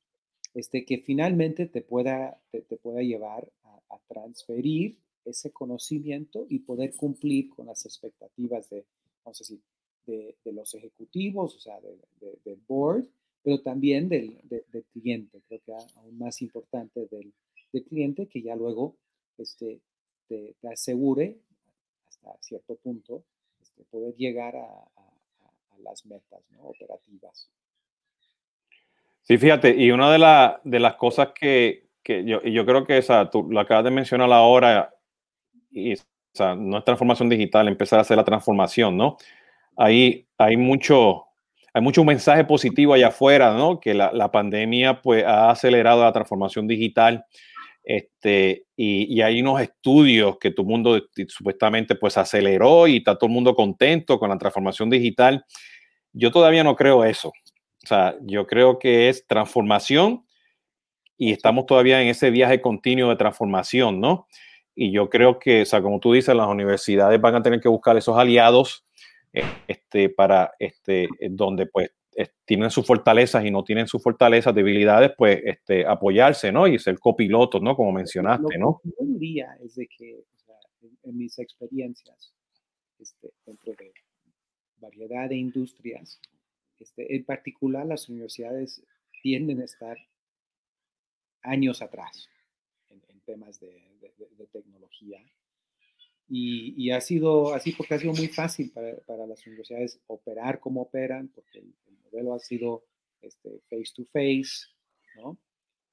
este, 0.54 0.84
que 0.84 0.98
finalmente 0.98 1.66
te 1.66 1.82
pueda, 1.82 2.40
te, 2.50 2.62
te 2.62 2.76
pueda 2.76 3.00
llevar 3.02 3.50
a, 3.62 3.94
a, 3.94 3.98
transferir 4.08 4.98
ese 5.24 5.50
conocimiento 5.52 6.46
y 6.48 6.60
poder 6.60 6.94
cumplir 6.94 7.50
con 7.50 7.66
las 7.66 7.84
expectativas 7.84 8.68
de, 8.70 8.84
vamos 9.24 9.40
a 9.40 9.42
decir, 9.42 9.60
de, 10.06 10.36
de 10.44 10.52
los 10.52 10.74
ejecutivos, 10.74 11.56
o 11.56 11.58
sea, 11.58 11.78
del 11.80 12.60
board, 12.66 13.06
pero 13.46 13.60
también 13.60 14.08
del, 14.08 14.40
de, 14.42 14.64
del, 14.72 14.84
cliente, 14.92 15.40
creo 15.46 15.60
que 15.64 15.72
aún 15.72 16.18
más 16.18 16.42
importante 16.42 17.06
del, 17.12 17.32
del 17.72 17.84
cliente, 17.84 18.26
que 18.26 18.42
ya 18.42 18.56
luego 18.56 18.96
este, 19.38 19.78
te, 20.26 20.56
te, 20.60 20.68
asegure 20.68 21.36
hasta 22.08 22.36
cierto 22.40 22.74
punto 22.74 23.22
este, 23.62 23.84
poder 23.84 24.16
llegar 24.16 24.56
a, 24.56 24.64
a, 24.64 25.76
a 25.76 25.78
las 25.78 26.04
metas 26.06 26.40
¿no? 26.50 26.64
operativas. 26.64 27.48
Sí, 29.22 29.38
fíjate, 29.38 29.76
y 29.76 29.92
una 29.92 30.10
de, 30.10 30.18
la, 30.18 30.60
de 30.64 30.80
las 30.80 30.96
cosas 30.96 31.28
que, 31.32 31.90
que 32.02 32.24
yo, 32.24 32.42
yo 32.42 32.66
creo 32.66 32.84
que 32.84 32.98
esa, 32.98 33.30
tú 33.30 33.46
lo 33.48 33.60
acabas 33.60 33.84
de 33.84 33.92
mencionar 33.92 34.32
ahora, 34.32 34.92
y 35.70 35.94
o 35.94 35.98
sea, 36.32 36.56
no 36.56 36.78
es 36.78 36.84
transformación 36.84 37.28
digital, 37.28 37.68
empezar 37.68 38.00
a 38.00 38.02
hacer 38.02 38.16
la 38.16 38.24
transformación, 38.24 38.96
¿no? 38.96 39.18
Ahí 39.76 40.26
hay 40.36 40.56
mucho, 40.56 41.25
hay 41.76 41.82
mucho 41.82 42.04
mensaje 42.04 42.42
positivo 42.42 42.94
allá 42.94 43.08
afuera, 43.08 43.52
¿no? 43.52 43.78
Que 43.78 43.92
la, 43.92 44.32
pandemia 44.32 45.02
pues, 45.02 45.22
ha 45.26 45.50
acelerado 45.50 46.02
la 46.02 46.10
transformación 46.10 46.66
digital. 46.66 47.26
Este, 47.84 48.64
y, 48.74 49.14
y, 49.14 49.20
hay 49.20 49.42
unos 49.42 49.60
estudios 49.60 50.38
que 50.38 50.48
el 50.48 50.64
mundo 50.64 50.98
supuestamente 51.28 51.94
pues 51.94 52.16
aceleró 52.16 52.86
y 52.86 52.96
está 52.96 53.14
todo 53.16 53.28
el 53.28 53.34
mundo 53.34 53.54
contento 53.54 54.18
con 54.18 54.30
la 54.30 54.38
transformación 54.38 54.88
digital. 54.88 55.44
Yo 56.14 56.30
todavía 56.30 56.64
no 56.64 56.76
creo 56.76 57.04
eso. 57.04 57.28
O 57.28 57.86
sea, 57.86 58.16
yo 58.22 58.46
creo 58.46 58.78
que 58.78 59.10
es 59.10 59.26
transformación 59.26 60.24
y 61.18 61.32
estamos 61.32 61.66
todavía 61.66 62.00
en 62.00 62.08
ese 62.08 62.30
viaje 62.30 62.62
continuo 62.62 63.10
de 63.10 63.16
transformación, 63.16 64.00
¿no? 64.00 64.28
Y 64.74 64.92
yo 64.92 65.10
creo 65.10 65.38
que, 65.38 65.60
o 65.60 65.66
sea, 65.66 65.82
como 65.82 66.00
tú 66.00 66.14
dices, 66.14 66.34
las 66.34 66.48
universidades 66.48 67.20
van 67.20 67.34
a 67.34 67.42
tener 67.42 67.60
que 67.60 67.68
buscar 67.68 67.98
esos 67.98 68.16
aliados 68.16 68.85
este, 69.66 70.08
para 70.08 70.52
este, 70.58 71.08
donde 71.30 71.66
pues 71.66 71.90
tienen 72.44 72.70
sus 72.70 72.86
fortalezas 72.86 73.44
y 73.44 73.50
no 73.50 73.62
tienen 73.62 73.86
sus 73.86 74.02
fortalezas, 74.02 74.54
debilidades, 74.54 75.12
pues 75.18 75.40
este, 75.44 75.86
apoyarse, 75.86 76.50
¿no? 76.50 76.66
Y 76.66 76.78
ser 76.78 76.98
copilotos, 76.98 77.60
¿no? 77.60 77.76
Como 77.76 77.92
mencionaste, 77.92 78.56
¿no? 78.56 78.80
Lo 78.82 78.90
que 78.90 78.96
yo 78.98 79.06
diría 79.06 79.56
es 79.62 79.74
de 79.74 79.86
que, 79.86 80.14
o 80.16 80.38
sea, 80.38 80.56
en, 80.80 80.98
en, 81.02 81.16
mis 81.16 81.38
experiencias, 81.38 82.32
este, 82.98 83.32
dentro 83.44 83.74
de 83.74 83.92
variedad 84.78 85.28
de 85.28 85.36
industrias. 85.36 86.20
Este, 86.78 87.14
en 87.14 87.24
particular, 87.24 87.86
las 87.86 88.08
universidades 88.08 88.82
tienden 89.22 89.60
a 89.60 89.64
estar 89.64 89.96
años 91.42 91.82
atrás 91.82 92.28
en, 92.88 93.00
temas 93.20 93.58
de, 93.58 93.82
tecnología. 94.52 95.20
Y, 96.28 96.90
ha 96.90 97.00
sido 97.00 97.54
así 97.54 97.72
porque 97.72 97.94
ha 97.94 97.98
sido 97.98 98.12
muy 98.12 98.28
fácil 98.28 98.72
para, 98.72 99.26
las 99.26 99.46
universidades 99.46 100.00
operar 100.08 100.58
como 100.58 100.82
operan, 100.82 101.28
porque 101.28 101.58
el, 101.60 101.74
modelo 102.04 102.34
ha 102.34 102.38
sido 102.38 102.84
este, 103.20 103.60
face 103.68 103.92
to 103.94 104.04
face, 104.06 104.66
¿no? 105.16 105.38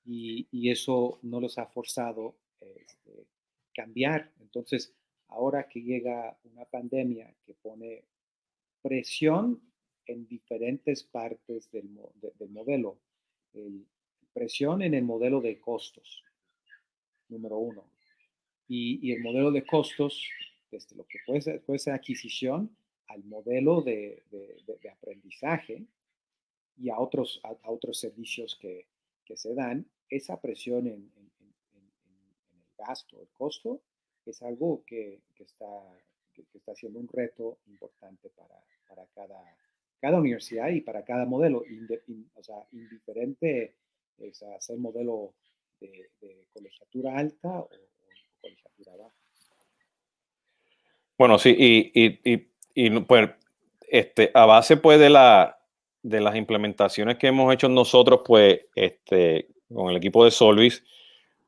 Y, 0.05 0.69
eso 0.69 1.19
no 1.21 1.39
los 1.39 1.57
ha 1.57 1.67
forzado 1.67 2.35
este, 2.59 3.27
cambiar. 3.73 4.31
Entonces, 4.39 4.93
ahora 5.27 5.67
que 5.67 5.81
llega 5.81 6.37
una 6.43 6.65
pandemia 6.65 7.33
que 7.45 7.53
pone 7.53 8.05
presión 8.81 9.61
en 10.05 10.27
diferentes 10.27 11.03
partes 11.03 11.71
del, 11.71 11.89
modelo, 12.49 12.99
presión 14.33 14.81
en 14.81 14.93
el 14.93 15.03
modelo 15.03 15.41
de 15.41 15.59
costos, 15.59 16.23
número 17.29 17.57
uno, 17.57 17.92
y, 18.67 19.11
el 19.11 19.21
modelo 19.21 19.51
de 19.51 19.65
costos, 19.65 20.27
desde 20.71 20.95
lo 20.95 21.05
que 21.05 21.19
puede 21.25 21.41
ser, 21.41 21.61
puede 21.61 21.79
ser 21.79 21.93
adquisición 21.93 22.75
al 23.07 23.23
modelo 23.25 23.81
de, 23.81 24.23
aprendizaje 24.91 25.85
y 26.77 26.89
a 26.89 26.99
otros, 26.99 27.39
a, 27.43 27.69
otros 27.69 27.99
servicios 27.99 28.57
que, 28.59 28.87
se 29.35 29.55
dan, 29.55 29.87
esa 30.09 30.39
presión 30.39 30.85
en, 30.85 31.11
el 31.15 32.65
gasto, 32.77 33.19
el 33.19 33.29
costo, 33.29 33.81
es 34.25 34.41
algo 34.43 34.83
que, 34.85 35.21
está, 35.39 35.65
que, 36.33 36.45
está 36.53 36.75
siendo 36.75 36.99
un 36.99 37.07
reto 37.07 37.57
importante 37.65 38.29
para, 38.29 38.63
para 38.87 39.07
cada, 39.07 39.57
cada 39.99 40.19
universidad 40.19 40.69
y 40.69 40.81
para 40.81 41.03
cada 41.03 41.25
modelo, 41.25 41.63
o 42.35 42.43
sea, 42.43 42.67
indiferente 42.71 43.75
es 44.17 44.43
hacer 44.43 44.77
modelo 44.77 45.33
de, 45.79 46.09
colegiatura 46.53 47.17
alta 47.17 47.59
o, 47.59 47.69
Bueno, 51.17 51.37
sí, 51.37 51.55
y, 51.57 52.99
pues, 53.01 53.29
este, 53.87 54.31
a 54.33 54.45
base 54.45 54.77
pues 54.77 54.99
de, 54.99 55.09
la, 55.09 55.59
de 56.01 56.19
las 56.19 56.35
implementaciones 56.35 57.17
que 57.17 57.27
hemos 57.27 57.53
hecho 57.53 57.69
nosotros, 57.69 58.21
pues, 58.25 58.61
este, 58.75 59.47
con 59.71 59.89
el 59.89 59.97
equipo 59.97 60.25
de 60.25 60.31
Solvis, 60.31 60.83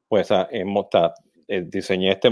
pues 0.07 0.29
hemos 0.51 0.87
eh, 1.47 1.63
diseñé 1.65 2.11
este, 2.11 2.29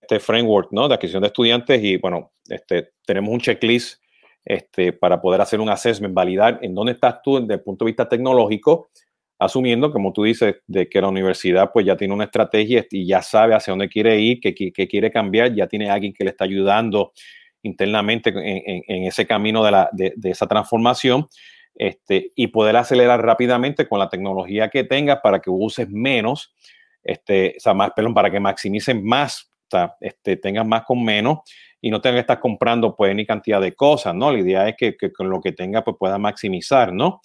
este 0.00 0.20
framework 0.20 0.72
¿no? 0.72 0.88
de 0.88 0.94
adquisición 0.94 1.22
de 1.22 1.28
estudiantes 1.28 1.82
y 1.82 1.96
bueno, 1.96 2.32
este, 2.48 2.92
tenemos 3.04 3.32
un 3.32 3.40
checklist 3.40 4.02
este, 4.44 4.92
para 4.92 5.20
poder 5.20 5.40
hacer 5.40 5.60
un 5.60 5.68
assessment, 5.68 6.14
validar 6.14 6.58
en 6.62 6.74
dónde 6.74 6.92
estás 6.92 7.22
tú 7.22 7.40
desde 7.40 7.54
el 7.54 7.60
punto 7.60 7.84
de 7.84 7.90
vista 7.90 8.08
tecnológico, 8.08 8.90
asumiendo, 9.44 9.92
como 9.92 10.12
tú 10.12 10.24
dices, 10.24 10.56
de 10.66 10.88
que 10.88 11.00
la 11.00 11.08
universidad 11.08 11.70
pues 11.72 11.84
ya 11.86 11.96
tiene 11.96 12.14
una 12.14 12.24
estrategia 12.24 12.86
y 12.90 13.06
ya 13.06 13.22
sabe 13.22 13.54
hacia 13.54 13.72
dónde 13.72 13.88
quiere 13.88 14.18
ir, 14.20 14.40
que, 14.40 14.54
quiere 14.54 15.10
cambiar, 15.10 15.54
ya 15.54 15.66
tiene 15.66 15.90
alguien 15.90 16.12
que 16.12 16.24
le 16.24 16.30
está 16.30 16.44
ayudando 16.44 17.12
internamente 17.62 18.32
en, 18.34 19.04
ese 19.04 19.26
camino 19.26 19.64
de, 19.64 19.70
la, 19.70 19.88
de, 19.92 20.14
esa 20.24 20.46
transformación 20.46 21.26
este, 21.74 22.30
y 22.36 22.48
poder 22.48 22.76
acelerar 22.76 23.22
rápidamente 23.22 23.88
con 23.88 23.98
la 23.98 24.08
tecnología 24.08 24.68
que 24.68 24.84
tengas 24.84 25.20
para 25.22 25.40
que 25.40 25.50
uses 25.50 25.88
menos, 25.88 26.54
este, 27.02 27.54
o 27.56 27.60
sea, 27.60 27.74
más, 27.74 27.92
perdón, 27.94 28.14
para 28.14 28.30
que 28.30 28.40
maximicen 28.40 29.04
más, 29.04 29.50
o 29.66 29.70
sea, 29.70 29.96
este, 30.00 30.36
tengas 30.36 30.66
más 30.66 30.82
con 30.84 31.02
menos 31.02 31.38
y 31.80 31.90
no 31.90 32.00
tengas 32.00 32.16
que 32.16 32.20
estar 32.20 32.40
comprando 32.40 32.94
pues 32.94 33.14
ni 33.14 33.26
cantidad 33.26 33.60
de 33.60 33.72
cosas, 33.72 34.14
¿no? 34.14 34.30
La 34.30 34.38
idea 34.38 34.68
es 34.68 34.76
que, 34.76 35.12
con 35.12 35.28
lo 35.28 35.40
que 35.40 35.52
tengas 35.52 35.82
pues 35.82 35.96
puedas 35.98 36.18
maximizar, 36.18 36.92
¿no? 36.92 37.20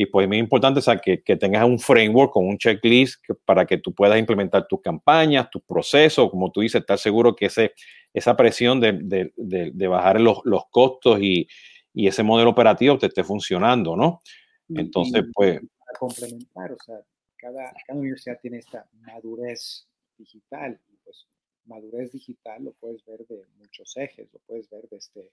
Y 0.00 0.06
pues 0.06 0.24
es 0.24 0.28
muy 0.28 0.38
importante 0.38 0.80
o 0.80 1.00
que, 1.02 1.22
que, 1.22 1.36
tengas 1.36 1.62
un 1.66 1.78
framework 1.78 2.32
con 2.32 2.46
un 2.46 2.56
checklist 2.56 3.22
para 3.44 3.66
que 3.66 3.76
tú 3.76 3.92
puedas 3.92 4.18
implementar 4.18 4.66
tus 4.66 4.80
campañas, 4.80 5.50
tus 5.50 5.60
procesos, 5.60 6.30
como 6.30 6.50
tú 6.50 6.62
dices, 6.62 6.80
estar 6.80 6.98
seguro 6.98 7.36
que 7.36 7.44
ese, 7.44 7.74
esa 8.14 8.34
presión 8.34 8.80
de, 8.80 8.94
de, 8.94 9.30
de, 9.36 9.86
bajar 9.88 10.18
los, 10.18 10.40
los 10.44 10.62
costos 10.70 11.20
y, 11.20 11.46
y, 11.92 12.06
ese 12.06 12.22
modelo 12.22 12.48
operativo 12.48 12.96
te 12.96 13.08
esté 13.08 13.22
funcionando, 13.22 13.94
¿no? 13.94 14.22
Entonces, 14.70 15.22
pues... 15.34 15.60
Para 15.60 15.98
complementar, 15.98 16.72
o 16.72 16.78
sea, 16.82 16.96
cada, 17.36 17.70
cada 17.86 17.98
universidad 17.98 18.38
tiene 18.40 18.56
esta 18.56 18.88
madurez 19.02 19.86
digital 20.16 20.80
madurez 21.66 22.10
digital 22.10 22.64
lo 22.64 22.72
puedes 22.72 23.04
ver 23.04 23.26
de 23.26 23.44
muchos 23.58 23.94
ejes, 23.98 24.32
lo 24.32 24.40
puedes 24.40 24.68
ver 24.70 24.88
desde 24.90 25.30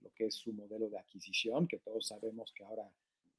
lo 0.00 0.10
que 0.10 0.26
es 0.26 0.34
su 0.34 0.52
modelo 0.52 0.88
de 0.88 0.98
adquisición, 0.98 1.68
que 1.68 1.78
todos 1.78 2.08
sabemos 2.08 2.52
que 2.52 2.64
ahora 2.64 2.90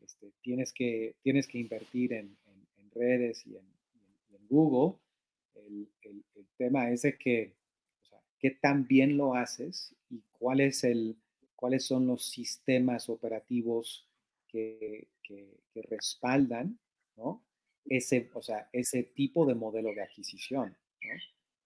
este, 0.01 0.31
tienes, 0.41 0.73
que, 0.73 1.15
tienes 1.21 1.47
que 1.47 1.59
invertir 1.59 2.13
en, 2.13 2.37
redes 2.93 3.45
y 3.45 3.55
en, 3.55 3.69
Google. 4.49 4.97
El, 5.53 5.87
tema 6.57 6.89
es 6.89 7.03
de 7.03 7.17
que, 7.17 7.53
o 8.01 8.05
sea, 8.05 8.19
qué 8.39 8.51
tan 8.51 8.87
bien 8.87 9.15
lo 9.15 9.35
haces 9.35 9.95
y 10.09 10.21
cuál 10.31 10.59
es 10.59 10.83
el, 10.83 11.15
cuáles 11.55 11.85
son 11.85 12.07
los 12.07 12.25
sistemas 12.25 13.09
operativos 13.09 14.07
que, 14.47 15.07
respaldan 15.75 16.79
¿no? 17.15 17.45
ese, 17.85 18.29
o 18.33 18.41
sea, 18.41 18.69
ese 18.73 19.03
tipo 19.03 19.45
de 19.45 19.55
modelo 19.55 19.93
de 19.93 20.01
adquisición. 20.01 20.75
¿no? 21.01 21.13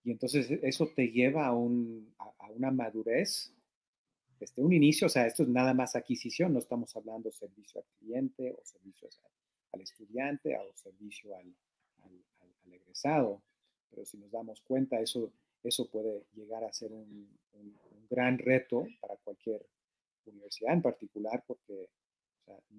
Y 0.03 0.11
entonces 0.11 0.51
eso 0.61 0.87
te 0.87 1.07
lleva 1.07 1.47
a, 1.47 1.53
un, 1.53 2.13
a, 2.17 2.49
una 2.49 2.71
madurez 2.71 3.53
desde 4.39 4.61
un 4.61 4.73
inicio, 4.73 5.07
o 5.07 5.09
sea, 5.09 5.25
esto 5.25 5.43
es 5.43 5.49
nada 5.49 5.73
más 5.73 5.95
adquisición, 5.95 6.53
no 6.53 6.59
estamos 6.59 6.95
hablando 6.95 7.31
servicio 7.31 7.81
al 7.81 7.87
cliente 7.99 8.51
o 8.51 8.63
servicio 8.63 9.09
al 9.71 9.81
estudiante 9.81 10.55
o 10.57 10.73
servicio 10.75 11.35
al, 11.35 11.55
al, 12.03 12.73
egresado, 12.73 13.41
pero 13.89 14.05
si 14.05 14.17
nos 14.17 14.31
damos 14.31 14.61
cuenta, 14.61 14.99
eso, 14.99 15.31
eso 15.63 15.89
puede 15.89 16.25
llegar 16.33 16.63
a 16.63 16.73
ser 16.73 16.91
un, 16.91 17.29
un, 17.53 17.77
gran 18.09 18.37
reto 18.37 18.85
para 19.01 19.15
cualquier 19.17 19.65
universidad 20.25 20.73
en 20.73 20.81
particular, 20.83 21.43
porque 21.47 21.89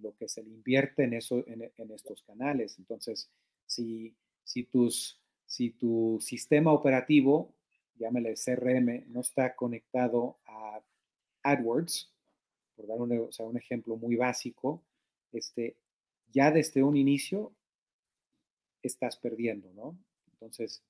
lo 0.03 0.15
que 0.15 0.29
se 0.29 0.43
le 0.45 0.51
invierte 0.51 1.03
en, 1.03 1.15
eso, 1.15 1.45
en, 1.49 1.91
estos 1.91 2.23
canales, 2.23 2.79
entonces, 2.79 3.31
si, 3.67 4.15
si 4.45 4.65
tus 4.65 5.21
si 5.47 5.71
tu 5.71 6.19
sistema 6.21 6.73
operativo, 6.73 7.55
llámale 7.97 8.35
CRM, 8.35 9.05
no 9.13 9.21
está 9.21 9.55
conectado 9.55 10.39
a 10.47 10.83
AdWords, 11.45 12.11
por 12.77 12.87
dar 12.89 13.01
un, 13.01 13.57
ejemplo 13.57 13.97
muy 13.97 14.17
básico, 14.17 14.83
este, 15.33 15.77
ya 16.33 16.51
desde 16.51 16.83
un 16.83 16.97
inicio 16.97 17.53
estás 18.83 19.17
perdiendo, 19.17 19.73
¿no? 19.75 19.97
Entonces, 20.33 20.83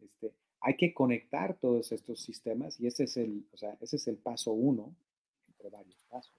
este, 0.00 0.32
hay 0.60 0.76
que 0.76 0.94
conectar 0.94 1.54
todos 1.54 1.90
estos 1.92 2.20
sistemas 2.20 2.78
y 2.80 2.86
ese 2.86 3.04
es 3.04 3.16
el, 3.16 3.44
ese 3.80 3.96
es 3.96 4.06
el 4.06 4.16
paso 4.16 4.52
uno 4.52 4.94
entre 5.48 5.70
varios 5.70 6.02
pasos. 6.08 6.32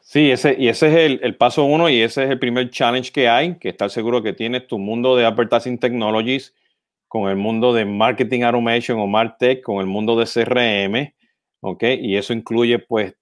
Sí, 0.00 0.30
ese, 0.30 0.54
y 0.56 0.68
ese 0.68 0.86
es 0.86 1.20
el, 1.20 1.36
paso 1.36 1.64
uno 1.64 1.88
y 1.88 2.00
ese 2.00 2.22
es 2.22 2.30
el 2.30 2.38
primer 2.38 2.70
challenge 2.70 3.10
que 3.10 3.28
hay, 3.28 3.56
que 3.56 3.70
estar 3.70 3.90
seguro 3.90 4.22
que 4.22 4.32
tienes 4.32 4.68
tu 4.68 4.78
mundo 4.78 5.16
de 5.16 5.24
Advertising 5.24 5.78
Technologies 5.78 6.54
con 7.08 7.28
el 7.28 7.36
mundo 7.36 7.72
de 7.72 7.84
Marketing 7.84 8.42
Automation 8.42 9.00
o 9.00 9.08
MarTech, 9.08 9.62
con 9.62 9.80
el 9.80 9.86
mundo 9.86 10.16
de 10.16 10.26
CRM, 10.26 11.12
¿ok? 11.60 11.82
Y 12.00 12.16
eso 12.16 12.32
incluye 12.32 12.78
pues 12.78 13.14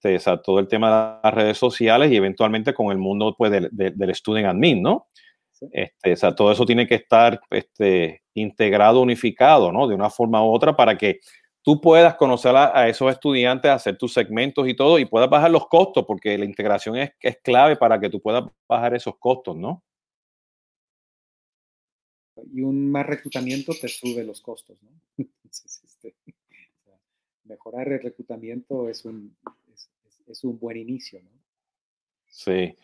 todo 0.43 0.59
el 0.59 0.67
tema 0.67 0.87
de 0.87 1.19
las 1.23 1.33
redes 1.33 1.57
sociales 1.57 2.11
y 2.11 2.15
eventualmente 2.15 2.73
con 2.73 2.91
el 2.91 2.97
mundo 2.97 3.35
pues 3.37 3.51
del, 3.51 3.69
del 3.71 4.15
Student 4.15 4.47
Admin, 4.47 4.81
¿no? 4.81 5.07
Este, 5.71 6.13
o 6.13 6.15
sea, 6.15 6.35
todo 6.35 6.51
eso 6.51 6.65
tiene 6.65 6.87
que 6.87 6.95
estar 6.95 7.39
este, 7.49 8.23
integrado, 8.33 9.01
unificado, 9.01 9.71
¿no? 9.71 9.87
De 9.87 9.95
una 9.95 10.09
forma 10.09 10.43
u 10.43 10.53
otra 10.53 10.75
para 10.75 10.97
que 10.97 11.19
tú 11.61 11.81
puedas 11.81 12.15
conocer 12.15 12.55
a, 12.55 12.87
esos 12.87 13.11
estudiantes, 13.11 13.71
hacer 13.71 13.97
tus 13.97 14.13
segmentos 14.13 14.67
y 14.67 14.75
todo, 14.75 14.99
y 14.99 15.05
puedas 15.05 15.29
bajar 15.29 15.51
los 15.51 15.67
costos, 15.67 16.05
porque 16.05 16.37
la 16.37 16.45
integración 16.45 16.95
es, 16.97 17.11
es 17.19 17.37
clave 17.41 17.75
para 17.75 17.99
que 17.99 18.09
tú 18.09 18.21
puedas 18.21 18.43
bajar 18.67 18.93
esos 18.93 19.17
costos, 19.17 19.55
¿no? 19.55 19.83
Y 22.53 22.61
un 22.61 22.91
más 22.91 23.05
reclutamiento 23.05 23.73
te 23.79 23.87
sube 23.87 24.23
los 24.23 24.41
costos, 24.41 24.77
¿no? 24.83 24.89
Entonces, 25.17 25.81
este, 25.85 26.15
mejorar 27.45 27.87
el 27.87 28.01
reclutamiento 28.01 28.89
es 28.89 29.05
un, 29.05 29.35
es, 30.27 30.43
un 30.43 30.59
buen 30.59 30.77
inicio, 30.77 31.21
¿no? 31.21 31.29
Sí. 32.27 32.75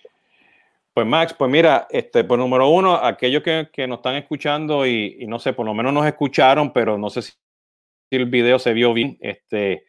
Pues 0.94 1.08
Max, 1.08 1.34
pues 1.38 1.50
mira, 1.50 1.88
este, 1.90 2.24
pues 2.24 2.38
número 2.38 2.70
uno, 2.70 2.96
aquellos 2.96 3.44
que, 3.44 3.70
que 3.72 3.88
nos 3.88 4.00
están 4.00 4.16
escuchando 4.16 4.86
y, 4.86 5.26
no 5.28 5.40
sé, 5.40 5.54
por 5.54 5.66
lo 5.66 5.74
menos 5.74 5.94
nos 5.94 6.06
escucharon, 6.06 6.74
pero 6.74 6.98
no 6.98 7.10
sé 7.10 7.22
si 7.22 7.34
el 8.12 8.26
video 8.26 8.60
se 8.60 8.74
vio 8.74 8.94
bien, 8.94 9.18
este, 9.22 9.86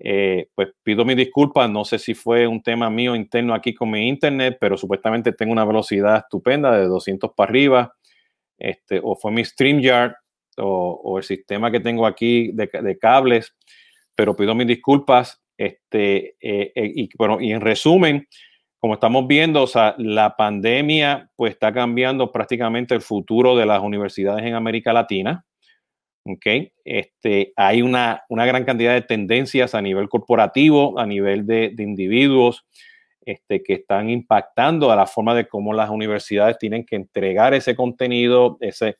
eh, 0.00 0.48
pues 0.54 0.68
pido 0.82 1.04
mis 1.04 1.16
disculpas. 1.16 1.70
No 1.70 1.84
sé 1.84 1.98
si 1.98 2.14
fue 2.14 2.46
un 2.46 2.62
tema 2.62 2.90
mío 2.90 3.14
interno 3.14 3.54
aquí 3.54 3.74
con 3.74 3.90
mi 3.90 4.08
internet, 4.08 4.58
pero 4.60 4.76
supuestamente 4.76 5.32
tengo 5.32 5.52
una 5.52 5.64
velocidad 5.64 6.18
estupenda 6.18 6.76
de 6.76 6.86
200 6.86 7.32
para 7.34 7.50
arriba. 7.50 7.94
Este, 8.58 9.00
o 9.02 9.16
fue 9.16 9.32
mi 9.32 9.44
StreamYard 9.44 10.14
o, 10.58 11.18
el 11.18 11.24
sistema 11.24 11.70
que 11.70 11.80
tengo 11.80 12.06
aquí 12.06 12.52
de, 12.52 12.98
cables, 12.98 13.54
pero 14.14 14.36
pido 14.36 14.54
mis 14.54 14.66
disculpas. 14.66 15.42
Este, 15.56 16.36
y, 16.40 17.08
bueno, 17.16 17.40
y 17.40 17.52
en 17.52 17.60
resumen, 17.60 18.26
como 18.78 18.94
estamos 18.94 19.26
viendo, 19.26 19.62
o 19.62 19.66
sea, 19.66 19.94
la 19.98 20.36
pandemia 20.36 21.30
pues 21.36 21.52
está 21.52 21.72
cambiando 21.72 22.30
prácticamente 22.30 22.94
el 22.94 23.00
futuro 23.00 23.56
de 23.56 23.64
las 23.64 23.80
universidades 23.80 24.44
en 24.44 24.54
América 24.54 24.92
Latina. 24.92 25.44
Okay. 26.26 26.72
Este, 26.84 27.52
hay 27.54 27.82
una, 27.82 28.24
una, 28.30 28.46
gran 28.46 28.64
cantidad 28.64 28.94
de 28.94 29.02
tendencias 29.02 29.74
a 29.74 29.82
nivel 29.82 30.08
corporativo, 30.08 30.98
a 30.98 31.04
nivel 31.06 31.46
de, 31.46 31.70
de 31.74 31.82
individuos, 31.82 32.66
este, 33.26 33.62
que 33.62 33.74
están 33.74 34.10
impactando 34.10 34.90
a 34.90 34.96
la 34.96 35.06
forma 35.06 35.34
de 35.34 35.48
cómo 35.48 35.72
las 35.72 35.88
universidades 35.88 36.58
tienen 36.58 36.84
que 36.84 36.96
entregar 36.96 37.54
ese 37.54 37.74
contenido, 37.74 38.58
ese, 38.60 38.96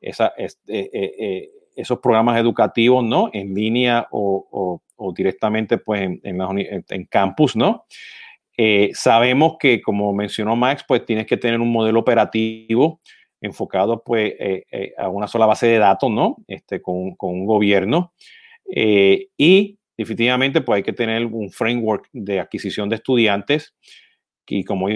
esa, 0.00 0.32
este, 0.36 0.80
eh, 0.80 1.14
eh, 1.18 1.50
esos 1.74 1.98
programas 1.98 2.38
educativos, 2.38 3.04
¿no? 3.04 3.30
En 3.32 3.54
línea 3.54 4.06
o, 4.10 4.80
o, 4.96 5.12
directamente, 5.12 5.78
pues, 5.78 6.02
en, 6.02 6.20
en, 6.22 7.04
campus, 7.06 7.56
¿no? 7.56 7.84
Eh, 8.56 8.90
sabemos 8.94 9.56
que, 9.58 9.82
como 9.82 10.12
mencionó 10.12 10.56
Max, 10.56 10.84
pues 10.86 11.04
tienes 11.04 11.26
que 11.26 11.36
tener 11.36 11.60
un 11.60 11.72
modelo 11.72 12.00
operativo 12.00 13.00
enfocado 13.40 14.02
pues 14.02 14.32
eh, 14.38 14.64
eh, 14.70 14.94
a 14.96 15.08
una 15.08 15.26
sola 15.26 15.44
base 15.44 15.66
de 15.66 15.78
datos, 15.78 16.10
¿no? 16.10 16.36
Este, 16.46 16.80
con, 16.80 17.14
con 17.16 17.30
un 17.30 17.44
gobierno. 17.44 18.14
Y 18.66 19.78
definitivamente 19.96 20.60
pues 20.62 20.78
hay 20.78 20.82
que 20.82 20.92
tener 20.92 21.26
un 21.26 21.50
framework 21.50 22.08
de 22.12 22.40
adquisición 22.40 22.88
de 22.88 22.96
estudiantes 22.96 23.74
y 24.46 24.64
como 24.64 24.88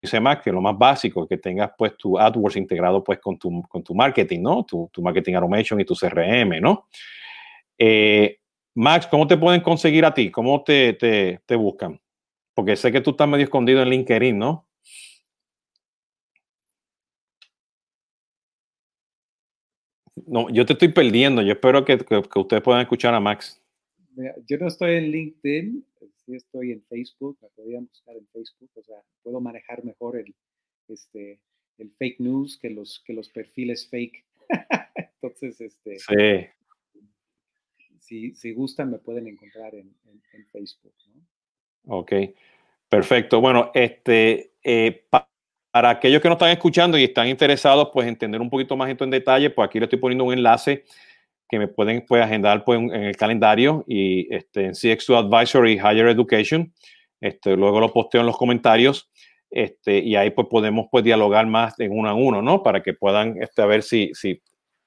dice 0.00 0.20
Max, 0.20 0.42
que 0.42 0.52
lo 0.52 0.60
más 0.60 0.76
básico, 0.76 1.26
que 1.26 1.36
tengas 1.36 1.72
pues 1.76 1.96
tu 1.96 2.18
AdWords 2.18 2.56
integrado 2.56 3.02
pues 3.04 3.18
con 3.18 3.38
tu, 3.38 3.62
con 3.62 3.82
tu 3.82 3.94
marketing, 3.94 4.40
¿no? 4.40 4.64
Tu, 4.64 4.88
tu 4.92 5.02
marketing 5.02 5.34
automation 5.34 5.80
y 5.80 5.84
tu 5.84 5.94
CRM, 5.94 6.60
¿no? 6.60 6.86
Max, 8.74 9.06
¿cómo 9.06 9.26
te 9.26 9.36
pueden 9.36 9.60
conseguir 9.60 10.04
a 10.04 10.14
ti? 10.14 10.30
¿Cómo 10.30 10.62
te, 10.62 10.92
te, 10.94 11.40
te 11.44 11.56
buscan? 11.56 12.00
Porque 12.54 12.76
sé 12.76 12.92
que 12.92 13.00
tú 13.00 13.10
estás 13.10 13.28
medio 13.28 13.44
escondido 13.44 13.82
en 13.82 13.90
LinkedIn, 13.90 14.38
¿no? 14.38 14.66
No, 20.26 20.48
yo 20.50 20.64
te 20.66 20.74
estoy 20.74 20.88
perdiendo. 20.88 21.42
Yo 21.42 21.52
espero 21.52 21.84
que, 21.84 21.98
ustedes 22.36 22.62
puedan 22.62 22.82
escuchar 22.82 23.14
a 23.14 23.20
Max. 23.20 23.60
Yo 24.46 24.58
no 24.58 24.68
estoy 24.68 24.96
en 24.96 25.10
LinkedIn, 25.10 25.86
sí 26.30 26.36
estoy 26.36 26.72
en 26.72 26.82
Facebook, 26.82 27.38
me 27.42 27.48
podrían 27.50 27.86
buscar 27.86 28.16
en 28.16 28.26
Facebook, 28.28 28.70
o 28.74 28.82
sea, 28.82 28.96
puedo 29.22 29.40
manejar 29.40 29.84
mejor 29.84 30.16
el, 30.16 30.34
este, 30.88 31.40
el 31.78 31.90
fake 31.92 32.20
news 32.20 32.58
que 32.58 32.70
los, 32.70 33.02
que 33.04 33.12
los 33.12 33.28
perfiles 33.28 33.88
fake. 33.88 34.24
Entonces, 35.22 35.60
este, 35.60 35.98
si, 37.98 38.34
si, 38.34 38.52
gustan, 38.52 38.90
me 38.90 38.98
pueden 38.98 39.26
encontrar 39.28 39.74
en, 39.74 39.94
Facebook. 40.52 40.94
Ok, 41.86 42.12
perfecto. 42.88 43.40
Bueno, 43.40 43.70
este, 43.74 44.52
eh, 44.62 45.06
para 45.70 45.90
aquellos 45.90 46.20
que 46.20 46.28
nos 46.28 46.36
están 46.36 46.50
escuchando 46.50 46.98
y 46.98 47.04
están 47.04 47.28
interesados, 47.28 47.90
pues 47.92 48.08
entender 48.08 48.40
un 48.40 48.50
poquito 48.50 48.76
más 48.76 48.90
esto 48.90 49.04
en 49.04 49.10
detalle, 49.10 49.50
pues 49.50 49.68
aquí 49.68 49.78
le 49.78 49.84
estoy 49.84 49.98
poniendo 49.98 50.24
un 50.24 50.32
enlace 50.32 50.84
que 51.50 51.58
me 51.58 51.68
pueden 51.68 52.04
pues, 52.06 52.22
agendar 52.22 52.64
pues, 52.64 52.78
en 52.78 53.04
el 53.04 53.16
calendario 53.16 53.84
y 53.86 54.32
este, 54.34 54.66
en 54.66 54.72
CX2 54.72 55.26
Advisory 55.26 55.74
Higher 55.74 56.08
Education. 56.08 56.72
Este, 57.20 57.56
luego 57.56 57.80
lo 57.80 57.92
posteo 57.92 58.20
en 58.20 58.26
los 58.26 58.36
comentarios 58.36 59.10
este, 59.50 59.98
y 59.98 60.16
ahí 60.16 60.30
pues 60.30 60.46
podemos 60.48 60.86
pues 60.90 61.04
dialogar 61.04 61.46
más 61.46 61.78
en 61.80 61.90
uno 61.92 62.08
a 62.08 62.14
uno, 62.14 62.40
¿no? 62.40 62.62
Para 62.62 62.82
que 62.82 62.94
puedan 62.94 63.42
este, 63.42 63.62
a 63.62 63.66
ver 63.66 63.82
si, 63.82 64.10
si 64.14 64.40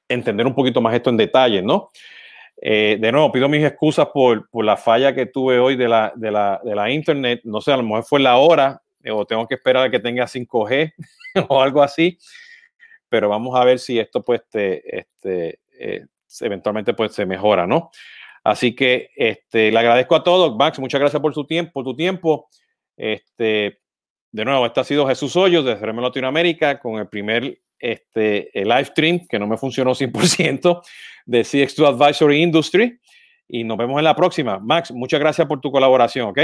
entender 0.07 0.47
un 0.47 0.55
poquito 0.55 0.82
más 0.82 0.95
esto 0.95 1.09
en 1.09 1.18
detalle, 1.18 1.61
¿no? 1.61 1.89
Eh, 2.61 2.97
de 2.99 3.11
nuevo, 3.11 3.32
pido 3.32 3.49
mis 3.49 3.66
excusas 3.66 4.07
por, 4.14 4.49
por, 4.49 4.64
la 4.64 4.78
falla 4.78 5.14
que 5.14 5.26
tuve 5.26 5.59
hoy 5.59 5.76
de 5.76 5.89
la, 5.89 6.14
de, 6.16 6.32
la, 6.32 6.61
de 6.64 6.76
la 6.76 6.89
internet. 6.89 7.41
No 7.43 7.59
sé, 7.59 7.74
a 7.74 7.78
lo 7.78 7.84
mejor 7.84 8.05
fue 8.05 8.22
la 8.22 8.38
hora, 8.38 8.82
o 9.11 9.26
tengo 9.26 9.45
que 9.47 9.55
esperar 9.55 9.88
a 9.88 9.91
que 9.91 9.99
tenga 9.99 10.26
5G 10.26 10.93
o 11.49 11.61
algo 11.61 11.84
así, 11.84 12.18
pero 13.09 13.28
vamos 13.28 13.59
a 13.59 13.66
ver 13.66 13.80
si 13.80 13.99
esto 13.99 14.24
pues 14.24 14.41
te, 14.49 14.97
este, 14.97 15.59
eh, 15.78 16.05
eventualmente 16.41 16.93
pues 16.93 17.13
se 17.13 17.25
mejora, 17.25 17.67
¿no? 17.67 17.91
Así 18.43 18.75
que 18.75 19.09
este, 19.15 19.71
le 19.71 19.79
agradezco 19.79 20.15
a 20.15 20.23
todos, 20.23 20.55
Max, 20.55 20.79
muchas 20.79 20.99
gracias 20.99 21.21
por 21.21 21.34
su 21.34 21.45
tiempo, 21.45 21.84
tu 21.84 21.95
tiempo. 21.95 22.49
Este, 22.97 23.79
de 24.31 24.45
nuevo, 24.45 24.65
este 24.65 24.79
ha 24.79 24.84
sido 24.84 25.07
Jesús 25.07 25.36
Hoyos 25.36 25.63
de 25.63 25.77
CRM 25.77 25.99
Latinoamérica 26.01 26.79
con 26.79 26.97
el 26.97 27.07
primer 27.07 27.59
este, 27.79 28.49
live 28.53 28.86
stream 28.86 29.27
que 29.27 29.39
no 29.39 29.47
me 29.47 29.57
funcionó 29.57 29.91
100% 29.95 30.81
de 31.25 31.41
CX2 31.41 31.88
Advisory 31.88 32.41
Industry 32.41 32.99
y 33.47 33.63
nos 33.63 33.77
vemos 33.77 33.97
en 33.97 34.05
la 34.05 34.15
próxima. 34.15 34.59
Max, 34.59 34.91
muchas 34.91 35.19
gracias 35.19 35.47
por 35.47 35.61
tu 35.61 35.71
colaboración, 35.71 36.29
¿ok? 36.29 36.39